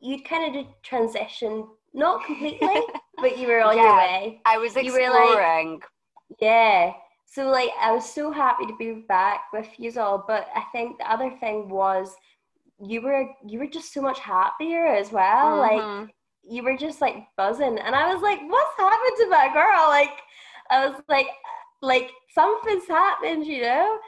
you'd 0.00 0.24
kind 0.24 0.56
of 0.56 0.66
transition 0.82 1.66
not 1.94 2.24
completely 2.24 2.82
but 3.18 3.38
you 3.38 3.48
were 3.48 3.62
on 3.62 3.76
yeah, 3.76 3.82
your 3.84 3.96
way. 3.96 4.40
I 4.44 4.58
was 4.58 4.76
exploring 4.76 5.72
like, 5.72 5.84
yeah. 6.40 6.92
So 7.26 7.48
like 7.48 7.70
I 7.80 7.92
was 7.92 8.08
so 8.12 8.30
happy 8.30 8.66
to 8.66 8.76
be 8.78 9.04
back 9.08 9.42
with 9.52 9.68
you 9.78 9.92
all, 10.00 10.24
but 10.26 10.48
I 10.54 10.62
think 10.72 10.98
the 10.98 11.10
other 11.10 11.30
thing 11.40 11.68
was 11.68 12.14
you 12.80 13.02
were 13.02 13.28
you 13.46 13.58
were 13.58 13.66
just 13.66 13.92
so 13.92 14.00
much 14.00 14.18
happier 14.20 14.86
as 14.86 15.12
well. 15.12 15.58
Mm-hmm. 15.58 16.00
Like 16.00 16.14
you 16.48 16.62
were 16.62 16.76
just 16.76 17.00
like 17.00 17.16
buzzing 17.36 17.78
and 17.78 17.94
I 17.94 18.12
was 18.12 18.22
like, 18.22 18.40
What's 18.46 18.78
happened 18.78 19.16
to 19.18 19.28
my 19.28 19.50
girl? 19.52 19.88
Like 19.88 20.20
I 20.70 20.86
was 20.86 21.00
like 21.08 21.26
like 21.82 22.10
something's 22.34 22.88
happened, 22.88 23.46
you 23.46 23.62
know? 23.62 23.98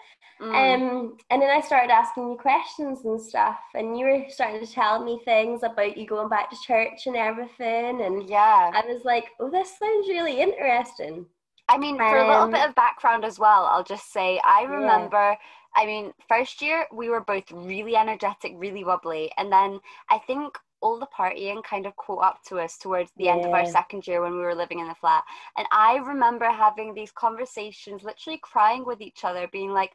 Mm. 0.40 0.74
Um, 0.74 1.16
and 1.31 1.42
then 1.42 1.50
I 1.50 1.61
started 1.61 1.90
asking 1.90 2.31
you 2.31 2.37
questions 2.37 3.04
and 3.04 3.20
stuff, 3.20 3.59
and 3.74 3.98
you 3.98 4.04
were 4.04 4.24
starting 4.28 4.64
to 4.64 4.72
tell 4.72 5.02
me 5.02 5.20
things 5.24 5.64
about 5.64 5.96
you 5.96 6.07
going 6.07 6.28
back 6.28 6.48
to 6.50 6.57
church 6.64 7.07
and 7.07 7.16
everything. 7.16 8.02
And 8.02 8.28
yeah, 8.28 8.70
I 8.72 8.83
was 8.87 9.04
like, 9.04 9.31
"Oh, 9.40 9.50
this 9.50 9.76
sounds 9.76 10.09
really 10.09 10.40
interesting." 10.40 11.26
I 11.68 11.78
mean, 11.78 11.96
for 11.96 12.16
a 12.16 12.28
little 12.28 12.48
bit 12.48 12.61
um, 12.61 12.70
of 12.70 12.74
background 12.74 13.24
as 13.24 13.38
well, 13.38 13.66
I'll 13.66 13.85
just 13.85 14.12
say 14.12 14.40
I 14.44 14.62
remember. 14.62 15.16
Yeah. 15.16 15.37
I 15.76 15.87
mean, 15.87 16.12
first 16.28 16.62
year 16.62 16.87
we 16.92 17.09
were 17.09 17.20
both 17.20 17.50
really 17.52 17.94
energetic, 17.94 18.52
really 18.57 18.83
bubbly, 18.83 19.31
and 19.37 19.52
then 19.52 19.81
I 20.11 20.18
think 20.18 20.59
all 20.81 20.98
the 20.98 21.07
partying 21.07 21.62
kind 21.64 21.87
of 21.87 21.96
caught 21.96 22.24
up 22.24 22.42
to 22.44 22.59
us 22.61 22.78
towards 22.78 23.11
the 23.16 23.24
yeah. 23.24 23.33
end 23.33 23.44
of 23.44 23.50
our 23.50 23.66
second 23.66 24.07
year 24.07 24.22
when 24.22 24.33
we 24.33 24.38
were 24.38 24.54
living 24.54 24.78
in 24.78 24.88
the 24.88 24.94
flat. 24.94 25.24
And 25.57 25.66
I 25.72 25.96
remember 25.96 26.46
having 26.46 26.94
these 26.94 27.11
conversations, 27.11 28.02
literally 28.02 28.38
crying 28.42 28.85
with 28.85 29.00
each 29.00 29.24
other, 29.24 29.48
being 29.48 29.72
like, 29.72 29.92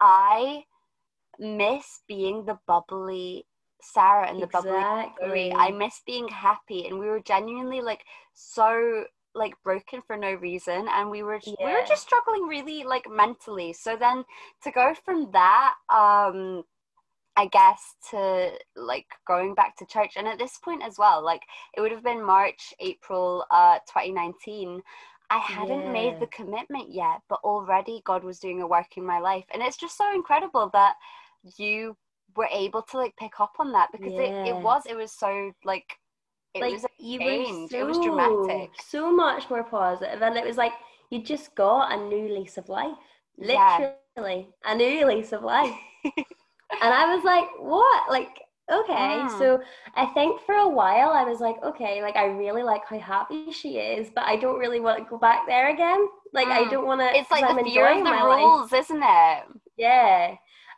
I 0.00 0.64
miss 1.38 2.00
being 2.08 2.44
the 2.44 2.58
bubbly 2.66 3.46
Sarah 3.82 4.28
and 4.28 4.38
the 4.38 4.44
exactly. 4.44 4.72
bubbly 5.20 5.52
I 5.52 5.70
miss 5.70 6.00
being 6.06 6.28
happy. 6.28 6.86
And 6.86 6.98
we 6.98 7.06
were 7.06 7.20
genuinely 7.20 7.80
like 7.80 8.04
so 8.32 9.04
like 9.34 9.54
broken 9.64 10.00
for 10.06 10.16
no 10.16 10.32
reason 10.34 10.86
and 10.88 11.10
we 11.10 11.22
were 11.22 11.40
yeah. 11.44 11.54
we 11.64 11.72
were 11.72 11.86
just 11.86 12.02
struggling 12.02 12.46
really 12.46 12.84
like 12.84 13.04
mentally 13.10 13.72
so 13.72 13.96
then 13.96 14.24
to 14.62 14.70
go 14.70 14.94
from 15.04 15.30
that 15.32 15.74
um 15.92 16.62
I 17.36 17.46
guess 17.46 17.96
to 18.10 18.52
like 18.76 19.06
going 19.26 19.54
back 19.54 19.76
to 19.78 19.86
church 19.86 20.12
and 20.16 20.28
at 20.28 20.38
this 20.38 20.58
point 20.58 20.82
as 20.84 20.98
well 20.98 21.22
like 21.24 21.42
it 21.76 21.80
would 21.80 21.90
have 21.90 22.04
been 22.04 22.24
March 22.24 22.72
April 22.80 23.44
uh 23.50 23.78
2019 23.88 24.80
I 25.30 25.38
hadn't 25.38 25.82
yeah. 25.82 25.92
made 25.92 26.20
the 26.20 26.28
commitment 26.28 26.92
yet 26.92 27.20
but 27.28 27.40
already 27.42 28.02
God 28.04 28.22
was 28.22 28.38
doing 28.38 28.62
a 28.62 28.66
work 28.66 28.96
in 28.96 29.04
my 29.04 29.18
life 29.18 29.46
and 29.52 29.62
it's 29.62 29.76
just 29.76 29.98
so 29.98 30.14
incredible 30.14 30.70
that 30.72 30.94
you 31.58 31.96
were 32.36 32.48
able 32.52 32.82
to 32.82 32.98
like 32.98 33.16
pick 33.16 33.40
up 33.40 33.54
on 33.58 33.72
that 33.72 33.90
because 33.92 34.12
yeah. 34.12 34.44
it, 34.44 34.48
it 34.48 34.56
was 34.56 34.82
it 34.88 34.96
was 34.96 35.12
so 35.12 35.52
like 35.64 35.96
it 36.54 36.60
like, 36.60 36.72
was 36.72 36.86
you 36.98 37.18
were 37.20 37.68
so, 37.68 37.78
it 37.78 37.86
was 37.86 37.98
dramatic. 37.98 38.70
So 38.86 39.12
much 39.12 39.50
more 39.50 39.64
positive, 39.64 40.22
and 40.22 40.36
it 40.36 40.44
was 40.44 40.56
like 40.56 40.72
you 41.10 41.22
just 41.22 41.54
got 41.54 41.92
a 41.92 42.08
new 42.08 42.32
lease 42.34 42.56
of 42.58 42.68
life. 42.68 42.96
Literally, 43.36 43.98
yeah. 44.16 44.72
a 44.72 44.74
new 44.74 45.06
lease 45.06 45.32
of 45.32 45.42
life. 45.42 45.74
and 46.04 46.24
I 46.80 47.14
was 47.14 47.24
like, 47.24 47.46
what? 47.58 48.10
Like, 48.10 48.40
okay. 48.70 49.20
Mm. 49.22 49.38
So 49.38 49.60
I 49.96 50.06
think 50.06 50.40
for 50.42 50.54
a 50.54 50.68
while 50.68 51.10
I 51.10 51.24
was 51.24 51.40
like, 51.40 51.56
okay, 51.64 52.00
like 52.02 52.16
I 52.16 52.26
really 52.26 52.62
like 52.62 52.82
how 52.88 52.98
happy 52.98 53.50
she 53.50 53.78
is, 53.78 54.10
but 54.14 54.24
I 54.24 54.36
don't 54.36 54.58
really 54.58 54.80
want 54.80 54.98
to 54.98 55.10
go 55.10 55.18
back 55.18 55.46
there 55.46 55.70
again. 55.70 56.06
Like 56.32 56.48
mm. 56.48 56.52
I 56.52 56.70
don't 56.70 56.86
want 56.86 57.00
to. 57.00 57.18
It's 57.18 57.30
like 57.30 57.44
I'm 57.44 57.56
the 57.56 57.64
fear 57.64 57.98
of 57.98 58.04
the 58.04 58.10
rules, 58.10 58.70
life. 58.70 58.80
isn't 58.84 59.02
it? 59.02 59.44
Yeah. 59.76 60.34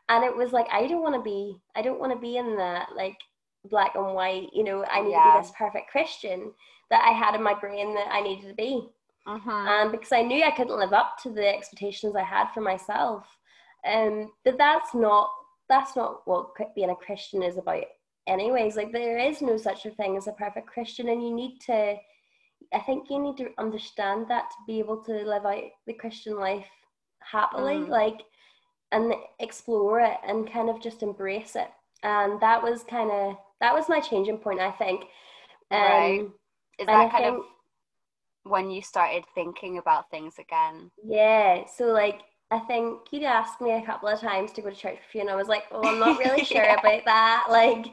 And 0.08 0.24
it 0.24 0.34
was 0.34 0.52
like 0.52 0.68
I 0.72 0.86
don't 0.86 1.02
want 1.02 1.16
to 1.16 1.22
be. 1.22 1.56
I 1.74 1.82
don't 1.82 2.00
want 2.00 2.12
to 2.12 2.18
be 2.18 2.38
in 2.38 2.56
that 2.56 2.88
like 2.96 3.16
black 3.68 3.94
and 3.94 4.14
white, 4.14 4.48
you 4.52 4.64
know, 4.64 4.84
I 4.84 5.02
need 5.02 5.10
yeah. 5.10 5.32
to 5.34 5.40
be 5.40 5.42
this 5.42 5.52
perfect 5.56 5.90
Christian 5.90 6.52
that 6.90 7.02
I 7.04 7.12
had 7.12 7.34
in 7.34 7.42
my 7.42 7.54
brain 7.54 7.94
that 7.94 8.08
I 8.10 8.20
needed 8.22 8.48
to 8.48 8.54
be. 8.54 8.88
Mm-hmm. 9.26 9.50
Um, 9.50 9.90
because 9.90 10.12
I 10.12 10.22
knew 10.22 10.44
I 10.44 10.52
couldn't 10.52 10.78
live 10.78 10.92
up 10.92 11.16
to 11.24 11.30
the 11.30 11.46
expectations 11.48 12.14
I 12.14 12.22
had 12.22 12.52
for 12.52 12.60
myself. 12.60 13.26
Um, 13.86 14.30
but 14.44 14.58
that's 14.58 14.94
not 14.94 15.30
that's 15.68 15.96
not 15.96 16.20
what 16.26 16.50
being 16.74 16.90
a 16.90 16.94
Christian 16.94 17.42
is 17.42 17.56
about. 17.56 17.84
Anyways, 18.26 18.76
like 18.76 18.92
there 18.92 19.18
is 19.18 19.42
no 19.42 19.56
such 19.56 19.84
a 19.86 19.90
thing 19.90 20.16
as 20.16 20.26
a 20.26 20.32
perfect 20.32 20.68
Christian, 20.68 21.08
and 21.08 21.22
you 21.22 21.34
need 21.34 21.58
to. 21.66 21.96
I 22.72 22.80
think 22.80 23.10
you 23.10 23.20
need 23.20 23.36
to 23.38 23.50
understand 23.58 24.26
that 24.28 24.50
to 24.50 24.56
be 24.66 24.78
able 24.78 25.02
to 25.04 25.12
live 25.12 25.44
out 25.44 25.62
the 25.86 25.92
Christian 25.92 26.36
life 26.36 26.66
happily, 27.20 27.74
mm. 27.74 27.88
like, 27.88 28.22
and 28.92 29.12
explore 29.40 30.00
it 30.00 30.16
and 30.26 30.50
kind 30.50 30.70
of 30.70 30.80
just 30.80 31.02
embrace 31.02 31.54
it. 31.54 31.68
And 32.02 32.40
that 32.40 32.62
was 32.62 32.82
kind 32.82 33.10
of 33.10 33.36
that 33.60 33.74
was 33.74 33.88
my 33.88 34.00
changing 34.00 34.38
point, 34.38 34.60
I 34.60 34.70
think. 34.72 35.02
Um, 35.70 35.80
right. 35.80 36.28
Is 36.78 36.86
that 36.86 37.10
kind 37.10 37.24
think, 37.24 37.38
of 37.38 37.42
when 38.50 38.70
you 38.70 38.82
started 38.82 39.24
thinking 39.34 39.78
about 39.78 40.10
things 40.10 40.34
again? 40.38 40.90
Yeah. 41.04 41.64
So 41.66 41.86
like 41.86 42.22
I 42.50 42.60
think 42.60 43.00
you'd 43.10 43.24
asked 43.24 43.60
me 43.60 43.72
a 43.72 43.82
couple 43.84 44.08
of 44.08 44.20
times 44.20 44.52
to 44.52 44.62
go 44.62 44.70
to 44.70 44.76
church 44.76 44.98
with 44.98 45.14
you, 45.14 45.20
and 45.22 45.30
I 45.30 45.34
was 45.34 45.48
like, 45.48 45.64
"Oh, 45.72 45.82
I'm 45.84 45.98
not 45.98 46.18
really 46.24 46.44
sure 46.44 46.62
yeah. 46.62 46.78
about 46.78 47.04
that." 47.04 47.46
Like, 47.50 47.86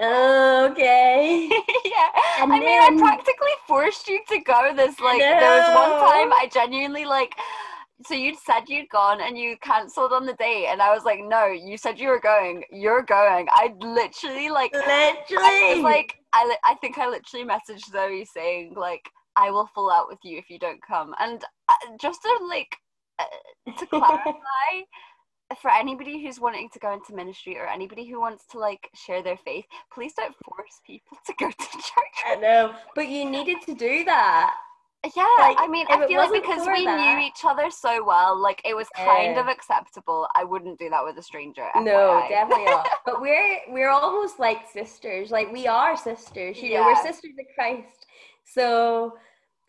okay. 0.00 1.48
yeah. 1.84 2.08
And 2.40 2.52
I 2.52 2.58
then, 2.60 2.60
mean, 2.60 2.80
I 2.80 2.96
practically 2.98 3.52
forced 3.66 4.08
you 4.08 4.20
to 4.28 4.38
go. 4.40 4.72
This 4.74 4.98
like, 5.00 5.18
there 5.18 5.40
was 5.40 5.74
one 5.74 6.00
time 6.00 6.32
I 6.32 6.48
genuinely 6.50 7.04
like 7.04 7.34
so 8.06 8.14
you'd 8.14 8.38
said 8.38 8.68
you'd 8.68 8.88
gone 8.88 9.20
and 9.20 9.36
you 9.36 9.56
cancelled 9.62 10.12
on 10.12 10.26
the 10.26 10.34
date 10.34 10.66
and 10.68 10.80
I 10.80 10.94
was 10.94 11.04
like, 11.04 11.20
no, 11.22 11.46
you 11.46 11.76
said 11.76 11.98
you 11.98 12.08
were 12.08 12.20
going. 12.20 12.64
You're 12.70 13.02
going. 13.02 13.46
I 13.50 13.74
literally 13.78 14.48
like 14.50 14.72
literally 14.72 15.20
I 15.30 15.80
like 15.82 16.16
I 16.32 16.46
li- 16.46 16.58
I 16.64 16.74
think 16.76 16.98
I 16.98 17.08
literally 17.08 17.46
messaged 17.46 17.90
Zoe 17.90 18.24
saying 18.24 18.74
like 18.76 19.02
I 19.36 19.50
will 19.50 19.68
fall 19.74 19.90
out 19.90 20.08
with 20.08 20.18
you 20.22 20.38
if 20.38 20.50
you 20.50 20.58
don't 20.58 20.80
come. 20.82 21.14
And 21.18 21.42
uh, 21.68 21.74
just 22.00 22.22
to 22.22 22.46
like 22.48 22.76
uh, 23.18 23.72
to 23.78 23.86
clarify 23.86 24.84
for 25.60 25.70
anybody 25.70 26.22
who's 26.22 26.38
wanting 26.38 26.68
to 26.72 26.78
go 26.78 26.92
into 26.92 27.14
ministry 27.14 27.58
or 27.58 27.66
anybody 27.66 28.08
who 28.08 28.20
wants 28.20 28.46
to 28.52 28.58
like 28.58 28.88
share 28.94 29.22
their 29.22 29.36
faith, 29.36 29.64
please 29.92 30.12
don't 30.16 30.34
force 30.44 30.80
people 30.86 31.18
to 31.26 31.34
go 31.38 31.50
to 31.50 31.72
church. 31.72 32.18
I 32.26 32.36
know, 32.36 32.74
but 32.94 33.08
you 33.08 33.28
needed 33.28 33.58
to 33.66 33.74
do 33.74 34.04
that. 34.04 34.54
Yeah, 35.16 35.26
like, 35.38 35.56
I 35.58 35.66
mean, 35.66 35.86
I 35.88 36.06
feel 36.06 36.20
like 36.20 36.42
because 36.42 36.66
we 36.66 36.84
that, 36.84 37.16
knew 37.16 37.26
each 37.26 37.42
other 37.44 37.70
so 37.70 38.04
well, 38.04 38.38
like 38.38 38.60
it 38.66 38.76
was 38.76 38.86
kind 38.94 39.34
yeah. 39.34 39.40
of 39.40 39.46
acceptable. 39.46 40.28
I 40.34 40.44
wouldn't 40.44 40.78
do 40.78 40.90
that 40.90 41.02
with 41.02 41.16
a 41.16 41.22
stranger. 41.22 41.66
No, 41.76 42.22
definitely 42.28 42.66
not. 42.66 42.86
But 43.06 43.22
we're 43.22 43.60
we're 43.70 43.88
almost 43.88 44.38
like 44.38 44.70
sisters. 44.70 45.30
Like 45.30 45.50
we 45.50 45.66
are 45.66 45.96
sisters. 45.96 46.60
You 46.60 46.70
yeah. 46.70 46.80
know, 46.80 46.86
we're 46.86 47.02
sisters 47.02 47.32
in 47.38 47.46
Christ. 47.54 48.06
So 48.44 49.14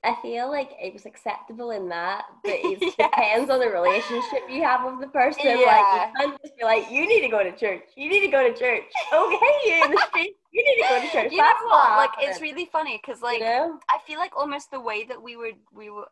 I 0.03 0.15
feel 0.21 0.49
like 0.49 0.71
it 0.81 0.93
was 0.93 1.05
acceptable 1.05 1.69
in 1.71 1.87
that, 1.89 2.25
but 2.43 2.53
it 2.55 2.79
yes. 2.81 2.95
depends 2.95 3.51
on 3.51 3.59
the 3.59 3.69
relationship 3.69 4.41
you 4.49 4.63
have 4.63 4.83
with 4.83 4.99
the 4.99 5.07
person. 5.07 5.43
Yeah. 5.45 5.53
Like 5.53 6.09
you 6.09 6.19
can't 6.19 6.41
just 6.41 6.57
be 6.57 6.63
like, 6.63 6.89
you 6.89 7.07
need 7.07 7.21
to 7.21 7.27
go 7.27 7.43
to 7.43 7.55
church. 7.55 7.83
You 7.95 8.09
need 8.09 8.21
to 8.21 8.27
go 8.27 8.41
to 8.41 8.57
church. 8.57 8.83
Okay, 9.13 9.51
you 9.65 9.85
in 9.85 9.91
the 9.91 10.03
street. 10.09 10.35
You 10.51 10.63
need 10.63 10.81
to 10.83 10.89
go 10.89 11.01
to 11.01 11.11
church. 11.11 11.31
You 11.31 11.37
That's 11.37 11.61
know 11.61 11.67
what? 11.67 11.97
Like 11.97 12.09
it's 12.19 12.41
really 12.41 12.65
funny 12.71 12.99
because 13.01 13.21
like 13.21 13.39
you 13.39 13.45
know? 13.45 13.79
I 13.89 13.99
feel 14.07 14.17
like 14.17 14.35
almost 14.35 14.71
the 14.71 14.79
way 14.79 15.05
that 15.05 15.21
we 15.21 15.35
would 15.35 15.55
we 15.71 15.89
were 15.91 16.07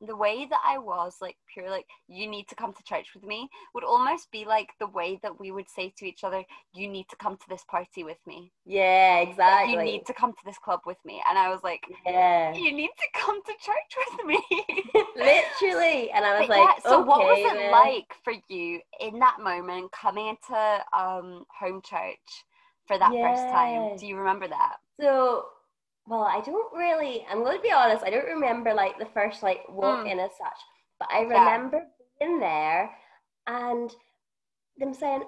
the 0.00 0.16
way 0.16 0.46
that 0.48 0.60
I 0.66 0.78
was 0.78 1.16
like 1.20 1.36
pure 1.52 1.70
like 1.70 1.86
you 2.08 2.26
need 2.26 2.48
to 2.48 2.54
come 2.54 2.72
to 2.72 2.82
church 2.84 3.08
with 3.14 3.24
me 3.24 3.48
would 3.74 3.84
almost 3.84 4.30
be 4.30 4.44
like 4.44 4.70
the 4.78 4.86
way 4.86 5.18
that 5.22 5.38
we 5.38 5.50
would 5.50 5.68
say 5.68 5.92
to 5.98 6.06
each 6.06 6.24
other 6.24 6.42
you 6.72 6.88
need 6.88 7.06
to 7.10 7.16
come 7.16 7.36
to 7.36 7.48
this 7.48 7.64
party 7.64 8.04
with 8.04 8.18
me. 8.26 8.52
Yeah 8.64 9.20
exactly. 9.20 9.72
you 9.72 9.82
need 9.82 10.06
to 10.06 10.14
come 10.14 10.32
to 10.32 10.44
this 10.44 10.58
club 10.58 10.80
with 10.86 10.98
me. 11.04 11.22
And 11.28 11.38
I 11.38 11.50
was 11.50 11.60
like 11.62 11.84
yeah. 12.06 12.54
You 12.54 12.72
need 12.72 12.90
to 12.98 13.20
come 13.20 13.42
to 13.42 13.52
church 13.52 14.16
with 14.18 14.26
me. 14.26 14.42
Literally. 15.16 16.10
And 16.10 16.24
I 16.24 16.40
was 16.40 16.48
but 16.48 16.58
like 16.58 16.76
yeah, 16.76 16.90
so 16.90 17.00
okay, 17.00 17.08
what 17.08 17.20
was 17.20 17.38
it 17.38 17.54
then. 17.54 17.70
like 17.70 18.14
for 18.24 18.34
you 18.48 18.80
in 19.00 19.18
that 19.18 19.38
moment 19.40 19.92
coming 19.92 20.28
into 20.28 20.78
um 20.96 21.44
home 21.58 21.82
church 21.84 22.44
for 22.86 22.98
that 22.98 23.12
yeah. 23.12 23.34
first 23.34 23.52
time? 23.52 23.96
Do 23.96 24.06
you 24.06 24.16
remember 24.16 24.48
that? 24.48 24.76
So 25.00 25.44
well, 26.10 26.24
I 26.24 26.40
don't 26.40 26.76
really. 26.76 27.24
I'm 27.30 27.44
going 27.44 27.56
to 27.56 27.62
be 27.62 27.70
honest. 27.70 28.02
I 28.04 28.10
don't 28.10 28.26
remember 28.26 28.74
like 28.74 28.98
the 28.98 29.06
first 29.14 29.44
like 29.44 29.60
walk 29.68 30.04
mm. 30.04 30.10
in 30.10 30.18
as 30.18 30.32
such, 30.32 30.58
but 30.98 31.08
I 31.12 31.20
remember 31.20 31.76
yeah. 31.76 32.26
being 32.26 32.40
there 32.40 32.90
and 33.46 33.94
them 34.76 34.92
saying, 34.92 35.22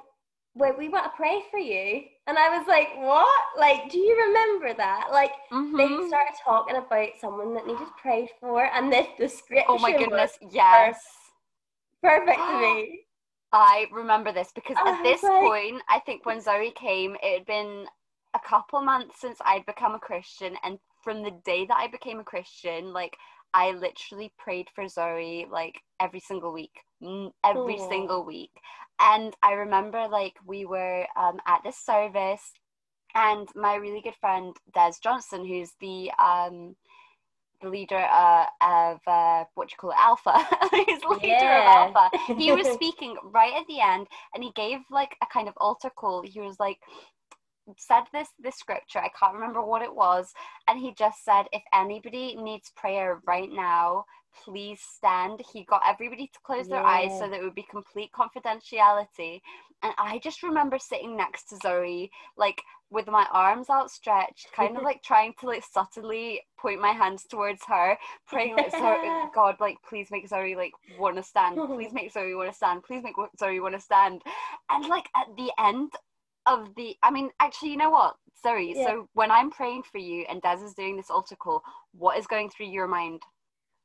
"Wait, 0.57 0.77
we 0.77 0.89
want 0.89 1.05
to 1.05 1.11
pray 1.17 1.45
for 1.53 1.61
you," 1.61 2.03
and 2.27 2.37
I 2.37 2.59
was 2.59 2.67
like, 2.67 2.89
"What? 2.97 3.29
Like, 3.57 3.93
do 3.93 3.99
you 3.99 4.27
remember 4.27 4.75
that?" 4.75 5.11
Like, 5.13 5.31
mm-hmm. 5.53 5.77
they 5.77 6.09
started 6.09 6.35
talking 6.45 6.75
about 6.75 7.11
someone 7.21 7.55
that 7.55 7.65
needed 7.65 7.87
prayed 8.01 8.31
for, 8.41 8.65
and 8.65 8.93
this 8.93 9.07
description. 9.17 9.67
Oh 9.69 9.79
my 9.79 9.97
goodness! 9.97 10.37
Yes. 10.51 11.01
Perfect 12.03 12.39
to 12.39 12.61
me. 12.61 13.03
I 13.53 13.87
remember 13.93 14.33
this 14.33 14.51
because 14.53 14.77
at 14.85 15.01
this 15.05 15.23
like, 15.23 15.31
point, 15.31 15.83
I 15.89 16.01
think 16.01 16.27
when 16.27 16.41
Zoe 16.41 16.73
came, 16.73 17.15
it 17.23 17.39
had 17.39 17.47
been 17.47 17.87
a 18.35 18.41
couple 18.41 18.81
months 18.81 19.21
since 19.21 19.39
I'd 19.45 19.67
become 19.67 19.95
a 19.95 19.99
Christian, 19.99 20.57
and 20.63 20.79
from 21.03 21.23
the 21.23 21.33
day 21.45 21.67
that 21.67 21.77
I 21.77 21.89
became 21.89 22.21
a 22.21 22.25
Christian, 22.25 22.93
like 22.93 23.17
I 23.55 23.73
literally 23.73 24.33
prayed 24.39 24.69
for 24.75 24.89
Zoe 24.89 25.47
like 25.51 25.81
every 26.01 26.21
single 26.21 26.53
week, 26.53 26.81
every 27.03 27.77
Aww. 27.77 27.89
single 27.89 28.25
week. 28.25 28.53
And 29.01 29.35
I 29.43 29.53
remember 29.53 30.07
like 30.09 30.37
we 30.47 30.65
were 30.65 31.07
um, 31.17 31.41
at 31.47 31.63
this 31.65 31.77
service, 31.77 32.53
and 33.15 33.49
my 33.55 33.75
really 33.75 34.01
good 34.01 34.15
friend 34.21 34.57
Des 34.75 34.93
Johnson, 35.03 35.45
who's 35.45 35.73
the 35.81 36.11
um, 36.23 36.77
the 37.63 37.69
leader 37.69 37.99
uh, 37.99 38.47
of 38.61 39.01
uh, 39.07 39.45
what 39.55 39.71
you 39.71 39.77
call 39.79 39.91
it, 39.91 39.97
Alpha. 39.99 40.47
He's 40.87 41.03
leader 41.05 41.27
yeah. 41.27 41.87
of 41.87 41.95
Alpha. 41.97 42.35
He 42.35 42.53
was 42.53 42.67
speaking 42.75 43.17
right 43.23 43.55
at 43.55 43.67
the 43.67 43.81
end, 43.81 44.07
and 44.35 44.43
he 44.43 44.51
gave 44.55 44.81
like 44.91 45.17
a 45.23 45.27
kind 45.33 45.49
of 45.49 45.55
altar 45.57 45.91
call. 45.91 46.23
He 46.23 46.41
was 46.41 46.59
like, 46.59 46.79
said 47.79 48.03
this 48.13 48.29
this 48.39 48.57
scripture 48.57 48.99
i 48.99 49.11
can't 49.19 49.35
remember 49.35 49.63
what 49.63 49.83
it 49.83 49.95
was 49.95 50.33
and 50.69 50.79
he 50.79 50.95
just 50.95 51.25
said 51.25 51.45
if 51.53 51.63
anybody 51.75 52.37
needs 52.37 52.73
prayer 52.77 53.21
right 53.27 53.51
now 53.53 54.05
please 54.45 54.81
stand. 54.81 55.43
He 55.53 55.65
got 55.65 55.83
everybody 55.87 56.27
to 56.27 56.41
close 56.43 56.69
yeah. 56.69 56.77
their 56.77 56.85
eyes 56.85 57.19
so 57.19 57.29
that 57.29 57.39
it 57.39 57.43
would 57.43 57.55
be 57.55 57.67
complete 57.71 58.11
confidentiality. 58.13 59.41
And 59.85 59.93
i 59.99 60.21
just 60.23 60.45
remember 60.45 60.79
sitting 60.79 61.17
next 61.17 61.49
to 61.49 61.57
zoe 61.57 62.09
like 62.37 62.63
with 62.91 63.09
my 63.09 63.27
arms 63.33 63.69
outstretched 63.69 64.53
kind 64.55 64.77
of 64.77 64.83
like 64.85 65.03
trying 65.03 65.35
to 65.41 65.47
like 65.47 65.65
subtly 65.65 66.41
point 66.57 66.81
my 66.81 66.93
hands 66.93 67.25
towards 67.29 67.63
her 67.67 67.99
praying 68.29 68.55
like 68.55 68.71
so 68.71 69.29
god 69.35 69.57
like 69.59 69.77
please 69.89 70.09
make 70.13 70.29
zoe 70.29 70.55
like 70.55 70.73
want 71.01 71.17
to 71.17 71.23
stand 71.33 71.57
please 71.67 71.93
make 71.93 72.13
zoe 72.13 72.35
want 72.35 72.49
to 72.49 72.57
stand 72.57 72.85
please 72.85 73.03
make 73.03 73.17
zoe 73.39 73.59
want 73.59 73.75
to 73.75 73.81
stand. 73.81 74.23
And 74.71 74.87
like 74.87 75.09
at 75.17 75.27
the 75.37 75.51
end 75.59 75.91
of 76.47 76.69
the 76.77 76.97
i 77.03 77.11
mean 77.11 77.31
actually 77.41 77.71
you 77.71 77.77
know 77.77 77.91
what 77.91 78.17
sorry 78.35 78.73
yeah. 78.77 78.87
so 78.87 79.09
when 79.15 79.31
i'm 79.31 79.51
praying 79.51 79.83
for 79.91 79.99
you 79.99 80.25
and 80.29 80.43
des 80.43 80.65
is 80.65 80.75
doing 80.75 80.97
this 80.97 81.11
altar 81.11 81.37
call 81.37 81.63
what 81.93 82.19
is 82.19 82.27
going 82.27 82.51
through 82.51 82.67
your 82.67 82.89
mind 82.89 83.21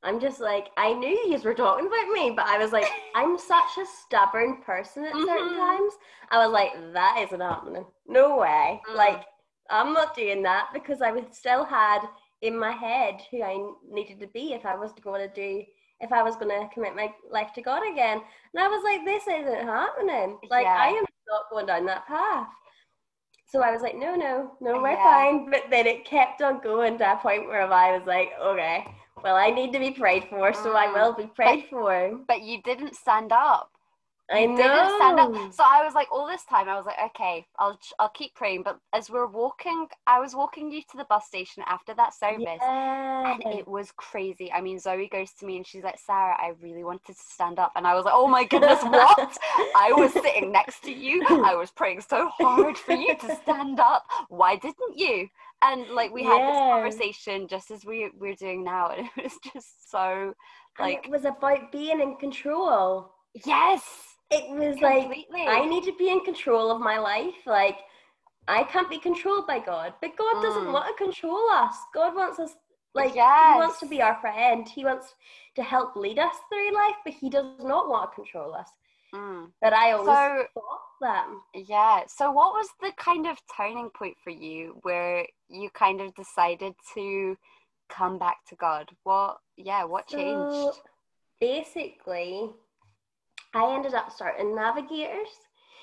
i'm 0.04 0.20
just 0.20 0.40
like 0.40 0.70
i 0.78 0.94
knew 0.94 1.10
you 1.28 1.38
were 1.44 1.54
talking 1.54 1.88
about 1.88 2.08
me 2.10 2.32
but 2.36 2.46
i 2.46 2.58
was 2.58 2.72
like 2.72 2.88
i'm 3.16 3.38
such 3.38 3.78
a 3.80 3.86
stubborn 3.86 4.62
person 4.62 5.06
at 5.06 5.14
mm-hmm. 5.14 5.26
certain 5.26 5.58
times 5.58 5.94
i 6.32 6.38
was 6.38 6.52
like 6.52 6.72
that 6.94 7.24
isn't 7.26 7.42
happening 7.42 7.86
no 8.08 8.38
way 8.38 8.82
mm. 8.90 8.96
like 8.96 9.24
i'm 9.70 9.94
not 9.94 10.16
doing 10.16 10.42
that 10.42 10.70
because 10.74 11.02
i 11.02 11.12
would 11.12 11.34
still 11.34 11.64
had 11.64 12.00
in 12.42 12.58
my 12.58 12.72
head 12.72 13.22
who 13.32 13.44
i 13.44 13.58
needed 13.90 14.20
to 14.20 14.28
be 14.28 14.54
if 14.54 14.66
i 14.66 14.76
was 14.76 14.92
going 15.04 15.22
to 15.22 15.34
do 15.34 15.64
if 16.00 16.12
I 16.12 16.24
was 16.24 16.36
going 16.36 16.50
to 16.50 16.74
commit 16.74 16.96
my 16.96 17.12
life 17.32 17.54
to 17.54 17.62
God 17.62 17.82
again. 17.92 18.22
And 18.54 18.64
I 18.64 18.68
was 18.68 18.84
like, 18.84 19.06
this 19.06 19.24
isn't 19.24 19.68
happening. 19.68 20.38
Like, 20.50 20.66
yeah. 20.66 20.78
I 20.80 20.88
am 20.90 21.06
not 21.30 21.50
going 21.52 21.66
down 21.66 21.86
that 21.86 22.08
path. 22.08 22.48
So 23.50 23.62
I 23.62 23.72
was 23.72 23.82
like, 23.82 23.96
no, 23.96 24.16
no, 24.16 24.52
no, 24.60 24.82
we're 24.82 24.92
yeah. 24.92 25.04
fine. 25.04 25.50
But 25.50 25.64
then 25.70 25.88
it 25.88 26.06
kept 26.06 26.42
on 26.42 26.60
going 26.62 26.98
to 26.98 27.14
a 27.14 27.16
point 27.18 27.48
where 27.48 27.62
I 27.62 27.98
was 27.98 28.06
like, 28.06 28.32
okay, 28.42 28.86
well, 29.24 29.36
I 29.36 29.50
need 29.50 29.72
to 29.74 29.80
be 29.80 29.92
prayed 29.92 30.26
for, 30.30 30.54
so 30.54 30.74
mm. 30.74 30.76
I 30.76 30.92
will 30.92 31.14
be 31.14 31.28
prayed 31.28 31.66
but, 31.70 31.70
for. 31.70 32.20
But 32.28 32.42
you 32.42 32.62
didn't 32.62 32.96
stand 32.96 33.32
up. 33.32 33.72
I 34.30 34.46
know. 34.46 34.58
Didn't 34.58 34.96
stand 34.98 35.20
up. 35.20 35.54
So 35.54 35.64
I 35.66 35.86
was 35.86 35.96
like, 35.96 36.12
all 36.12 36.28
this 36.28 36.44
time, 36.44 36.68
I 36.68 36.76
was 36.76 36.86
like, 36.86 36.98
okay, 37.12 37.46
I'll 37.60 37.80
I'll 37.98 38.10
keep 38.10 38.36
praying. 38.36 38.64
But 38.64 38.80
as 38.92 39.10
we're 39.10 39.28
walking, 39.28 39.88
I 40.06 40.20
was 40.20 40.36
walking 40.36 40.70
you 40.70 40.82
to 40.82 40.98
the 40.98 41.06
bus 41.06 41.26
station 41.26 41.64
after 41.66 41.94
that 41.94 42.14
service, 42.14 42.46
yeah. 42.62 43.34
and 43.34 43.54
it 43.54 43.68
was 43.68 43.94
crazy. 43.96 44.52
I 44.52 44.60
mean, 44.60 44.80
Zoe 44.80 45.08
goes 45.08 45.32
to 45.40 45.46
me 45.46 45.58
and 45.58 45.66
she's 45.66 45.84
like, 45.84 45.98
Sarah, 45.98 46.36
I 46.38 46.54
really 46.62 46.84
wanted 46.84 47.08
to 47.08 47.14
stand 47.14 47.58
up, 47.58 47.72
and 47.78 47.88
I 47.88 47.96
was 47.96 48.04
like, 48.04 48.14
oh 48.16 48.28
my 48.28 48.44
goodness, 48.44 48.80
what? 48.84 49.38
I 49.76 49.94
was 49.94 50.12
sitting 50.12 50.52
next 50.52 50.84
to 50.84 50.92
you. 50.92 51.24
I 51.30 51.56
was 51.56 51.72
praying 51.72 52.02
so 52.02 52.30
hard 52.38 52.78
for 52.78 52.94
you 52.94 53.16
to 53.16 53.36
stand 53.44 53.80
up. 53.80 54.06
Why 54.28 54.58
didn't 54.58 54.98
you? 54.98 55.30
And 55.62 55.88
like 55.90 56.14
we 56.14 56.24
had 56.24 56.38
yeah. 56.38 56.52
this 56.52 56.60
conversation 56.60 57.48
just 57.48 57.72
as 57.72 57.86
we 57.86 58.12
we're 58.20 58.36
doing 58.36 58.66
now, 58.66 58.90
and 58.90 59.08
it 59.16 59.24
was 59.24 59.34
just 59.54 59.90
so 59.90 60.34
like 60.80 61.06
and 61.06 61.06
it 61.06 61.12
was 61.12 61.24
about 61.24 61.72
being 61.72 62.02
in 62.02 62.18
control. 62.18 63.14
Yes 63.46 64.17
it 64.30 64.50
was 64.50 64.78
Completely. 64.78 65.46
like 65.46 65.48
I 65.48 65.66
need 65.66 65.84
to 65.86 65.94
be 65.98 66.10
in 66.10 66.20
control 66.22 66.72
of 66.72 66.82
my 66.82 66.98
life. 66.98 67.46
Like 67.46 67.78
I 68.48 68.64
can't 68.64 68.90
be 68.90 69.00
controlled 69.00 69.48
by 69.48 69.60
God, 69.60 69.94
but 70.02 70.18
God 70.18 70.36
mm. 70.36 70.42
doesn't 70.44 70.72
want 70.72 70.88
to 70.88 71.04
control 71.04 71.50
us. 71.52 71.76
God 71.94 72.16
wants 72.16 72.40
us 72.40 72.56
like 72.94 73.16
yes. 73.16 73.54
he 73.54 73.60
wants 73.60 73.80
to 73.80 73.86
be 73.86 74.02
our 74.02 74.20
friend. 74.20 74.68
He 74.68 74.84
wants 74.84 75.14
to 75.56 75.64
help 75.64 75.96
lead 75.96 76.20
us 76.20 76.36
through 76.50 76.74
life, 76.74 76.96
but 77.06 77.14
he 77.14 77.30
does 77.30 77.46
not 77.60 77.90
want 77.90 78.12
to 78.12 78.16
control 78.16 78.54
us. 78.54 78.70
Mm. 79.14 79.52
But 79.62 79.74
I 79.74 79.92
always 79.92 80.08
so, 80.08 80.46
thought 80.54 80.82
that. 81.02 81.28
Yeah. 81.54 82.02
So 82.08 82.32
what 82.32 82.54
was 82.54 82.68
the 82.82 82.92
kind 82.98 83.28
of 83.28 83.38
turning 83.56 83.90
point 83.98 84.16
for 84.24 84.32
you 84.32 84.78
where 84.82 85.26
you 85.50 85.70
kind 85.70 86.02
of 86.02 86.14
decided 86.16 86.74
to 86.96 87.38
come 87.90 88.18
back 88.18 88.38
to 88.50 88.56
God? 88.56 88.90
What 89.04 89.38
yeah, 89.56 89.84
what 89.84 90.10
so, 90.10 90.18
changed? 90.18 90.80
Basically, 91.40 92.50
I 93.54 93.74
ended 93.74 93.94
up 93.94 94.12
starting 94.12 94.56
Navigators. 94.56 95.30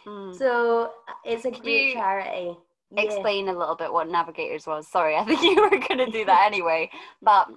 Mm. 0.07 0.37
So 0.37 0.93
it's 1.25 1.45
a 1.45 1.51
Could 1.51 1.63
great 1.63 1.95
charity. 1.95 2.57
Explain 2.97 3.47
yeah. 3.47 3.53
a 3.53 3.57
little 3.59 3.75
bit 3.75 3.93
what 3.93 4.09
Navigators 4.09 4.67
was. 4.67 4.87
Sorry, 4.87 5.17
I 5.17 5.25
think 5.25 5.43
you 5.43 5.61
were 5.61 5.71
going 5.71 5.99
to 5.99 6.11
do 6.11 6.25
that 6.27 6.47
anyway. 6.47 6.91
But 7.23 7.49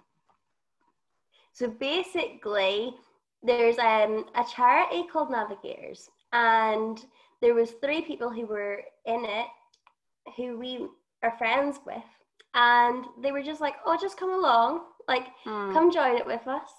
so 1.53 1.67
basically, 1.67 2.93
there's 3.43 3.77
um, 3.77 4.25
a 4.35 4.43
charity 4.55 5.05
called 5.11 5.29
Navigators, 5.29 6.09
and 6.33 7.03
there 7.41 7.53
was 7.53 7.71
three 7.81 8.01
people 8.01 8.29
who 8.29 8.45
were 8.45 8.83
in 9.05 9.25
it, 9.25 9.47
who 10.35 10.57
we 10.57 10.87
are 11.23 11.37
friends 11.37 11.79
with, 11.85 12.03
and 12.53 13.05
they 13.21 13.31
were 13.31 13.43
just 13.43 13.61
like, 13.61 13.75
"Oh, 13.85 13.97
just 13.99 14.17
come 14.17 14.31
along, 14.31 14.81
like, 15.07 15.27
mm. 15.45 15.73
come 15.73 15.91
join 15.91 16.17
it 16.17 16.25
with 16.25 16.47
us." 16.47 16.69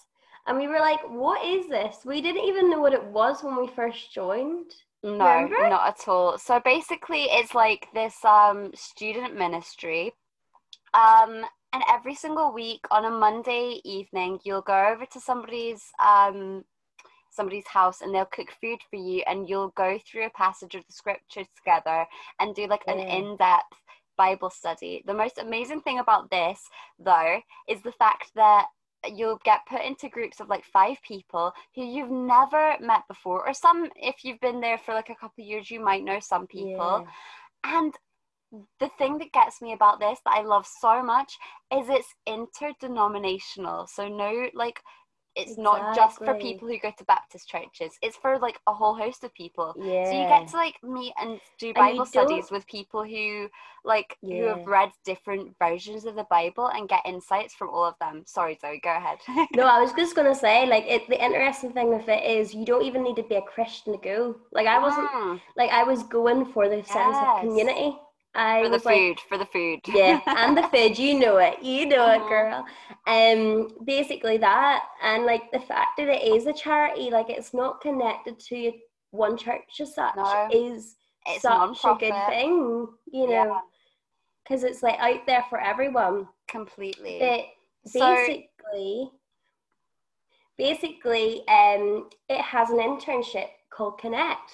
And 0.49 0.59
we 0.59 0.67
were 0.67 0.81
like, 0.81 1.01
"What 1.09 1.45
is 1.45 1.69
this?" 1.69 1.99
We 2.05 2.21
didn't 2.21 2.45
even 2.45 2.71
know 2.71 2.81
what 2.81 2.95
it 2.95 3.05
was 3.05 3.43
when 3.43 3.57
we 3.57 3.69
first 3.69 4.13
joined. 4.13 4.73
No, 5.03 5.27
Remember? 5.27 5.69
not 5.69 5.89
at 5.89 6.09
all. 6.09 6.39
So 6.39 6.61
basically, 6.65 7.25
it's 7.25 7.55
like 7.55 7.87
this 7.95 8.25
um, 8.25 8.73
student 8.75 9.37
ministry. 9.37 10.13
Um, 10.95 11.45
and 11.73 11.83
every 11.89 12.15
single 12.15 12.53
week 12.53 12.81
on 12.91 13.05
a 13.05 13.11
Monday 13.11 13.81
evening, 13.85 14.41
you'll 14.45 14.63
go 14.63 14.89
over 14.89 15.05
to 15.07 15.21
somebody's 15.21 15.85
um, 16.05 16.65
somebody's 17.31 17.69
house 17.69 18.01
and 18.01 18.13
they'll 18.13 18.25
cook 18.25 18.49
food 18.61 18.81
for 18.91 18.97
you, 18.97 19.23
and 19.29 19.49
you'll 19.49 19.73
go 19.77 19.99
through 20.07 20.27
a 20.27 20.31
passage 20.31 20.75
of 20.75 20.83
the 20.87 20.93
scripture 20.93 21.45
together 21.57 22.07
and 22.41 22.55
do 22.55 22.67
like 22.67 22.83
an 22.89 22.99
in-depth 22.99 23.75
Bible 24.17 24.51
study. 24.51 25.05
The 25.07 25.15
most 25.15 25.39
amazing 25.39 25.83
thing 25.83 26.01
about 26.01 26.31
this, 26.31 26.61
though, 26.99 27.41
is 27.69 27.81
the 27.83 27.93
fact 27.93 28.33
that 28.35 28.67
you'll 29.07 29.41
get 29.45 29.61
put 29.69 29.83
into 29.83 30.09
groups 30.09 30.41
of 30.41 30.49
like 30.49 30.65
five 30.65 30.97
people 31.07 31.53
who 31.75 31.85
you've 31.85 32.11
never 32.11 32.75
met 32.81 33.03
before 33.09 33.47
or 33.47 33.55
some 33.55 33.89
if 33.97 34.25
you've 34.25 34.41
been 34.41 34.61
there 34.61 34.79
for 34.79 34.93
like 34.93 35.09
a 35.09 35.15
couple 35.15 35.43
of 35.43 35.49
years 35.49 35.71
you 35.71 35.79
might 35.81 36.05
know 36.05 36.19
some 36.21 36.47
people 36.47 37.07
yeah. 37.07 37.77
and 37.79 37.95
the 38.81 38.89
thing 38.99 39.19
that 39.19 39.33
gets 39.33 39.61
me 39.61 39.73
about 39.73 40.01
this 40.01 40.19
that 40.25 40.35
I 40.35 40.43
love 40.43 40.67
so 40.67 41.03
much 41.03 41.37
is 41.73 41.89
it's 41.89 42.15
interdenominational. 42.27 43.87
So 43.87 44.09
no 44.09 44.49
like 44.55 44.81
it's 45.35 45.53
exactly. 45.53 45.65
not 45.65 45.97
just 45.97 46.19
for 46.19 46.35
people 46.35 46.69
who 46.69 46.79
go 46.79 46.93
to 46.97 47.05
Baptist 47.05 47.49
churches. 47.49 47.93
It's 48.03 48.17
for 48.17 48.39
like 48.39 48.59
a 48.67 48.75
whole 48.75 48.95
host 48.95 49.25
of 49.25 49.33
people. 49.35 49.75
Yeah. 49.79 50.05
So 50.05 50.11
you 50.11 50.29
get 50.29 50.49
to 50.49 50.57
like 50.57 50.75
meet 50.83 51.13
and 51.21 51.41
do 51.59 51.73
Bible 51.73 52.01
and 52.01 52.09
studies 52.09 52.51
with 52.51 52.67
people 52.67 53.05
who 53.05 53.49
like 53.85 54.17
yeah. 54.23 54.37
who 54.37 54.47
have 54.47 54.67
read 54.67 54.91
different 55.05 55.55
versions 55.59 56.05
of 56.05 56.17
the 56.17 56.27
Bible 56.31 56.69
and 56.69 56.89
get 56.89 57.01
insights 57.07 57.55
from 57.55 57.71
all 57.71 57.85
of 57.85 57.95
them. 58.01 58.25
Sorry, 58.27 58.59
Zoe, 58.61 58.81
go 58.83 58.91
ahead. 58.91 59.19
no, 59.55 59.65
I 59.65 59.81
was 59.81 59.93
just 59.93 60.17
gonna 60.17 60.35
say 60.35 60.67
like 60.67 60.85
it, 60.87 61.09
the 61.09 61.23
interesting 61.23 61.73
thing 61.73 61.89
with 61.89 62.09
it 62.09 62.25
is 62.25 62.55
you 62.55 62.65
don't 62.65 62.85
even 62.85 63.03
need 63.03 63.17
to 63.17 63.23
be 63.23 63.37
a 63.37 63.43
Christian 63.43 63.93
to 63.93 63.99
go. 63.99 64.37
Like 64.53 64.67
I 64.67 64.79
wasn't 64.79 65.09
mm. 65.11 65.41
like 65.57 65.71
I 65.71 65.85
was 65.85 66.03
going 66.05 66.53
for 66.53 66.69
the 66.69 66.79
yes. 66.79 66.93
sense 66.93 67.17
of 67.17 67.41
community. 67.41 67.97
I 68.39 68.63
for 68.63 68.69
the 68.69 68.79
food, 68.79 69.09
like, 69.09 69.21
for 69.29 69.37
the 69.39 69.47
food. 69.47 69.81
yeah, 69.89 70.21
and 70.27 70.57
the 70.57 70.63
food, 70.69 70.97
you 70.97 71.19
know 71.19 71.39
it, 71.39 71.61
you 71.63 71.87
know 71.87 72.11
it, 72.11 72.21
uh-huh. 72.21 72.29
girl. 72.29 72.67
Um, 73.07 73.69
basically 73.85 74.39
that, 74.39 74.85
and 75.03 75.25
like 75.25 75.51
the 75.51 75.59
fact 75.59 75.97
that 75.99 76.09
it 76.09 76.23
is 76.23 76.47
a 76.47 76.53
charity, 76.53 77.11
like 77.11 77.29
it's 77.29 77.53
not 77.53 77.81
connected 77.81 78.39
to 78.39 78.73
one 79.11 79.37
church 79.37 79.81
as 79.81 79.95
such, 79.95 80.15
no, 80.17 80.49
is 80.53 80.95
such 81.41 81.79
a 81.85 81.97
good 81.99 82.15
thing, 82.29 82.87
you 83.13 83.29
know, 83.29 83.61
because 84.45 84.63
yeah. 84.63 84.69
it's 84.69 84.83
like 84.83 84.99
out 85.01 85.27
there 85.27 85.45
for 85.51 85.61
everyone. 85.61 86.29
Completely. 86.47 87.19
But 87.19 87.93
basically, 87.93 88.47
so, 88.73 89.13
basically, 90.57 91.43
um, 91.49 92.09
it 92.29 92.41
has 92.41 92.71
an 92.71 92.79
internship 92.79 93.49
called 93.71 93.99
Connect 93.99 94.53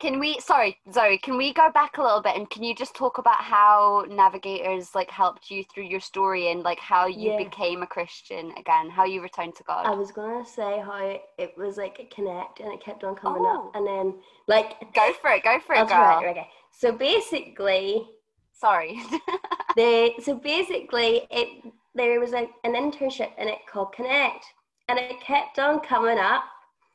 can 0.00 0.20
we 0.20 0.38
sorry, 0.40 0.78
Zoe, 0.92 1.18
can 1.18 1.36
we 1.36 1.52
go 1.52 1.70
back 1.72 1.98
a 1.98 2.02
little 2.02 2.22
bit 2.22 2.36
and 2.36 2.48
can 2.48 2.62
you 2.62 2.74
just 2.74 2.94
talk 2.94 3.18
about 3.18 3.38
how 3.38 4.04
navigators 4.08 4.94
like 4.94 5.10
helped 5.10 5.50
you 5.50 5.64
through 5.64 5.84
your 5.84 6.00
story 6.00 6.50
and 6.50 6.62
like 6.62 6.78
how 6.78 7.06
you 7.06 7.32
yeah. 7.32 7.38
became 7.38 7.82
a 7.82 7.86
Christian 7.86 8.52
again, 8.56 8.90
how 8.90 9.04
you 9.04 9.20
returned 9.20 9.56
to 9.56 9.64
God? 9.64 9.86
I 9.86 9.94
was 9.94 10.12
gonna 10.12 10.46
say 10.46 10.80
how 10.80 11.18
it 11.38 11.54
was 11.56 11.76
like 11.76 11.98
a 11.98 12.14
connect 12.14 12.60
and 12.60 12.72
it 12.72 12.80
kept 12.80 13.02
on 13.04 13.16
coming 13.16 13.42
oh. 13.44 13.68
up 13.68 13.72
and 13.74 13.86
then 13.86 14.14
like 14.46 14.80
Go 14.94 15.12
for 15.20 15.30
it, 15.30 15.42
go 15.42 15.58
for 15.58 15.74
it, 15.74 15.88
girl. 15.88 16.20
Right, 16.20 16.28
okay. 16.28 16.48
So 16.72 16.92
basically 16.92 18.06
Sorry. 18.52 19.00
they 19.76 20.14
so 20.22 20.34
basically 20.34 21.26
it 21.30 21.72
there 21.94 22.20
was 22.20 22.32
a, 22.32 22.48
an 22.64 22.74
internship 22.74 23.30
in 23.38 23.48
it 23.48 23.58
called 23.70 23.92
Connect 23.92 24.44
and 24.88 24.98
it 24.98 25.20
kept 25.20 25.58
on 25.58 25.80
coming 25.80 26.18
up 26.18 26.44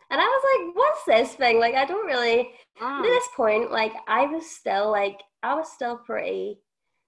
and 0.09 0.21
I 0.21 0.25
was 0.25 0.43
like, 0.67 0.75
what's 0.75 1.03
this 1.05 1.35
thing? 1.35 1.59
Like, 1.59 1.75
I 1.75 1.85
don't 1.85 2.05
really, 2.05 2.39
at 2.39 2.47
ah. 2.81 3.01
this 3.01 3.23
point, 3.35 3.71
like, 3.71 3.93
I 4.07 4.25
was 4.25 4.49
still 4.49 4.91
like, 4.91 5.19
I 5.41 5.55
was 5.55 5.71
still 5.71 5.97
pretty 5.97 6.59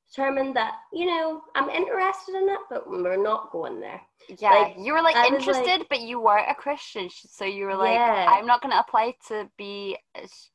determined 0.10 0.56
that, 0.56 0.76
you 0.94 1.06
know, 1.06 1.42
I'm 1.56 1.70
interested 1.70 2.36
in 2.36 2.50
it, 2.50 2.60
but 2.70 2.90
we're 2.90 3.22
not 3.22 3.52
going 3.52 3.80
there. 3.80 4.02
Yeah, 4.40 4.52
like, 4.52 4.76
you 4.80 4.94
were 4.94 5.02
like 5.02 5.16
I 5.16 5.28
interested, 5.28 5.80
like, 5.80 5.90
but 5.90 6.02
you 6.02 6.20
weren't 6.20 6.50
a 6.50 6.56
Christian. 6.56 7.10
So 7.10 7.46
you 7.46 7.66
were 7.66 7.76
like, 7.76 7.96
yeah. 7.96 8.28
I'm 8.30 8.46
not 8.46 8.62
going 8.62 8.72
to 8.72 8.80
apply 8.80 9.14
to 9.28 9.50
be 9.58 9.98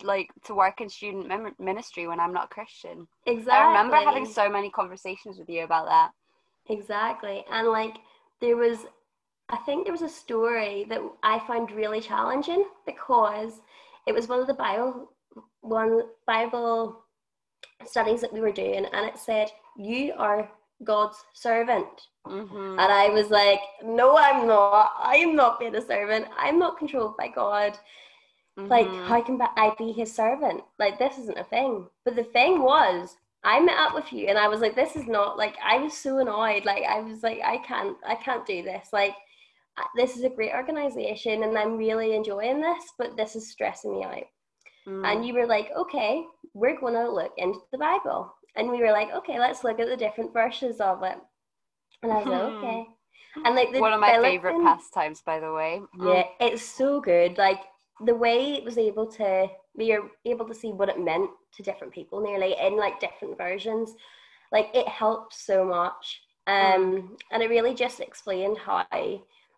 like 0.03 0.29
to 0.45 0.55
work 0.55 0.81
in 0.81 0.89
student 0.89 1.61
ministry 1.61 2.07
when 2.09 2.21
I'm 2.21 2.33
not 2.33 2.51
Christian. 2.51 3.07
Exactly. 3.27 3.53
I 3.53 3.69
remember 3.69 3.97
having 3.97 4.27
so 4.27 4.49
many 4.49 4.71
conversations 4.71 5.39
with 5.39 5.49
you 5.49 5.63
about 5.65 5.87
that. 5.87 6.11
Exactly. 6.69 7.45
And 7.51 7.69
like, 7.69 7.97
there 8.41 8.57
was 8.57 8.79
I 9.51 9.57
think 9.59 9.85
there 9.85 9.93
was 9.93 10.03
a 10.03 10.09
story 10.09 10.87
that 10.89 11.01
I 11.23 11.41
found 11.41 11.73
really 11.73 12.01
challenging 12.01 12.65
because 12.87 13.61
it 14.07 14.15
was 14.15 14.29
one 14.29 14.41
of 14.41 14.47
the 14.47 14.55
Bible 14.55 15.13
one 15.61 16.03
Bible 16.27 17.05
studies 17.85 18.21
that 18.21 18.33
we 18.33 18.41
were 18.41 18.53
doing, 18.53 18.87
and 18.87 19.07
it 19.07 19.19
said, 19.19 19.51
"You 19.77 20.13
are 20.17 20.51
God's 20.85 21.17
servant," 21.35 22.09
mm-hmm. 22.27 22.79
and 22.79 22.93
I 22.93 23.09
was 23.09 23.31
like, 23.31 23.61
"No, 23.85 24.17
I'm 24.17 24.47
not. 24.47 24.93
I 24.99 25.17
am 25.17 25.35
not 25.35 25.59
being 25.59 25.75
a 25.75 25.83
servant. 25.83 26.27
I'm 26.39 26.59
not 26.59 26.79
controlled 26.79 27.17
by 27.17 27.29
God." 27.29 27.79
Mm-hmm. 28.59 28.69
Like, 28.69 28.89
how 29.09 29.21
can 29.23 29.41
I 29.41 29.75
be 29.79 29.93
His 29.93 30.15
servant? 30.15 30.63
Like, 30.79 30.99
this 30.99 31.19
isn't 31.19 31.39
a 31.39 31.45
thing. 31.45 31.87
But 32.05 32.17
the 32.17 32.25
thing 32.25 32.63
was, 32.63 33.17
I 33.45 33.61
met 33.61 33.79
up 33.79 33.95
with 33.95 34.13
you, 34.13 34.29
and 34.29 34.39
I 34.39 34.49
was 34.49 34.61
like, 34.61 34.77
"This 34.77 34.97
is 34.97 35.07
not 35.07 35.37
like." 35.37 35.57
I 35.63 35.79
was 35.79 35.97
so 35.97 36.19
annoyed. 36.19 36.65
Like, 36.65 36.85
I 36.85 37.01
was 37.01 37.23
like, 37.23 37.41
"I 37.45 37.59
can't. 37.59 37.97
I 38.07 38.15
can't 38.15 38.47
do 38.47 38.63
this." 38.63 38.89
Like 38.93 39.15
this 39.97 40.17
is 40.17 40.25
a 40.25 40.31
great 40.31 40.53
organization 40.53 41.43
and 41.43 41.57
I'm 41.57 41.77
really 41.77 42.15
enjoying 42.15 42.61
this, 42.61 42.85
but 42.99 43.17
this 43.17 43.37
is 43.37 43.51
stressing 43.51 43.99
me 43.99 44.05
out. 44.05 44.25
Mm. 44.87 45.07
And 45.07 45.27
you 45.27 45.35
were 45.35 45.47
like, 45.47 45.71
okay, 45.77 46.25
we're 46.55 46.79
going 46.79 46.95
to 46.95 47.11
look 47.11 47.33
into 47.37 47.61
the 47.73 47.79
Bible. 47.79 48.33
And 48.57 48.71
we 48.71 48.81
were 48.81 48.93
like, 48.93 49.13
okay, 49.13 49.39
let's 49.39 49.63
look 49.65 49.79
at 49.81 49.89
the 49.89 49.97
different 49.97 50.33
verses 50.33 50.81
of 50.81 51.03
it. 51.03 51.17
And 52.03 52.13
I 52.13 52.17
was 52.17 52.27
like, 52.27 52.43
okay. 52.43 52.87
And 53.45 53.55
like 53.55 53.73
one 53.81 53.93
of 53.93 54.01
my 54.01 54.19
favorite 54.21 54.63
pastimes, 54.63 55.23
by 55.25 55.39
the 55.39 55.53
way. 55.53 55.81
Mm. 55.99 56.15
Yeah, 56.15 56.47
it's 56.47 56.63
so 56.63 57.01
good. 57.01 57.39
Like 57.39 57.61
the 58.05 58.15
way 58.15 58.55
it 58.55 58.65
was 58.65 58.79
able 58.79 59.07
to, 59.13 59.47
we 59.77 59.93
are 59.93 60.03
able 60.25 60.47
to 60.49 60.55
see 60.55 60.73
what 60.73 60.89
it 60.89 60.99
meant 60.99 61.31
to 61.57 61.63
different 61.63 61.93
people, 61.93 62.21
nearly 62.21 62.57
in 62.61 62.77
like 62.77 63.01
different 63.01 63.37
versions. 63.37 63.95
Like 64.51 64.71
it 64.75 64.89
helped 64.89 65.35
so 65.35 65.65
much. 65.65 66.23
Mm. 66.49 66.75
Um, 66.75 66.93
mm. 66.93 67.09
and 67.31 67.43
it 67.43 67.51
really 67.51 67.75
just 67.75 68.01
explained 68.01 68.59
how 68.59 68.85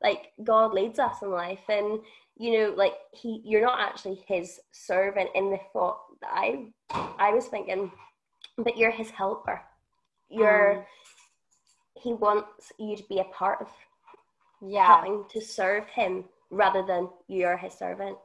like 0.02 0.32
God 0.42 0.72
leads 0.72 0.98
us 0.98 1.16
in 1.22 1.30
life 1.30 1.60
and 1.68 2.00
you 2.38 2.58
know 2.58 2.74
like 2.76 2.94
he 3.12 3.40
you're 3.44 3.62
not 3.62 3.80
actually 3.80 4.22
his 4.26 4.60
servant 4.72 5.30
in 5.34 5.50
the 5.50 5.58
thought 5.72 6.00
that 6.20 6.30
I 6.32 6.66
I 7.18 7.30
was 7.32 7.46
thinking 7.46 7.90
but 8.58 8.76
you're 8.76 8.90
his 8.90 9.10
helper 9.10 9.60
you're 10.28 10.84
mm. 11.96 12.00
he 12.00 12.14
wants 12.14 12.72
you 12.78 12.96
to 12.96 13.04
be 13.08 13.18
a 13.18 13.24
part 13.24 13.60
of 13.60 13.68
yeah 14.66 14.96
having 14.96 15.24
to 15.30 15.40
serve 15.40 15.86
him 15.88 16.24
rather 16.50 16.82
than 16.82 17.08
you're 17.28 17.56
his 17.56 17.74
servant 17.74 18.16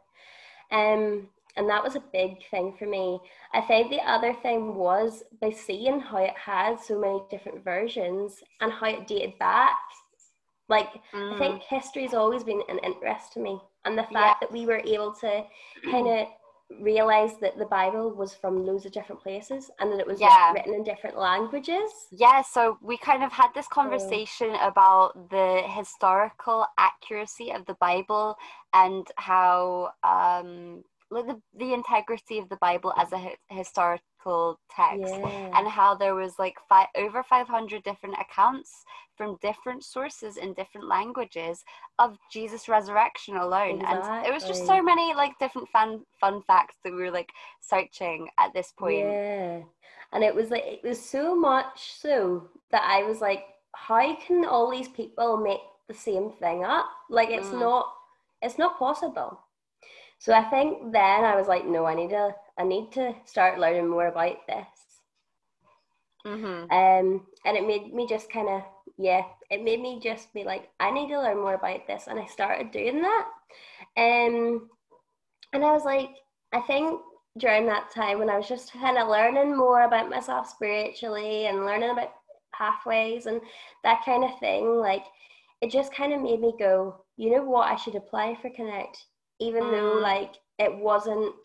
um 0.71 1.27
and 1.57 1.67
that 1.69 1.83
was 1.83 1.95
a 1.95 2.03
big 2.13 2.47
thing 2.51 2.75
for 2.77 2.85
me. 2.85 3.19
I 3.51 3.61
think 3.61 3.89
the 3.89 4.07
other 4.07 4.31
thing 4.31 4.75
was 4.75 5.23
by 5.41 5.49
seeing 5.49 5.99
how 5.99 6.17
it 6.17 6.33
had 6.37 6.79
so 6.79 6.99
many 6.99 7.19
different 7.31 7.63
versions 7.63 8.43
and 8.61 8.71
how 8.71 8.85
it 8.85 9.07
dated 9.07 9.39
back 9.39 9.79
like 10.69 10.89
mm. 11.13 11.35
I 11.35 11.37
think 11.37 11.63
history's 11.63 12.13
always 12.13 12.43
been 12.43 12.61
an 12.69 12.79
interest 12.83 13.33
to 13.33 13.39
me, 13.39 13.59
and 13.85 13.97
the 13.97 14.03
fact 14.03 14.13
yeah. 14.13 14.33
that 14.41 14.51
we 14.51 14.65
were 14.65 14.79
able 14.79 15.13
to 15.21 15.43
kind 15.89 16.07
of 16.07 16.27
realize 16.81 17.31
that 17.39 17.57
the 17.57 17.65
Bible 17.65 18.11
was 18.11 18.33
from 18.33 18.65
loads 18.65 18.85
of 18.85 18.91
different 18.91 19.21
places 19.21 19.71
and 19.79 19.91
that 19.91 19.99
it 19.99 20.07
was 20.07 20.19
yeah. 20.19 20.51
written 20.51 20.73
in 20.73 20.83
different 20.83 21.17
languages. 21.17 21.89
Yeah, 22.11 22.41
so 22.41 22.77
we 22.81 22.97
kind 22.97 23.23
of 23.23 23.31
had 23.31 23.49
this 23.55 23.67
conversation 23.67 24.53
about 24.61 25.29
the 25.29 25.63
historical 25.67 26.65
accuracy 26.77 27.51
of 27.51 27.65
the 27.65 27.75
Bible 27.75 28.35
and 28.73 29.07
how 29.15 29.91
um 30.03 30.83
like 31.09 31.25
the, 31.25 31.41
the 31.57 31.73
integrity 31.73 32.37
of 32.37 32.49
the 32.49 32.57
Bible 32.57 32.93
as 32.97 33.13
a 33.13 33.17
hi- 33.17 33.35
historical 34.27 34.59
text 34.75 35.13
yeah. 35.13 35.57
and 35.57 35.67
how 35.67 35.95
there 35.95 36.15
was 36.15 36.37
like 36.39 36.55
five, 36.67 36.87
over 36.95 37.23
500 37.23 37.83
different 37.83 38.15
accounts 38.19 38.83
from 39.15 39.37
different 39.41 39.83
sources 39.83 40.37
in 40.37 40.53
different 40.53 40.87
languages 40.87 41.63
of 41.99 42.17
Jesus 42.31 42.69
resurrection 42.69 43.37
alone 43.37 43.81
exactly. 43.81 44.17
and 44.17 44.25
it 44.27 44.33
was 44.33 44.43
just 44.43 44.65
so 44.65 44.81
many 44.81 45.13
like 45.15 45.37
different 45.39 45.67
fun 45.69 46.01
fun 46.19 46.41
facts 46.45 46.75
that 46.83 46.93
we 46.93 47.01
were 47.01 47.11
like 47.11 47.31
searching 47.59 48.27
at 48.37 48.53
this 48.53 48.73
point 48.77 48.99
yeah 48.99 49.59
and 50.13 50.23
it 50.23 50.33
was 50.33 50.49
like 50.49 50.63
it 50.65 50.83
was 50.83 51.03
so 51.03 51.35
much 51.35 51.93
so 51.99 52.47
that 52.71 52.83
I 52.83 53.03
was 53.03 53.21
like 53.21 53.43
how 53.73 54.15
can 54.15 54.45
all 54.45 54.69
these 54.69 54.89
people 54.89 55.37
make 55.37 55.61
the 55.87 55.93
same 55.93 56.31
thing 56.31 56.63
up 56.63 56.87
like 57.09 57.29
it's 57.29 57.47
mm. 57.47 57.59
not 57.59 57.87
it's 58.41 58.57
not 58.57 58.77
possible 58.77 59.39
so 60.19 60.33
I 60.33 60.43
think 60.45 60.91
then 60.91 61.23
I 61.23 61.35
was 61.35 61.47
like, 61.47 61.65
no, 61.65 61.85
I 61.85 61.93
need 61.93 62.09
to, 62.09 62.33
I 62.59 62.63
need 62.63 62.91
to 62.93 63.15
start 63.25 63.59
learning 63.59 63.87
more 63.87 64.07
about 64.07 64.45
this. 64.47 64.67
Mm-hmm. 66.25 66.71
Um, 66.71 67.25
and 67.45 67.57
it 67.57 67.65
made 67.65 67.93
me 67.93 68.07
just 68.07 68.31
kind 68.31 68.49
of 68.49 68.63
yeah, 68.97 69.21
it 69.51 69.63
made 69.63 69.79
me 69.79 69.99
just 70.01 70.33
be 70.33 70.43
like, 70.43 70.69
I 70.79 70.91
need 70.91 71.09
to 71.09 71.19
learn 71.19 71.37
more 71.37 71.53
about 71.53 71.85
this. 71.87 72.05
And 72.07 72.19
I 72.19 72.25
started 72.25 72.71
doing 72.71 73.01
that. 73.01 73.27
Um, 73.95 74.69
and 75.53 75.63
I 75.63 75.71
was 75.71 75.85
like, 75.85 76.09
I 76.51 76.61
think 76.61 76.99
during 77.37 77.67
that 77.67 77.91
time 77.91 78.17
when 78.17 78.29
I 78.29 78.37
was 78.37 78.47
just 78.47 78.73
kind 78.73 78.97
of 78.97 79.07
learning 79.07 79.55
more 79.55 79.83
about 79.83 80.09
myself 80.09 80.49
spiritually 80.49 81.45
and 81.45 81.65
learning 81.65 81.91
about 81.91 82.13
pathways 82.53 83.27
and 83.27 83.39
that 83.83 84.01
kind 84.03 84.23
of 84.23 84.39
thing, 84.39 84.79
like 84.79 85.03
it 85.61 85.71
just 85.71 85.93
kind 85.93 86.13
of 86.13 86.21
made 86.21 86.41
me 86.41 86.53
go, 86.57 87.03
you 87.17 87.31
know 87.31 87.43
what, 87.43 87.71
I 87.71 87.75
should 87.75 87.95
apply 87.95 88.37
for 88.41 88.49
Connect, 88.49 88.97
even 89.39 89.63
mm. 89.63 89.71
though 89.71 89.99
like 89.99 90.33
it 90.57 90.75
wasn't 90.75 91.35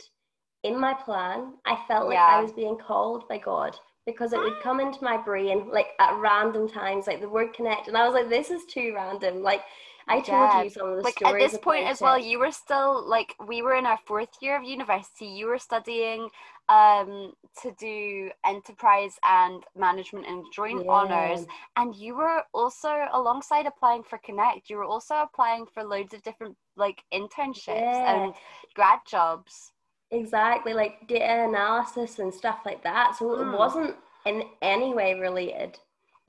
in 0.63 0.79
my 0.79 0.95
plan. 0.95 1.55
I 1.67 1.79
felt 1.89 2.09
like 2.09 2.15
yeah. 2.15 2.39
I 2.39 2.43
was 2.43 2.53
being 2.53 2.77
called 2.77 3.29
by 3.29 3.39
God 3.39 3.77
because 4.07 4.33
it 4.33 4.41
would 4.41 4.59
come 4.63 4.81
into 4.81 5.03
my 5.03 5.17
brain 5.17 5.69
like 5.71 5.89
at 6.01 6.17
random 6.19 6.69
times, 6.69 7.07
like 7.07 7.21
the 7.21 7.29
word 7.29 7.55
connect, 7.55 7.89
and 7.89 7.97
I 7.97 8.07
was 8.07 8.15
like, 8.15 8.29
this 8.29 8.51
is 8.51 8.65
too 8.67 8.93
random. 8.95 9.43
Like 9.43 9.63
I 10.09 10.17
told 10.17 10.27
yeah. 10.29 10.63
you 10.63 10.71
some 10.71 10.89
of 10.89 10.97
the 10.97 11.03
like 11.03 11.19
stories. 11.19 11.45
At 11.45 11.51
this 11.51 11.61
point 11.61 11.87
as 11.87 12.01
well, 12.01 12.19
you 12.19 12.39
were 12.39 12.53
still 12.53 13.09
like 13.09 13.35
we 13.47 13.63
were 13.63 13.75
in 13.75 13.87
our 13.87 13.99
fourth 14.07 14.31
year 14.41 14.57
of 14.57 14.65
university. 14.65 15.27
You 15.27 15.47
were 15.47 15.59
studying 15.59 16.29
um 16.69 17.33
to 17.61 17.73
do 17.79 18.31
enterprise 18.47 19.19
and 19.25 19.65
management 19.77 20.27
and 20.27 20.45
joint 20.53 20.85
yeah. 20.85 20.91
honors 20.91 21.45
and 21.77 21.95
you 21.97 22.15
were 22.15 22.43
also 22.55 23.07
alongside 23.13 23.67
applying 23.67 24.03
for 24.03 24.19
connect 24.19 24.71
you 24.71 24.77
were 24.77 24.85
also 24.85 25.17
applying 25.17 25.67
for 25.67 25.83
loads 25.83 26.15
of 26.15 26.23
different 26.23 26.57
like 26.77 27.03
internships 27.13 27.67
yeah. 27.81 28.25
and 28.25 28.35
grad 28.75 29.01
jobs 29.11 29.72
exactly 30.13 30.75
like 30.75 31.07
data 31.09 31.45
analysis 31.49 32.19
and 32.19 32.33
stuff 32.33 32.61
like 32.65 32.83
that 32.83 33.17
so 33.19 33.25
mm. 33.25 33.41
it 33.41 33.45
hmm. 33.45 33.57
wasn't 33.57 33.97
in 34.27 34.43
any 34.61 34.95
way 34.95 35.15
related 35.15 35.79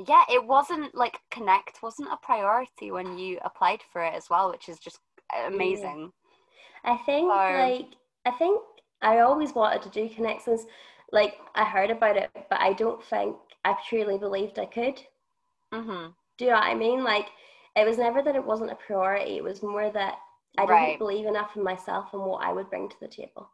yeah 0.08 0.24
it 0.32 0.44
wasn't 0.44 0.94
like 0.96 1.20
connect 1.30 1.84
wasn't 1.84 2.08
a 2.12 2.18
priority 2.18 2.92
when 2.92 3.18
you 3.18 3.38
applied 3.44 3.82
for 3.92 4.02
it 4.04 4.14
as 4.14 4.30
well 4.30 4.50
which 4.50 4.70
is 4.70 4.80
just 4.80 5.00
amazing 5.48 6.12
yeah. 6.86 6.94
i 6.94 6.98
think 7.06 7.30
so, 7.30 7.36
like 7.36 7.88
i 8.26 8.32
think 8.38 8.62
i 9.02 9.20
always 9.20 9.54
wanted 9.54 9.82
to 9.82 9.90
do 9.90 10.14
connections 10.14 10.66
like 11.12 11.36
i 11.56 11.64
heard 11.64 11.92
about 11.92 12.18
it 12.18 12.32
but 12.50 12.60
i 12.60 12.74
don't 12.74 13.04
think 13.04 13.36
i 13.66 13.76
truly 13.88 14.18
believed 14.18 14.58
i 14.58 14.66
could 14.66 15.00
mm-hmm. 15.74 16.08
do 16.38 16.46
you 16.46 16.52
know 16.52 16.58
what 16.58 16.64
i 16.64 16.74
mean 16.74 17.04
like 17.04 17.28
it 17.76 17.86
was 17.86 17.98
never 17.98 18.22
that 18.22 18.36
it 18.36 18.46
wasn't 18.46 18.72
a 18.72 18.76
priority 18.88 19.38
it 19.38 19.44
was 19.44 19.62
more 19.62 19.92
that 19.92 20.16
i 20.58 20.62
didn't 20.62 20.76
right. 20.76 21.00
believe 21.00 21.26
enough 21.26 21.56
in 21.56 21.64
myself 21.64 22.08
and 22.14 22.24
what 22.24 22.44
i 22.44 22.52
would 22.52 22.70
bring 22.70 22.88
to 22.88 23.00
the 23.02 23.08
table 23.08 23.50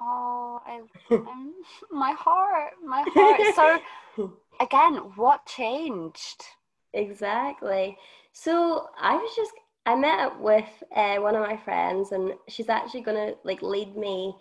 Oh, 0.00 0.60
I, 0.66 0.80
I'm, 1.10 1.52
my 1.90 2.12
heart, 2.12 2.72
my 2.84 3.04
heart. 3.06 3.82
So, 4.16 4.32
again, 4.60 4.94
what 5.16 5.46
changed? 5.46 6.44
Exactly. 6.92 7.96
So 8.32 8.88
I 9.00 9.14
was 9.16 9.32
just, 9.34 9.52
I 9.86 9.94
met 9.94 10.18
up 10.20 10.40
with 10.40 10.68
uh, 10.94 11.16
one 11.16 11.34
of 11.34 11.42
my 11.42 11.56
friends, 11.56 12.12
and 12.12 12.32
she's 12.48 12.68
actually 12.68 13.02
gonna 13.02 13.32
like 13.44 13.62
lead 13.62 13.96
me 13.96 14.34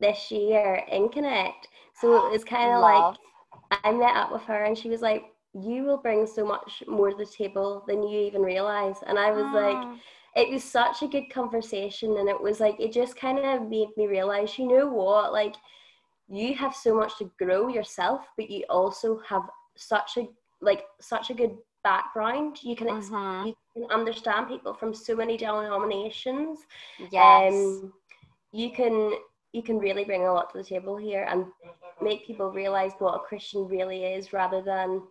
this 0.00 0.30
year 0.30 0.82
in 0.90 1.08
Connect. 1.08 1.68
So 1.94 2.32
it's 2.32 2.44
kind 2.56 2.72
of 2.72 2.80
like 2.80 3.16
I 3.84 3.92
met 3.92 4.16
up 4.16 4.32
with 4.32 4.42
her, 4.42 4.64
and 4.64 4.76
she 4.76 4.88
was 4.88 5.02
like, 5.02 5.24
"You 5.54 5.84
will 5.84 5.98
bring 5.98 6.26
so 6.26 6.44
much 6.46 6.82
more 6.86 7.10
to 7.10 7.16
the 7.16 7.26
table 7.26 7.84
than 7.86 8.02
you 8.02 8.20
even 8.20 8.42
realize." 8.42 8.96
And 9.06 9.18
I 9.18 9.30
was 9.30 9.44
mm. 9.44 9.54
like 9.54 9.98
it 10.34 10.50
was 10.50 10.64
such 10.64 11.02
a 11.02 11.08
good 11.08 11.30
conversation 11.30 12.16
and 12.18 12.28
it 12.28 12.40
was 12.40 12.60
like 12.60 12.78
it 12.80 12.92
just 12.92 13.16
kind 13.16 13.38
of 13.38 13.68
made 13.68 13.88
me 13.96 14.06
realize 14.06 14.58
you 14.58 14.66
know 14.66 14.86
what 14.88 15.32
like 15.32 15.54
you 16.28 16.54
have 16.54 16.74
so 16.74 16.94
much 16.94 17.18
to 17.18 17.30
grow 17.38 17.68
yourself 17.68 18.22
but 18.36 18.50
you 18.50 18.64
also 18.70 19.20
have 19.28 19.42
such 19.76 20.16
a 20.16 20.26
like 20.60 20.84
such 21.00 21.30
a 21.30 21.34
good 21.34 21.56
background. 21.82 22.62
You 22.62 22.76
can 22.76 22.88
ex- 22.88 23.08
mm-hmm. 23.08 23.48
you 23.48 23.54
can 23.74 23.90
understand 23.90 24.48
people 24.48 24.74
from 24.74 24.94
so 24.94 25.14
many 25.16 25.36
denominations. 25.36 26.60
Yes. 27.10 27.52
Um, 27.52 27.92
you 28.52 28.70
can 28.70 29.12
you 29.52 29.62
can 29.62 29.78
really 29.78 30.04
bring 30.04 30.22
a 30.22 30.32
lot 30.32 30.50
to 30.52 30.58
the 30.58 30.64
table 30.64 30.96
here 30.96 31.26
and 31.28 31.46
make 32.00 32.26
people 32.26 32.50
realize 32.50 32.92
what 32.98 33.14
a 33.14 33.18
christian 33.20 33.66
really 33.66 34.04
is 34.04 34.32
rather 34.32 34.62
than 34.62 35.02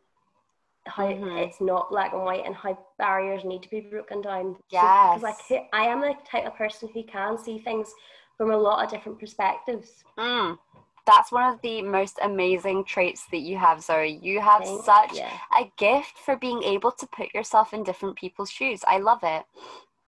how 0.88 1.08
mm-hmm. 1.08 1.38
it's 1.38 1.62
not 1.62 1.90
black 1.90 2.14
and 2.14 2.24
white 2.24 2.46
and 2.46 2.56
how 2.56 2.78
barriers 2.98 3.44
need 3.46 3.62
to 3.64 3.70
be 3.70 3.82
broken 3.82 4.22
down. 4.22 4.56
Yes. 4.70 5.20
Because 5.20 5.38
so, 5.48 5.56
like 5.56 5.70
I 5.74 5.86
am 5.86 6.02
the 6.02 6.14
type 6.30 6.46
of 6.46 6.56
person 6.56 6.90
who 6.94 7.04
can 7.04 7.38
see 7.38 7.60
things 7.60 7.94
from 8.38 8.52
a 8.52 8.58
lot 8.58 8.84
of 8.84 8.92
different 8.92 9.20
perspectives. 9.20 10.04
Mm. 10.18 10.58
That's 11.06 11.32
one 11.32 11.52
of 11.52 11.62
the 11.62 11.82
most 11.82 12.20
amazing 12.24 12.86
traits 12.86 13.26
that 13.32 13.40
you 13.40 13.58
have, 13.58 13.82
Zoe. 13.82 14.20
You 14.22 14.40
have 14.40 14.64
Thanks. 14.64 14.86
such 14.86 15.18
yeah. 15.18 15.32
a 15.60 15.72
gift 15.78 16.18
for 16.18 16.36
being 16.36 16.62
able 16.64 16.92
to 16.92 17.08
put 17.08 17.34
yourself 17.34 17.74
in 17.74 17.84
different 17.84 18.16
people's 18.16 18.52
shoes. 18.52 18.82
I 18.88 19.00
love 19.00 19.20
it. 19.24 19.44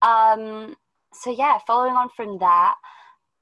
Um, 0.02 0.76
so 1.12 1.30
yeah, 1.30 1.58
following 1.66 1.94
on 1.94 2.10
from 2.16 2.38
that, 2.38 2.76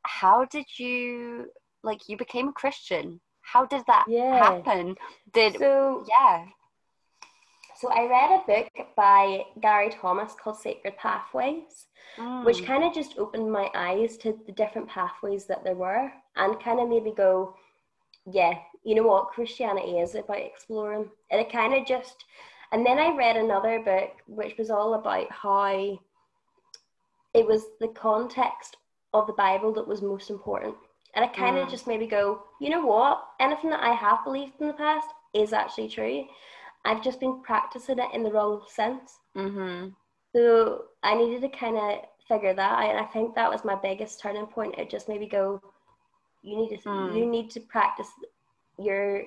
how 0.03 0.45
did 0.47 0.67
you 0.79 1.51
like 1.83 2.09
you 2.09 2.17
became 2.17 2.49
a 2.49 2.53
Christian? 2.53 3.21
How 3.43 3.67
did 3.67 3.83
that 3.87 4.07
yeah. 4.09 4.37
happen? 4.37 4.97
Did 5.33 5.59
so, 5.59 6.05
yeah 6.09 6.47
so 7.77 7.89
I 7.91 8.07
read 8.09 8.41
a 8.41 8.47
book 8.47 8.87
by 8.97 9.45
Gary 9.61 9.91
Thomas 9.91 10.33
called 10.35 10.59
Sacred 10.59 10.97
Pathways, 10.97 11.87
mm. 12.19 12.45
which 12.45 12.65
kind 12.65 12.85
of 12.85 12.95
just 12.95 13.19
opened 13.19 13.51
my 13.51 13.71
eyes 13.75 14.17
to 14.19 14.39
the 14.47 14.53
different 14.53 14.89
pathways 14.89 15.47
that 15.47 15.65
there 15.65 15.75
were 15.75 16.13
and 16.37 16.63
kind 16.63 16.81
of 16.81 16.89
made 16.89 17.05
me 17.05 17.15
go, 17.17 17.57
yeah, 18.31 18.55
you 18.85 18.95
know 18.95 19.05
what, 19.05 19.29
Christianity 19.29 19.99
is 19.99 20.15
about 20.15 20.39
exploring. 20.39 21.09
And 21.31 21.41
it 21.41 21.53
kind 21.53 21.75
of 21.75 21.87
just, 21.87 22.25
and 22.73 22.85
then 22.85 22.99
I 22.99 23.17
read 23.17 23.37
another 23.37 23.81
book 23.81 24.11
which 24.27 24.57
was 24.59 24.71
all 24.71 24.95
about 24.95 25.31
how 25.31 25.99
it 27.35 27.47
was 27.47 27.65
the 27.81 27.89
context 27.89 28.77
of 29.15 29.27
the 29.27 29.33
Bible 29.33 29.73
that 29.75 29.87
was 29.87 30.03
most 30.03 30.31
important. 30.31 30.75
And 31.15 31.25
it 31.25 31.35
kind 31.35 31.59
of 31.59 31.69
mm. 31.69 31.71
just 31.71 31.87
made 31.87 32.01
me 32.01 32.07
go, 32.07 32.45
you 32.61 32.71
know 32.71 32.85
what, 32.85 33.25
anything 33.41 33.71
that 33.71 33.83
I 33.83 33.93
have 33.93 34.25
believed 34.25 34.53
in 34.61 34.69
the 34.69 34.73
past 34.73 35.09
is 35.35 35.53
actually 35.53 35.89
true. 35.89 36.25
I've 36.85 37.03
just 37.03 37.21
been 37.21 37.43
practicing 37.43 37.99
it 37.99 38.15
in 38.15 38.23
the 38.23 38.31
wrong 38.33 38.63
sense. 38.69 39.19
Mm-hmm. 39.37 39.89
So 40.35 40.85
I 41.03 41.15
needed 41.15 41.43
to 41.43 41.49
kind 41.57 41.77
of 41.77 41.99
figure 42.27 42.55
that 42.55 42.79
out, 42.79 42.91
and 42.91 42.99
I 42.99 43.05
think 43.05 43.35
that 43.35 43.51
was 43.51 43.65
my 43.65 43.77
biggest 43.77 44.21
turning 44.21 44.47
point. 44.47 44.75
It 44.79 44.91
just 44.91 45.09
maybe 45.09 45.27
go, 45.27 45.61
you 46.43 46.57
need 46.57 46.71
to 46.71 46.89
mm. 46.89 47.17
you 47.17 47.27
need 47.27 47.51
to 47.51 47.61
practice 47.61 48.09
your 48.79 49.23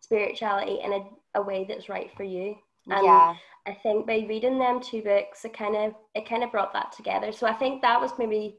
spirituality 0.00 0.80
in 0.82 0.92
a, 0.92 1.00
a 1.34 1.42
way 1.42 1.66
that's 1.68 1.88
right 1.88 2.10
for 2.16 2.24
you. 2.24 2.56
And 2.88 3.04
yeah. 3.04 3.34
I 3.66 3.74
think 3.82 4.06
by 4.06 4.24
reading 4.28 4.58
them 4.58 4.80
two 4.80 5.02
books, 5.02 5.44
it 5.44 5.56
kind 5.56 5.76
of 5.76 5.94
it 6.14 6.28
kind 6.28 6.44
of 6.44 6.52
brought 6.52 6.72
that 6.72 6.92
together. 6.92 7.32
So 7.32 7.46
I 7.46 7.54
think 7.54 7.82
that 7.82 8.00
was 8.00 8.12
maybe, 8.18 8.58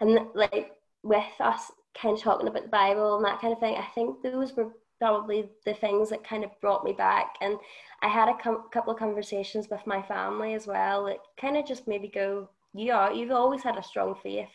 and 0.00 0.20
like 0.34 0.72
with 1.02 1.24
us 1.40 1.72
kind 2.00 2.16
of 2.16 2.22
talking 2.22 2.46
about 2.46 2.62
the 2.62 2.68
Bible 2.68 3.16
and 3.16 3.24
that 3.24 3.40
kind 3.40 3.52
of 3.52 3.58
thing, 3.58 3.74
I 3.74 3.86
think 3.94 4.22
those 4.22 4.54
were 4.54 4.70
probably 5.02 5.48
the 5.64 5.74
things 5.74 6.10
that 6.10 6.22
kind 6.22 6.44
of 6.44 6.60
brought 6.60 6.84
me 6.84 6.92
back. 6.92 7.34
And 7.40 7.58
I 8.02 8.08
had 8.08 8.28
a 8.28 8.38
com- 8.40 8.68
couple 8.72 8.92
of 8.92 9.00
conversations 9.00 9.66
with 9.68 9.84
my 9.84 10.00
family 10.00 10.54
as 10.54 10.68
well. 10.68 11.08
It 11.08 11.18
kind 11.40 11.56
of 11.56 11.66
just 11.66 11.88
maybe 11.88 12.06
go, 12.06 12.48
you 12.72 12.92
are, 12.92 13.12
you've 13.12 13.32
always 13.32 13.64
had 13.64 13.76
a 13.76 13.82
strong 13.82 14.14
faith. 14.22 14.46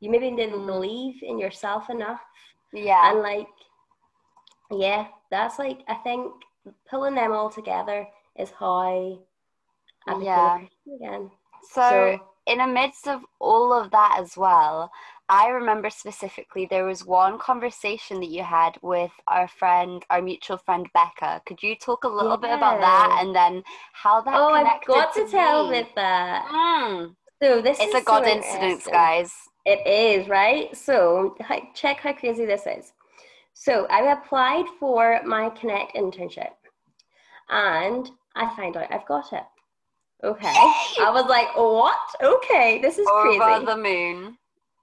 You 0.00 0.10
maybe 0.10 0.30
didn't 0.30 0.60
mm. 0.60 0.66
believe 0.66 1.14
in 1.22 1.38
yourself 1.38 1.88
enough. 1.88 2.20
Yeah. 2.70 3.10
And 3.10 3.20
like, 3.20 3.46
yeah, 4.70 5.06
that's 5.30 5.58
like, 5.58 5.78
I 5.88 5.94
think 5.94 6.34
pulling 6.90 7.14
them 7.14 7.32
all 7.32 7.48
together 7.48 8.06
is 8.38 8.50
how 8.50 8.72
I 8.74 9.16
became 10.06 10.22
yeah. 10.22 10.58
again. 10.96 11.30
So, 11.72 11.80
so, 11.80 12.20
in 12.46 12.58
the 12.58 12.66
midst 12.66 13.08
of 13.08 13.22
all 13.40 13.72
of 13.72 13.90
that 13.92 14.18
as 14.20 14.36
well, 14.36 14.90
I 15.30 15.48
remember 15.48 15.90
specifically 15.90 16.66
there 16.70 16.86
was 16.86 17.04
one 17.04 17.38
conversation 17.38 18.18
that 18.20 18.30
you 18.30 18.42
had 18.42 18.78
with 18.80 19.10
our 19.26 19.46
friend, 19.46 20.02
our 20.08 20.22
mutual 20.22 20.56
friend 20.56 20.88
Becca. 20.94 21.42
Could 21.44 21.62
you 21.62 21.76
talk 21.76 22.04
a 22.04 22.08
little 22.08 22.38
yeah. 22.42 22.48
bit 22.48 22.50
about 22.56 22.80
that 22.80 23.18
and 23.20 23.34
then 23.34 23.62
how 23.92 24.22
that? 24.22 24.34
Oh, 24.34 24.54
I've 24.54 24.84
got 24.86 25.12
to, 25.14 25.24
to 25.24 25.30
tell 25.30 25.68
with 25.68 25.88
that. 25.96 26.46
Mm. 26.46 27.14
So 27.42 27.60
this 27.60 27.78
it's 27.78 27.94
is 27.94 28.00
a 28.00 28.04
god 28.04 28.24
so 28.24 28.30
incident, 28.30 28.84
guys. 28.90 29.34
It 29.66 29.86
is 29.86 30.28
right. 30.28 30.74
So 30.74 31.36
check 31.74 32.00
how 32.00 32.14
crazy 32.14 32.46
this 32.46 32.66
is. 32.66 32.92
So 33.52 33.86
I 33.90 34.12
applied 34.12 34.64
for 34.80 35.20
my 35.26 35.50
Connect 35.50 35.94
internship, 35.94 36.52
and 37.50 38.08
I 38.34 38.54
find 38.56 38.76
out 38.76 38.90
I've 38.90 39.06
got 39.06 39.32
it. 39.32 39.44
Okay. 40.24 40.46
I 40.54 41.10
was 41.12 41.26
like, 41.28 41.54
what? 41.54 41.96
Okay, 42.22 42.80
this 42.80 42.98
is 42.98 43.06
Over 43.06 43.38
crazy. 43.38 43.64
the 43.66 43.76
moon. 43.76 44.38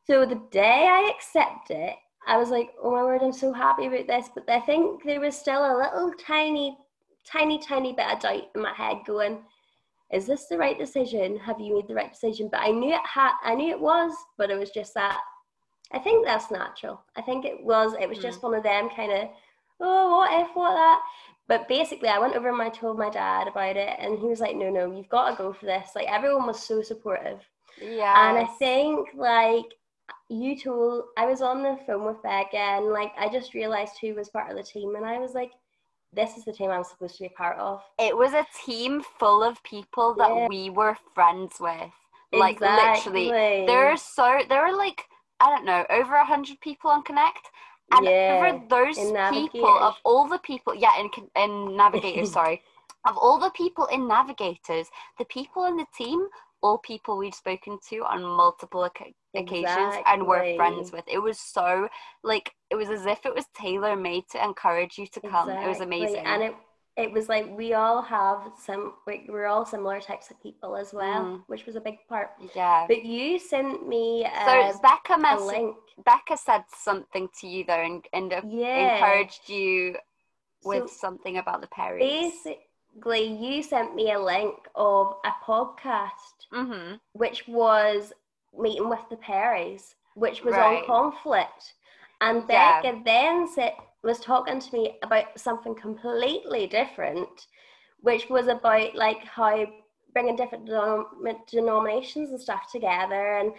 So 0.08 0.26
the 0.26 0.42
day 0.52 0.88
I 0.90 1.12
accepted 1.16 1.78
it, 1.78 1.96
I 2.28 2.38
was 2.38 2.50
like, 2.50 2.72
oh 2.82 2.92
my 2.92 3.04
word, 3.04 3.22
I'm 3.24 3.34
so 3.34 3.54
happy 3.54 3.88
about 3.88 4.08
this. 4.08 4.30
But 4.34 4.50
I 4.50 4.60
think 4.60 5.04
there 5.04 5.20
was 5.20 5.36
still 5.36 5.64
a 5.64 5.78
little 5.78 6.12
tiny, 6.14 6.78
tiny, 7.26 7.60
tiny 7.60 7.94
bit 7.94 8.12
of 8.12 8.20
doubt 8.20 8.50
in 8.56 8.62
my 8.62 8.74
head 8.74 8.98
going, 9.06 9.40
is 10.12 10.28
this 10.28 10.46
the 10.46 10.58
right 10.58 10.78
decision? 10.78 11.38
Have 11.38 11.60
you 11.60 11.76
made 11.76 11.88
the 11.88 11.96
right 11.96 12.12
decision? 12.12 12.50
But 12.52 12.62
I 12.62 12.70
knew 12.72 12.94
it 12.94 13.02
had, 13.06 13.34
I 13.44 13.56
knew 13.56 13.72
it 13.72 13.80
was, 13.80 14.14
but 14.38 14.52
it 14.52 14.60
was 14.60 14.70
just 14.70 14.94
that. 14.94 15.20
I 15.92 16.00
think 16.00 16.26
that's 16.26 16.52
natural. 16.52 17.02
I 17.16 17.22
think 17.22 17.46
it 17.46 17.64
was, 17.64 17.94
it 18.00 18.10
was 18.10 18.20
mm. 18.20 18.24
just 18.24 18.44
one 18.44 18.54
of 18.54 18.64
them 18.64 18.90
kind 18.96 19.12
of, 19.12 19.30
oh, 19.80 20.18
what 20.18 20.42
if, 20.42 20.56
what 20.56 20.74
that. 20.74 21.02
but 21.48 21.68
basically, 21.68 22.10
I 22.10 22.20
went 22.20 22.36
over 22.36 22.50
and 22.50 22.62
I 22.62 22.70
told 22.70 22.98
my 22.98 23.10
dad 23.10 23.48
about 23.48 23.76
it, 23.76 23.96
and 24.00 24.18
he 24.18 24.26
was 24.26 24.40
like, 24.40 24.56
"No, 24.56 24.70
no, 24.70 24.92
you've 24.92 25.10
got 25.10 25.32
to 25.32 25.36
go 25.36 25.54
for 25.54 25.66
this." 25.66 25.90
Like 25.96 26.08
everyone 26.10 26.48
was 26.48 26.62
so 26.62 26.82
supportive. 26.82 27.40
Yeah. 27.82 28.30
And 28.30 28.38
I 28.38 28.46
think 28.58 29.10
like 29.16 29.66
you 30.30 30.58
told, 30.58 31.06
I 31.18 31.26
was 31.26 31.42
on 31.42 31.64
the 31.64 31.78
phone 31.86 32.06
with 32.06 32.22
Becca, 32.24 32.58
and 32.58 32.88
like 32.88 33.14
I 33.18 33.30
just 33.30 33.54
realized 33.54 33.94
who 34.00 34.14
was 34.16 34.30
part 34.30 34.50
of 34.50 34.58
the 34.58 34.64
team, 34.64 34.96
and 34.96 35.06
I 35.06 35.20
was 35.20 35.34
like, 35.34 35.52
"This 36.14 36.38
is 36.38 36.46
the 36.46 36.54
team 36.54 36.72
I'm 36.72 36.84
supposed 36.84 37.18
to 37.18 37.24
be 37.24 37.30
part 37.30 37.58
of." 37.58 37.82
It 38.00 38.16
was 38.16 38.34
a 38.34 38.46
team 38.66 39.04
full 39.20 39.44
of 39.44 39.62
people 39.64 40.16
that 40.16 40.30
yeah. 40.30 40.48
we 40.48 40.70
were 40.70 40.98
friends 41.14 41.56
with. 41.60 41.92
Like 42.34 42.58
exactly. 42.58 43.26
literally, 43.26 43.66
there 43.66 43.88
are 43.88 43.98
so 43.98 44.40
there 44.50 44.66
are 44.66 44.76
like 44.76 45.04
I 45.40 45.50
don't 45.50 45.66
know 45.66 45.86
over 45.90 46.16
a 46.16 46.26
hundred 46.26 46.60
people 46.60 46.90
on 46.90 47.04
Connect 47.04 47.50
and 47.92 48.06
yeah, 48.06 48.40
for 48.40 48.68
those 48.70 48.98
people, 49.32 49.78
of 49.80 49.96
all 50.04 50.28
the 50.28 50.40
people, 50.40 50.74
yeah, 50.74 51.00
in, 51.00 51.10
in 51.36 51.78
Navigators, 51.78 52.32
sorry, 52.34 52.62
of 53.08 53.18
all 53.18 53.40
the 53.40 53.52
people 53.52 53.86
in 53.88 54.08
Navigators, 54.08 54.88
the 55.20 55.26
people 55.26 55.66
in 55.66 55.78
the 55.78 55.86
team, 55.96 56.28
all 56.62 56.78
people 56.80 57.18
we've 57.18 57.36
spoken 57.36 57.78
to 57.90 57.98
on 58.00 58.24
multiple 58.24 58.84
occasions 58.84 59.16
exactly. 59.36 60.04
and 60.08 60.26
were 60.26 60.56
friends 60.56 60.92
with. 60.92 61.04
It 61.08 61.20
was 61.20 61.40
so, 61.40 61.88
like, 62.24 62.52
it 62.70 62.76
was 62.76 62.90
as 62.90 63.06
if 63.06 63.26
it 63.26 63.36
was 63.36 63.46
tailor 63.54 63.96
made 63.96 64.24
to 64.32 64.44
encourage 64.44 64.98
you 64.98 65.08
to 65.08 65.22
come. 65.22 65.50
Exactly. 65.50 65.66
It 65.66 65.70
was 65.70 65.82
amazing. 65.82 66.26
And 66.26 66.44
it 66.44 66.56
it 66.98 67.12
was 67.12 67.28
like 67.28 67.46
we 67.58 67.74
all 67.74 68.02
have 68.02 68.52
some 68.58 68.94
like 69.06 69.26
we're 69.28 69.48
all 69.48 69.66
similar 69.66 70.00
types 70.00 70.32
of 70.32 70.42
people 70.42 70.76
as 70.76 70.94
well 70.94 71.24
mm. 71.24 71.44
which 71.48 71.66
was 71.66 71.76
a 71.76 71.82
big 71.82 71.98
part 72.08 72.30
yeah 72.56 72.86
but 72.88 73.04
you 73.04 73.38
sent 73.38 73.88
me 73.88 74.26
uh, 74.26 74.72
so 74.72 74.80
becca 74.82 75.18
mess- 75.18 75.42
link. 75.42 75.76
becca 76.06 76.38
said 76.38 76.64
something 76.74 77.28
to 77.40 77.48
you 77.48 77.66
though 77.66 77.74
and, 77.74 78.06
and 78.14 78.34
yeah. 78.48 78.96
encouraged 78.96 79.50
you 79.50 79.96
with 80.64 80.90
so 80.90 80.96
something 80.96 81.38
about 81.38 81.62
the 81.62 81.68
perrys 81.68 82.32
basically 82.96 83.26
you 83.26 83.62
sent 83.62 83.94
me 83.94 84.12
a 84.12 84.20
link 84.20 84.56
of 84.76 85.16
a 85.26 85.32
podcast 85.46 86.48
mm-hmm. 86.54 86.96
which 87.14 87.48
was 87.48 88.14
meeting 88.58 88.90
with 88.90 89.00
the 89.10 89.18
perrys 89.18 89.96
which 90.16 90.44
was 90.44 90.54
right. 90.54 90.80
on 90.80 90.86
conflict 90.86 91.74
and 92.22 92.44
yeah. 92.50 92.82
becca 92.82 93.02
then 93.04 93.48
said 93.48 93.74
was 94.06 94.20
talking 94.20 94.60
to 94.60 94.74
me 94.74 94.98
about 95.02 95.38
something 95.38 95.74
completely 95.76 96.68
different, 96.68 97.48
which 98.02 98.30
was 98.30 98.48
about 98.48 98.96
like 98.96 99.26
how 99.26 99.66
bringing 100.14 100.36
different 100.36 100.70
denom- 100.70 101.08
denominations 101.52 102.30
and 102.30 102.40
stuff 102.40 102.72
together 102.72 103.38
and 103.38 103.52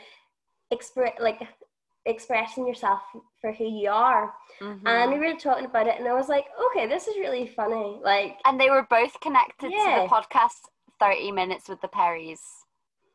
express 0.70 1.12
like 1.20 1.40
expressing 2.06 2.66
yourself 2.66 3.00
for 3.40 3.52
who 3.52 3.64
you 3.64 3.90
are. 3.90 4.32
Mm-hmm. 4.60 4.86
And 4.86 5.12
we 5.12 5.18
were 5.18 5.38
talking 5.38 5.66
about 5.66 5.86
it, 5.86 5.98
and 5.98 6.08
I 6.08 6.14
was 6.14 6.28
like, 6.28 6.46
okay, 6.70 6.86
this 6.86 7.06
is 7.06 7.16
really 7.16 7.46
funny. 7.46 8.00
Like, 8.02 8.38
and 8.44 8.58
they 8.58 8.70
were 8.70 8.86
both 8.88 9.20
connected 9.20 9.72
yeah. 9.72 9.78
to 9.78 10.02
the 10.02 10.08
podcast, 10.08 10.60
Thirty 10.98 11.30
Minutes 11.30 11.68
with 11.68 11.80
the 11.80 11.88
Perrys. 11.88 12.40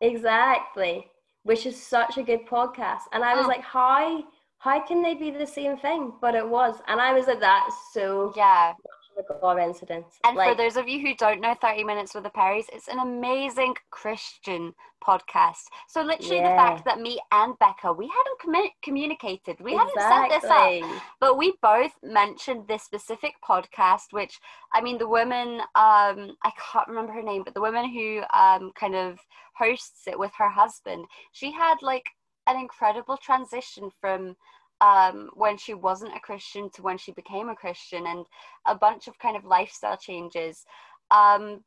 Exactly, 0.00 1.06
which 1.42 1.66
is 1.66 1.80
such 1.80 2.18
a 2.18 2.22
good 2.22 2.46
podcast. 2.46 3.02
And 3.12 3.24
I 3.24 3.34
was 3.34 3.46
oh. 3.46 3.48
like, 3.48 3.62
how 3.62 4.24
how 4.58 4.80
can 4.86 5.02
they 5.02 5.14
be 5.14 5.30
the 5.30 5.46
same 5.46 5.76
thing? 5.78 6.12
But 6.20 6.36
it 6.36 6.48
was. 6.48 6.76
And 6.86 7.00
I 7.00 7.12
was 7.12 7.26
like 7.26 7.40
that 7.40 7.68
so 7.92 8.32
yeah. 8.36 8.74
The 9.16 9.22
coincidence. 9.24 10.18
And 10.24 10.36
like, 10.36 10.50
for 10.50 10.54
those 10.56 10.76
of 10.76 10.88
you 10.88 11.00
who 11.00 11.14
don't 11.14 11.40
know 11.40 11.54
30 11.60 11.84
Minutes 11.84 12.14
with 12.14 12.24
the 12.24 12.30
Perrys, 12.30 12.64
it's 12.72 12.88
an 12.88 12.98
amazing 12.98 13.74
Christian 13.90 14.74
podcast. 15.06 15.64
So 15.88 16.02
literally 16.02 16.36
yeah. 16.36 16.50
the 16.50 16.56
fact 16.56 16.84
that 16.86 17.00
me 17.00 17.20
and 17.30 17.58
Becca, 17.58 17.92
we 17.92 18.08
hadn't 18.08 18.40
commu- 18.40 18.72
communicated. 18.82 19.56
We 19.60 19.74
exactly. 19.74 20.02
hadn't 20.02 20.30
set 20.30 20.40
this 20.40 20.50
up. 20.50 21.02
But 21.20 21.36
we 21.36 21.54
both 21.60 21.92
mentioned 22.02 22.68
this 22.68 22.82
specific 22.84 23.34
podcast, 23.46 24.12
which, 24.12 24.38
I 24.72 24.80
mean, 24.80 24.98
the 24.98 25.08
woman, 25.08 25.60
um, 25.74 26.36
I 26.42 26.52
can't 26.72 26.88
remember 26.88 27.12
her 27.12 27.22
name, 27.22 27.42
but 27.44 27.54
the 27.54 27.60
woman 27.60 27.90
who 27.92 28.22
um, 28.32 28.72
kind 28.78 28.94
of 28.94 29.18
hosts 29.56 30.06
it 30.06 30.18
with 30.18 30.32
her 30.38 30.48
husband, 30.48 31.04
she 31.32 31.52
had 31.52 31.76
like 31.82 32.06
an 32.46 32.58
incredible 32.58 33.16
transition 33.16 33.90
from 34.00 34.36
um, 34.82 35.30
when 35.34 35.56
she 35.56 35.74
wasn't 35.74 36.16
a 36.16 36.20
Christian 36.20 36.68
to 36.74 36.82
when 36.82 36.98
she 36.98 37.12
became 37.12 37.48
a 37.48 37.56
Christian, 37.56 38.06
and 38.06 38.26
a 38.66 38.74
bunch 38.74 39.06
of 39.06 39.18
kind 39.18 39.36
of 39.36 39.44
lifestyle 39.44 39.96
changes. 39.96 40.66
Um, 41.10 41.62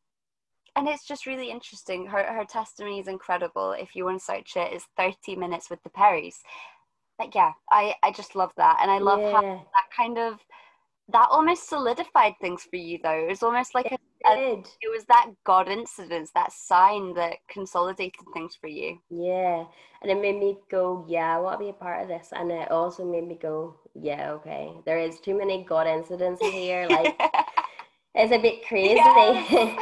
and 0.75 0.89
it's 0.89 1.07
just 1.07 1.25
really 1.25 1.49
interesting. 1.49 2.05
Her 2.05 2.23
her 2.23 2.45
testimony 2.45 2.99
is 2.99 3.07
incredible. 3.07 3.71
If 3.71 3.95
you 3.95 4.03
want 4.05 4.19
to 4.19 4.25
search 4.25 4.57
it, 4.57 4.73
it's 4.73 4.87
thirty 4.97 5.35
minutes 5.35 5.69
with 5.69 5.81
the 5.83 5.89
Perrys. 5.89 6.35
But 7.17 7.33
yeah, 7.33 7.53
I 7.71 7.95
I 8.03 8.11
just 8.11 8.35
love 8.35 8.51
that, 8.57 8.79
and 8.81 8.91
I 8.91 8.97
love 8.97 9.21
yeah. 9.21 9.31
how 9.31 9.41
that 9.41 9.89
kind 9.95 10.17
of 10.17 10.39
that 11.09 11.27
almost 11.29 11.69
solidified 11.69 12.33
things 12.41 12.63
for 12.63 12.77
you 12.77 12.99
though. 13.01 13.25
It 13.25 13.29
was 13.29 13.43
almost 13.43 13.75
like 13.75 13.85
it, 13.91 13.99
a, 14.25 14.29
a, 14.29 14.59
it 14.81 14.91
was 14.91 15.05
that 15.07 15.27
God 15.43 15.69
incident, 15.69 16.29
that 16.33 16.51
sign 16.51 17.13
that 17.13 17.37
consolidated 17.47 18.25
things 18.33 18.57
for 18.59 18.67
you. 18.67 18.97
Yeah. 19.09 19.65
And 20.01 20.11
it 20.11 20.19
made 20.19 20.39
me 20.39 20.57
go, 20.69 21.05
Yeah, 21.07 21.35
I 21.35 21.39
want 21.39 21.59
to 21.59 21.63
be 21.63 21.69
a 21.69 21.73
part 21.73 22.01
of 22.01 22.07
this. 22.07 22.29
And 22.31 22.51
it 22.51 22.71
also 22.71 23.05
made 23.05 23.27
me 23.27 23.37
go, 23.39 23.75
Yeah, 23.93 24.31
okay. 24.31 24.71
There 24.85 24.99
is 24.99 25.19
too 25.19 25.37
many 25.37 25.63
God 25.63 25.87
incidents 25.87 26.41
here. 26.41 26.87
Like 26.95 27.19
it's 28.15 28.31
a 28.31 28.37
bit 28.37 28.65
crazy. 28.65 28.95
Yeah. 28.95 29.75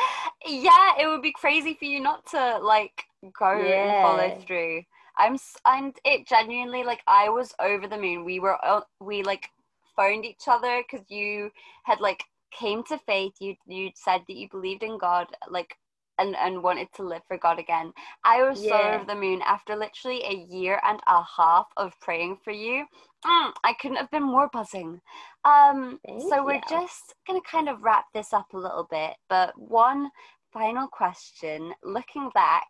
yeah, 0.47 0.91
it 0.99 1.07
would 1.07 1.21
be 1.21 1.31
crazy 1.31 1.75
for 1.75 1.85
you 1.85 2.01
not 2.01 2.25
to 2.31 2.57
like 2.59 3.03
go 3.37 3.61
yeah. 3.61 3.83
and 3.83 4.03
follow 4.03 4.41
through. 4.47 4.81
I'm 5.17 5.37
and 5.67 5.95
it 6.03 6.27
genuinely 6.27 6.83
like 6.83 7.01
I 7.07 7.29
was 7.29 7.53
over 7.59 7.87
the 7.87 7.97
moon. 7.97 8.25
We 8.25 8.39
were 8.39 8.57
we 8.99 9.21
like 9.21 9.49
found 9.95 10.25
each 10.25 10.47
other 10.47 10.83
because 10.83 11.09
you 11.09 11.51
had 11.83 11.99
like 11.99 12.23
came 12.57 12.83
to 12.85 12.99
faith. 13.05 13.33
You 13.39 13.55
you 13.67 13.89
said 13.95 14.21
that 14.27 14.37
you 14.37 14.47
believed 14.49 14.83
in 14.83 14.97
god 14.97 15.27
like 15.49 15.75
and 16.19 16.35
and 16.35 16.61
wanted 16.61 16.87
to 16.95 17.03
live 17.03 17.21
for 17.27 17.37
god 17.37 17.59
again. 17.59 17.93
I 18.23 18.43
was 18.43 18.63
yeah. 18.63 18.69
so 18.69 18.95
over 18.95 19.05
the 19.05 19.15
moon 19.19 19.41
after 19.43 19.75
literally 19.75 20.23
a 20.23 20.45
year 20.53 20.79
and 20.83 20.99
a 21.07 21.23
half 21.37 21.67
of 21.77 21.93
praying 22.01 22.37
for 22.43 22.51
you. 22.51 22.85
Mm, 23.25 23.53
i 23.63 23.73
couldn't 23.79 23.97
have 23.97 24.11
been 24.11 24.23
more 24.23 24.49
buzzing. 24.51 25.01
Um 25.45 25.99
so 26.29 26.45
we're 26.45 26.61
just 26.69 27.15
gonna 27.27 27.41
kind 27.49 27.69
of 27.69 27.81
wrap 27.81 28.05
this 28.13 28.33
up 28.33 28.53
a 28.53 28.57
little 28.57 28.87
bit 28.89 29.15
but 29.29 29.57
one 29.59 30.09
final 30.51 30.87
question. 30.87 31.73
Looking 31.83 32.29
back 32.33 32.67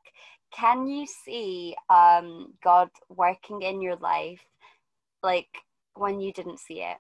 can 0.56 0.88
you 0.88 1.06
see 1.06 1.76
um 1.90 2.54
god 2.64 2.90
working 3.10 3.62
in 3.62 3.82
your 3.82 3.96
life 3.98 4.42
like 5.22 5.48
when 5.96 6.20
you 6.20 6.32
didn't 6.34 6.60
see 6.60 6.82
it 6.82 6.98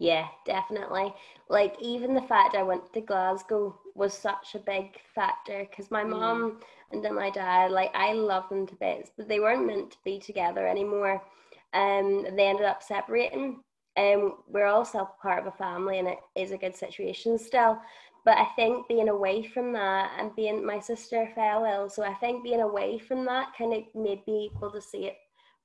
yeah, 0.00 0.28
definitely. 0.46 1.14
Like 1.50 1.76
even 1.78 2.14
the 2.14 2.22
fact 2.22 2.56
I 2.56 2.62
went 2.62 2.90
to 2.94 3.02
Glasgow 3.02 3.78
was 3.94 4.14
such 4.14 4.54
a 4.54 4.58
big 4.58 4.98
factor 5.14 5.66
because 5.68 5.90
my 5.90 6.02
mm. 6.02 6.10
mom 6.10 6.60
and 6.90 7.04
then 7.04 7.14
my 7.14 7.28
dad, 7.28 7.70
like 7.70 7.90
I 7.94 8.14
love 8.14 8.48
them 8.48 8.66
to 8.66 8.74
bits, 8.76 9.10
but 9.14 9.28
they 9.28 9.40
weren't 9.40 9.66
meant 9.66 9.90
to 9.90 9.98
be 10.02 10.18
together 10.18 10.66
anymore. 10.66 11.22
Um, 11.74 12.26
they 12.34 12.46
ended 12.46 12.64
up 12.64 12.82
separating. 12.82 13.60
Um, 13.98 14.38
we're 14.48 14.66
all 14.66 14.86
still 14.86 15.10
part 15.20 15.46
of 15.46 15.52
a 15.52 15.56
family, 15.58 15.98
and 15.98 16.08
it 16.08 16.18
is 16.34 16.52
a 16.52 16.56
good 16.56 16.74
situation 16.74 17.38
still. 17.38 17.78
But 18.24 18.38
I 18.38 18.46
think 18.56 18.88
being 18.88 19.10
away 19.10 19.42
from 19.42 19.70
that 19.74 20.12
and 20.18 20.34
being 20.34 20.64
my 20.64 20.80
sister 20.80 21.30
fell 21.34 21.66
ill, 21.66 21.90
so 21.90 22.04
I 22.04 22.14
think 22.14 22.42
being 22.42 22.62
away 22.62 22.98
from 22.98 23.26
that 23.26 23.48
kind 23.56 23.74
of 23.74 23.82
made 23.94 24.26
me 24.26 24.50
able 24.56 24.70
to 24.70 24.80
see 24.80 25.04
it 25.04 25.16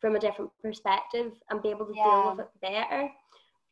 from 0.01 0.17
a 0.17 0.19
different 0.19 0.51
perspective 0.61 1.31
and 1.49 1.63
be 1.63 1.69
able 1.69 1.85
to 1.85 1.93
yeah. 1.95 2.03
deal 2.03 2.31
with 2.31 2.39
it 2.41 2.61
better 2.61 3.09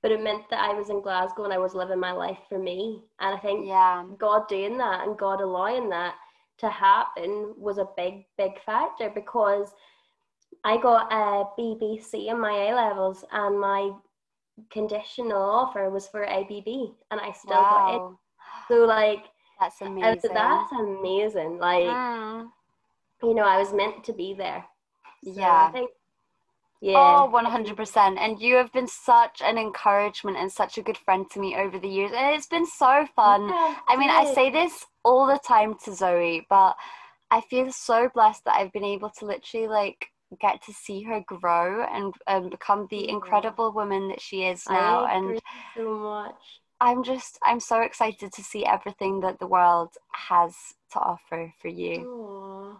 but 0.03 0.11
it 0.11 0.21
meant 0.21 0.49
that 0.49 0.59
I 0.59 0.73
was 0.73 0.89
in 0.89 1.01
Glasgow 1.01 1.45
and 1.45 1.53
I 1.53 1.57
was 1.57 1.73
living 1.73 1.99
my 1.99 2.11
life 2.11 2.37
for 2.49 2.59
me. 2.59 3.01
And 3.21 3.33
I 3.33 3.39
think 3.39 3.65
yeah. 3.65 4.03
God 4.19 4.49
doing 4.49 4.77
that 4.77 5.07
and 5.07 5.17
God 5.17 5.39
allowing 5.39 5.89
that 5.89 6.15
to 6.59 6.69
happen 6.69 7.53
was 7.57 7.77
a 7.77 7.87
big, 7.95 8.25
big 8.37 8.61
factor 8.65 9.09
because 9.09 9.73
I 10.65 10.75
got 10.77 11.11
a 11.11 11.45
BBC 11.57 12.27
in 12.27 12.39
my 12.39 12.51
A 12.51 12.75
levels 12.75 13.23
and 13.31 13.57
my 13.57 13.91
conditional 14.69 15.41
offer 15.41 15.89
was 15.89 16.09
for 16.09 16.25
ABB 16.25 16.67
and 17.09 17.21
I 17.21 17.31
still 17.31 17.55
wow. 17.55 17.71
got 17.71 17.95
it. 17.95 18.17
So 18.67 18.85
like 18.85 19.23
that's 19.57 19.79
amazing. 19.79 20.33
That's 20.33 20.71
amazing. 20.73 21.59
Like 21.59 21.85
mm. 21.85 22.45
you 23.23 23.33
know, 23.33 23.45
I 23.45 23.57
was 23.57 23.73
meant 23.73 24.03
to 24.03 24.13
be 24.13 24.33
there. 24.33 24.65
So 25.23 25.31
yeah. 25.31 25.67
I 25.69 25.71
think 25.71 25.91
yeah. 26.83 27.23
Oh, 27.23 27.29
100%. 27.31 28.17
And 28.19 28.41
you 28.41 28.55
have 28.55 28.71
been 28.73 28.87
such 28.87 29.41
an 29.41 29.57
encouragement 29.57 30.35
and 30.35 30.51
such 30.51 30.77
a 30.77 30.81
good 30.81 30.97
friend 30.97 31.25
to 31.31 31.39
me 31.39 31.55
over 31.55 31.79
the 31.79 31.87
years. 31.87 32.11
And 32.11 32.35
it's 32.35 32.47
been 32.47 32.65
so 32.65 33.07
fun. 33.15 33.47
Yeah, 33.47 33.75
I 33.87 33.95
mean, 33.97 34.09
I 34.09 34.33
say 34.33 34.49
this 34.51 34.85
all 35.05 35.25
the 35.25 35.39
time 35.47 35.75
to 35.85 35.93
Zoe, 35.93 36.45
but 36.49 36.75
I 37.31 37.39
feel 37.49 37.71
so 37.71 38.09
blessed 38.13 38.43
that 38.43 38.55
I've 38.55 38.73
been 38.73 38.83
able 38.83 39.09
to 39.19 39.25
literally 39.25 39.69
like 39.69 40.07
get 40.41 40.61
to 40.63 40.73
see 40.73 41.03
her 41.03 41.23
grow 41.25 41.85
and 41.85 42.13
and 42.27 42.51
become 42.51 42.87
the 42.89 43.07
incredible 43.07 43.71
woman 43.71 44.09
that 44.09 44.19
she 44.19 44.43
is 44.43 44.63
now. 44.69 45.05
and 45.05 45.39
so 45.77 45.97
much. 45.97 46.35
I'm 46.81 47.01
just 47.03 47.39
I'm 47.43 47.61
so 47.61 47.79
excited 47.79 48.33
to 48.33 48.43
see 48.43 48.65
everything 48.65 49.21
that 49.21 49.39
the 49.39 49.47
world 49.47 49.91
has 50.11 50.53
to 50.91 50.99
offer 50.99 51.53
for 51.61 51.69
you. 51.69 52.05
Aww. 52.05 52.75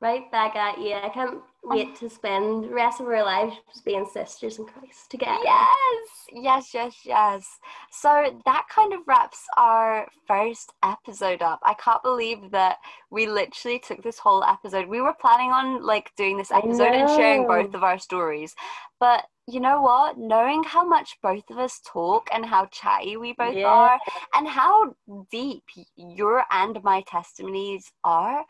Right 0.00 0.30
back 0.30 0.56
at 0.56 0.78
you. 0.78 0.92
I 0.92 1.08
can't 1.08 1.40
wait 1.66 1.96
to 1.96 2.08
spend 2.08 2.64
the 2.64 2.74
rest 2.74 3.00
of 3.00 3.06
our 3.06 3.24
lives 3.24 3.56
being 3.84 4.06
sisters 4.12 4.58
in 4.58 4.64
Christ 4.66 5.10
together. 5.10 5.38
Yes, 5.44 6.08
yes, 6.32 6.70
yes, 6.72 6.94
yes. 7.04 7.58
So 7.90 8.40
that 8.44 8.66
kind 8.70 8.92
of 8.92 9.00
wraps 9.06 9.42
our 9.56 10.06
first 10.26 10.72
episode 10.84 11.42
up. 11.42 11.60
I 11.64 11.74
can't 11.74 12.02
believe 12.02 12.50
that 12.52 12.76
we 13.10 13.26
literally 13.26 13.78
took 13.80 14.02
this 14.02 14.18
whole 14.18 14.44
episode. 14.44 14.86
We 14.86 15.00
were 15.00 15.14
planning 15.20 15.50
on 15.50 15.82
like 15.84 16.12
doing 16.16 16.38
this 16.38 16.52
episode 16.52 16.94
and 16.94 17.08
sharing 17.10 17.46
both 17.46 17.74
of 17.74 17.82
our 17.82 17.98
stories, 17.98 18.54
but 19.00 19.24
you 19.48 19.60
know 19.60 19.80
what? 19.80 20.18
Knowing 20.18 20.64
how 20.64 20.84
much 20.84 21.18
both 21.22 21.48
of 21.50 21.58
us 21.58 21.80
talk 21.84 22.28
and 22.32 22.44
how 22.44 22.66
chatty 22.66 23.16
we 23.16 23.32
both 23.32 23.54
yeah. 23.54 23.66
are, 23.66 24.00
and 24.34 24.48
how 24.48 24.94
deep 25.30 25.62
your 25.96 26.44
and 26.50 26.82
my 26.82 27.02
testimonies 27.06 27.92
are, 28.02 28.44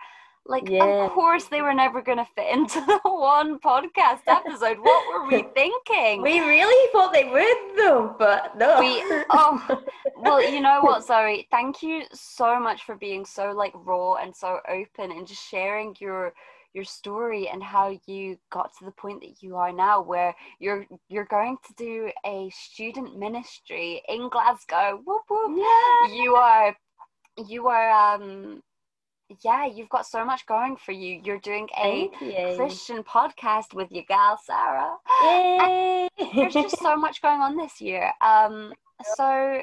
like, 0.49 0.69
yeah. 0.69 1.05
of 1.05 1.13
course, 1.13 1.45
they 1.45 1.63
were 1.63 1.75
never 1.75 2.03
going 2.03 2.19
to 2.19 2.27
fit 2.35 2.53
into 2.53 2.81
the 2.87 3.01
one 3.05 3.59
podcast 3.59 4.21
episode. 4.27 4.79
what 4.79 5.07
were 5.09 5.27
we 5.27 5.43
thinking? 5.55 6.23
We 6.23 6.41
really 6.41 6.93
thought 6.93 7.13
they 7.13 7.25
would, 7.25 7.77
though, 7.77 8.15
but 8.19 8.57
no. 8.57 8.81
We, 8.81 9.03
oh, 9.31 9.83
well, 10.17 10.43
you 10.43 10.61
know 10.61 10.81
what, 10.83 11.05
Zoe? 11.05 11.47
Thank 11.51 11.83
you 11.83 12.03
so 12.13 12.59
much 12.61 12.85
for 12.85 12.97
being 12.97 13.25
so 13.25 13.53
like 13.53 13.73
raw 13.75 14.15
and 14.15 14.35
so 14.35 14.61
open 14.69 15.13
and 15.13 15.27
just 15.27 15.49
sharing 15.49 15.95
your 16.01 16.33
your 16.75 16.85
story 16.85 17.49
and 17.49 17.63
how 17.63 17.99
you 18.07 18.37
got 18.51 18.71
to 18.79 18.85
the 18.85 18.91
point 18.91 19.23
that 19.23 19.43
you 19.43 19.57
are 19.57 19.73
now 19.73 20.03
where 20.03 20.35
you're 20.59 20.85
you're 21.09 21.25
going 21.25 21.57
to 21.67 21.73
do 21.75 22.11
a 22.27 22.51
student 22.51 23.19
ministry 23.19 24.03
in 24.09 24.29
Glasgow 24.29 25.01
whoop, 25.07 25.23
whoop. 25.31 25.57
Yeah. 25.57 26.15
you 26.15 26.35
are 26.35 26.77
you 27.49 27.69
are 27.69 28.15
um 28.15 28.63
yeah, 29.43 29.67
you've 29.67 29.89
got 29.89 30.07
so 30.07 30.25
much 30.25 30.47
going 30.47 30.77
for 30.77 30.93
you. 30.93 31.21
You're 31.25 31.41
doing 31.41 31.69
a 31.77 32.09
Christian 32.57 33.03
podcast 33.03 33.75
with 33.75 33.91
your 33.91 34.05
gal 34.09 34.39
Sarah. 34.45 34.97
Yay! 35.23 36.09
There's 36.35 36.55
just 36.55 36.79
so 36.79 36.97
much 37.07 37.23
going 37.23 37.41
on 37.41 37.57
this 37.57 37.81
year. 37.81 38.13
Um, 38.21 38.73
so 39.17 39.63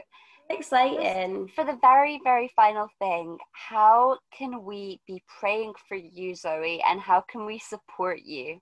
exciting. 0.49 1.49
For 1.55 1.63
the 1.63 1.77
very, 1.81 2.19
very 2.23 2.51
final 2.55 2.89
thing, 2.99 3.37
how 3.51 4.17
can 4.37 4.63
we 4.63 4.99
be 5.07 5.23
praying 5.39 5.73
for 5.87 5.95
you, 5.95 6.35
Zoe, 6.35 6.81
and 6.87 6.99
how 6.99 7.21
can 7.21 7.45
we 7.45 7.59
support 7.59 8.21
you? 8.23 8.59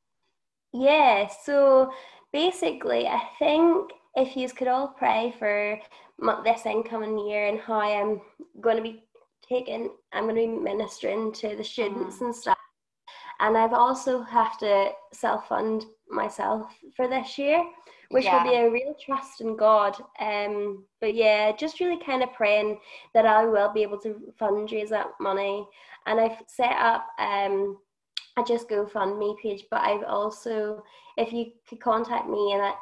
Yeah, 0.73 1.27
so 1.43 1.91
basically, 2.31 3.07
I 3.07 3.21
think 3.39 3.91
if 4.15 4.37
you 4.37 4.47
could 4.49 4.67
all 4.67 4.89
pray 4.97 5.33
for 5.37 5.79
this 6.43 6.65
incoming 6.65 7.27
year 7.27 7.47
and 7.47 7.59
how 7.59 7.79
I'm 7.79 8.21
going 8.61 8.77
to 8.77 8.83
be 8.83 9.03
taking, 9.51 9.89
I'm 10.13 10.23
going 10.23 10.35
to 10.35 10.41
be 10.41 10.47
ministering 10.47 11.31
to 11.33 11.55
the 11.55 11.63
students 11.63 12.17
mm. 12.17 12.27
and 12.27 12.35
stuff. 12.35 12.57
And 13.39 13.57
I've 13.57 13.73
also 13.73 14.21
have 14.21 14.57
to 14.59 14.91
self 15.13 15.47
fund 15.47 15.85
myself 16.09 16.71
for 16.95 17.07
this 17.07 17.37
year, 17.37 17.63
which 18.09 18.25
yeah. 18.25 18.43
will 18.43 18.51
be 18.51 18.57
a 18.57 18.69
real 18.69 18.95
trust 19.03 19.41
in 19.41 19.57
God. 19.57 19.95
Um, 20.19 20.85
but 20.99 21.15
yeah, 21.15 21.51
just 21.55 21.79
really 21.79 22.01
kind 22.03 22.21
of 22.21 22.33
praying 22.33 22.79
that 23.13 23.25
I 23.25 23.45
will 23.45 23.73
be 23.73 23.81
able 23.81 23.99
to 23.99 24.33
fundraise 24.39 24.89
that 24.89 25.07
money. 25.19 25.65
And 26.05 26.19
I've 26.19 26.37
set 26.47 26.73
up 26.73 27.07
um, 27.17 27.79
a 28.37 28.43
just 28.43 28.69
GoFundMe 28.69 29.37
page, 29.39 29.65
but 29.71 29.81
I've 29.81 30.03
also, 30.03 30.83
if 31.17 31.33
you 31.33 31.51
could 31.67 31.81
contact 31.81 32.29
me 32.29 32.53
and 32.53 32.73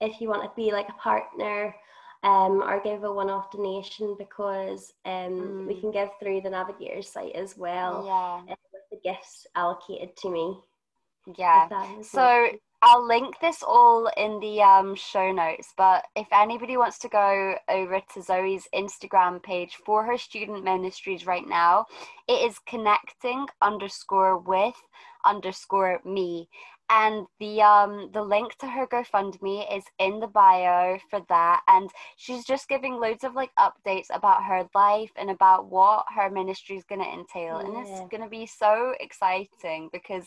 if 0.00 0.20
you 0.20 0.28
want 0.28 0.42
to 0.42 0.50
be 0.56 0.72
like 0.72 0.88
a 0.88 1.00
partner 1.00 1.74
um, 2.22 2.62
or 2.62 2.80
give 2.82 3.04
a 3.04 3.12
one-off 3.12 3.50
donation 3.50 4.16
because 4.18 4.92
um, 5.04 5.12
mm. 5.12 5.66
we 5.66 5.80
can 5.80 5.90
give 5.90 6.10
through 6.20 6.40
the 6.40 6.50
Navigator 6.50 7.02
site 7.02 7.34
as 7.34 7.56
well. 7.56 8.04
Yeah. 8.06 8.52
Uh, 8.52 8.56
with 8.72 8.82
the 9.02 9.08
gifts 9.08 9.46
allocated 9.54 10.16
to 10.16 10.30
me. 10.30 10.58
Yeah. 11.36 11.68
So 12.02 12.48
I'll 12.80 13.06
link 13.06 13.38
this 13.40 13.62
all 13.62 14.08
in 14.16 14.38
the 14.40 14.62
um, 14.62 14.94
show 14.94 15.32
notes. 15.32 15.74
But 15.76 16.04
if 16.16 16.26
anybody 16.32 16.76
wants 16.76 16.98
to 17.00 17.08
go 17.08 17.54
over 17.68 18.00
to 18.14 18.22
Zoe's 18.22 18.68
Instagram 18.74 19.42
page 19.42 19.76
for 19.84 20.04
her 20.04 20.16
student 20.16 20.64
ministries 20.64 21.26
right 21.26 21.46
now, 21.46 21.86
it 22.28 22.48
is 22.48 22.58
connecting 22.66 23.46
underscore 23.60 24.38
with 24.38 24.76
underscore 25.24 26.00
me 26.04 26.48
and 26.90 27.26
the 27.38 27.60
um 27.60 28.10
the 28.12 28.22
link 28.22 28.56
to 28.58 28.66
her 28.66 28.86
GoFundMe 28.86 29.76
is 29.76 29.84
in 29.98 30.20
the 30.20 30.26
bio 30.26 30.98
for 31.10 31.20
that 31.28 31.62
and 31.68 31.90
she's 32.16 32.44
just 32.44 32.68
giving 32.68 32.94
loads 32.94 33.24
of 33.24 33.34
like 33.34 33.50
updates 33.58 34.06
about 34.10 34.44
her 34.44 34.68
life 34.74 35.12
and 35.16 35.30
about 35.30 35.70
what 35.70 36.06
her 36.14 36.30
ministry 36.30 36.76
is 36.76 36.84
going 36.84 37.02
to 37.02 37.12
entail 37.12 37.60
yeah. 37.60 37.66
and 37.66 37.86
it's 37.86 38.00
going 38.10 38.22
to 38.22 38.28
be 38.28 38.46
so 38.46 38.94
exciting 39.00 39.90
because 39.92 40.26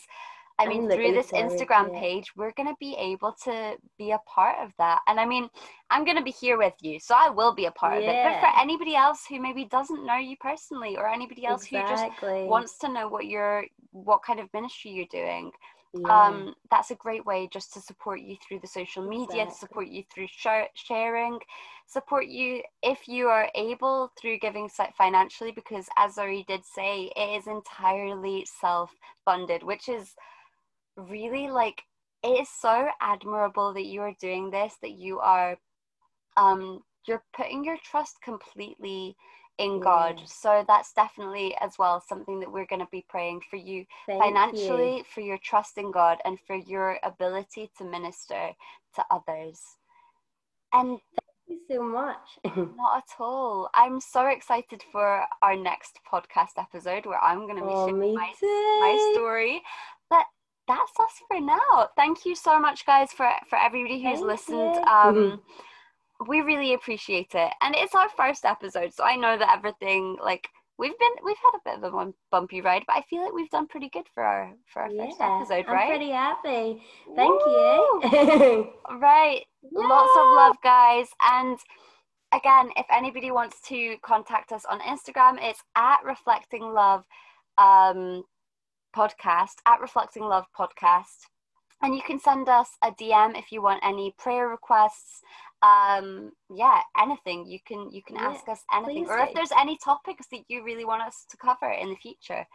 I 0.58 0.66
mean, 0.66 0.88
through 0.88 1.12
this 1.12 1.32
Instagram 1.32 1.98
page, 1.98 2.32
we're 2.36 2.52
going 2.52 2.68
to 2.68 2.76
be 2.78 2.94
able 2.98 3.32
to 3.44 3.76
be 3.98 4.12
a 4.12 4.18
part 4.26 4.56
of 4.62 4.70
that. 4.78 5.00
And 5.08 5.18
I 5.18 5.24
mean, 5.24 5.48
I'm 5.90 6.04
going 6.04 6.16
to 6.16 6.22
be 6.22 6.30
here 6.30 6.58
with 6.58 6.74
you, 6.82 7.00
so 7.00 7.14
I 7.16 7.30
will 7.30 7.52
be 7.54 7.64
a 7.64 7.70
part 7.72 8.02
yeah. 8.02 8.10
of 8.10 8.14
it. 8.14 8.40
But 8.40 8.48
for 8.48 8.60
anybody 8.60 8.94
else 8.94 9.24
who 9.28 9.40
maybe 9.40 9.64
doesn't 9.64 10.04
know 10.06 10.18
you 10.18 10.36
personally, 10.36 10.96
or 10.96 11.08
anybody 11.08 11.46
else 11.46 11.64
exactly. 11.64 12.28
who 12.28 12.36
just 12.36 12.48
wants 12.48 12.78
to 12.78 12.88
know 12.88 13.08
what 13.08 13.26
you're, 13.26 13.64
what 13.90 14.22
kind 14.22 14.40
of 14.40 14.52
ministry 14.52 14.92
you're 14.92 15.06
doing, 15.06 15.50
yeah. 15.94 16.26
um, 16.28 16.54
that's 16.70 16.90
a 16.90 16.96
great 16.96 17.24
way 17.26 17.48
just 17.52 17.72
to 17.74 17.80
support 17.80 18.20
you 18.20 18.36
through 18.36 18.60
the 18.60 18.66
social 18.66 19.06
media, 19.06 19.42
exactly. 19.42 19.50
to 19.50 19.58
support 19.58 19.88
you 19.88 20.02
through 20.12 20.26
sh- 20.28 20.70
sharing, 20.74 21.38
support 21.86 22.26
you 22.26 22.62
if 22.82 23.06
you 23.06 23.26
are 23.26 23.48
able 23.54 24.12
through 24.20 24.38
giving 24.38 24.68
financially, 24.96 25.52
because 25.52 25.86
as 25.96 26.14
Zoe 26.14 26.44
did 26.48 26.64
say, 26.64 27.12
it 27.16 27.38
is 27.38 27.46
entirely 27.46 28.46
self 28.60 28.90
funded, 29.24 29.62
which 29.62 29.88
is 29.88 30.14
really 30.96 31.48
like 31.48 31.82
it 32.22 32.40
is 32.40 32.48
so 32.48 32.88
admirable 33.00 33.74
that 33.74 33.86
you 33.86 34.00
are 34.00 34.14
doing 34.20 34.50
this, 34.50 34.74
that 34.82 34.92
you 34.92 35.18
are 35.18 35.58
um 36.36 36.80
you're 37.06 37.24
putting 37.36 37.64
your 37.64 37.76
trust 37.84 38.16
completely 38.22 39.16
in 39.58 39.80
God. 39.80 40.20
So 40.26 40.64
that's 40.66 40.92
definitely 40.92 41.54
as 41.60 41.74
well 41.78 42.00
something 42.00 42.40
that 42.40 42.50
we're 42.50 42.66
going 42.66 42.80
to 42.80 42.88
be 42.90 43.04
praying 43.08 43.42
for 43.48 43.56
you 43.56 43.84
Thank 44.06 44.22
financially, 44.22 44.98
you. 44.98 45.04
for 45.04 45.20
your 45.20 45.38
trust 45.38 45.78
in 45.78 45.90
God, 45.90 46.18
and 46.24 46.38
for 46.46 46.56
your 46.56 46.98
ability 47.02 47.70
to 47.78 47.84
minister 47.84 48.50
to 48.96 49.04
others. 49.10 49.60
And 50.72 50.98
Thank 51.48 51.60
you 51.68 51.76
so 51.76 51.82
much. 51.82 52.16
not 52.44 52.98
at 52.98 53.20
all. 53.20 53.68
I'm 53.74 54.00
so 54.00 54.26
excited 54.26 54.82
for 54.90 55.24
our 55.42 55.56
next 55.56 55.98
podcast 56.10 56.58
episode 56.58 57.06
where 57.06 57.22
I'm 57.22 57.46
going 57.46 57.58
to 57.58 57.62
be 57.62 57.72
oh, 57.72 57.86
sharing 57.86 58.14
my, 58.14 58.32
my 58.42 59.12
story. 59.14 59.62
But 60.08 60.24
that's 60.66 60.92
us 60.98 61.20
for 61.28 61.40
now. 61.40 61.88
Thank 61.96 62.24
you 62.24 62.34
so 62.34 62.58
much, 62.58 62.86
guys, 62.86 63.12
for 63.12 63.30
for 63.48 63.58
everybody 63.58 64.02
who's 64.02 64.20
Thank 64.20 64.26
listened. 64.26 64.74
You. 64.74 64.82
Um, 64.82 65.14
mm-hmm 65.14 65.34
we 66.28 66.40
really 66.40 66.74
appreciate 66.74 67.34
it. 67.34 67.52
And 67.60 67.74
it's 67.76 67.94
our 67.94 68.08
first 68.16 68.44
episode 68.44 68.92
so 68.94 69.04
i 69.04 69.16
know 69.16 69.36
that 69.38 69.54
everything 69.56 70.16
like 70.22 70.48
we've 70.78 70.98
been 70.98 71.12
we've 71.24 71.36
had 71.36 71.58
a 71.58 71.76
bit 71.78 71.84
of 71.84 71.94
a 71.94 72.12
bumpy 72.30 72.60
ride 72.60 72.82
but 72.86 72.96
i 72.96 73.02
feel 73.08 73.22
like 73.22 73.32
we've 73.32 73.50
done 73.50 73.66
pretty 73.66 73.88
good 73.90 74.06
for 74.14 74.22
our 74.22 74.52
for 74.66 74.82
our 74.82 74.90
yeah, 74.90 75.04
first 75.06 75.20
episode 75.20 75.66
right? 75.70 75.82
i'm 75.82 75.88
pretty 75.88 76.10
happy. 76.10 76.82
Thank 77.14 77.46
Woo! 77.46 78.00
you 78.04 78.72
right. 78.98 79.42
Yeah. 79.62 79.86
lots 79.86 80.12
of 80.16 80.36
love 80.36 80.56
guys. 80.62 81.08
And 81.22 81.58
again 82.32 82.70
if 82.76 82.86
anybody 82.92 83.30
wants 83.30 83.60
to 83.68 83.96
contact 84.02 84.52
us 84.52 84.64
on 84.70 84.80
instagram 84.80 85.36
it's 85.40 85.62
at 85.76 85.98
reflecting 86.04 86.62
love 86.62 87.04
um 87.58 88.24
podcast 88.96 89.56
at 89.66 89.80
reflecting 89.80 90.22
love 90.22 90.44
podcast 90.58 91.26
and 91.82 91.94
you 91.94 92.02
can 92.02 92.18
send 92.18 92.48
us 92.48 92.68
a 92.82 92.90
dm 92.92 93.36
if 93.38 93.52
you 93.52 93.62
want 93.62 93.80
any 93.84 94.14
prayer 94.18 94.48
requests. 94.48 95.20
Um 95.62 96.32
yeah 96.54 96.80
anything. 96.98 97.46
You 97.46 97.58
can 97.66 97.90
you 97.90 98.02
can 98.02 98.16
yeah, 98.16 98.28
ask 98.28 98.48
us 98.48 98.62
anything. 98.74 99.06
Or 99.06 99.18
do. 99.18 99.24
if 99.24 99.34
there's 99.34 99.52
any 99.58 99.78
topics 99.84 100.26
that 100.32 100.44
you 100.48 100.64
really 100.64 100.84
want 100.84 101.02
us 101.02 101.24
to 101.30 101.36
cover 101.36 101.70
in 101.70 101.90
the 101.90 101.96
future. 101.96 102.46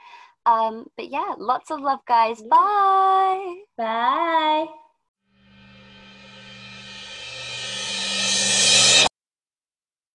Um 0.46 0.88
but 0.98 1.10
yeah 1.10 1.34
lots 1.38 1.72
of 1.72 1.80
love 1.80 2.00
guys. 2.08 2.42
Bye. 2.42 3.56
Bye 3.78 4.68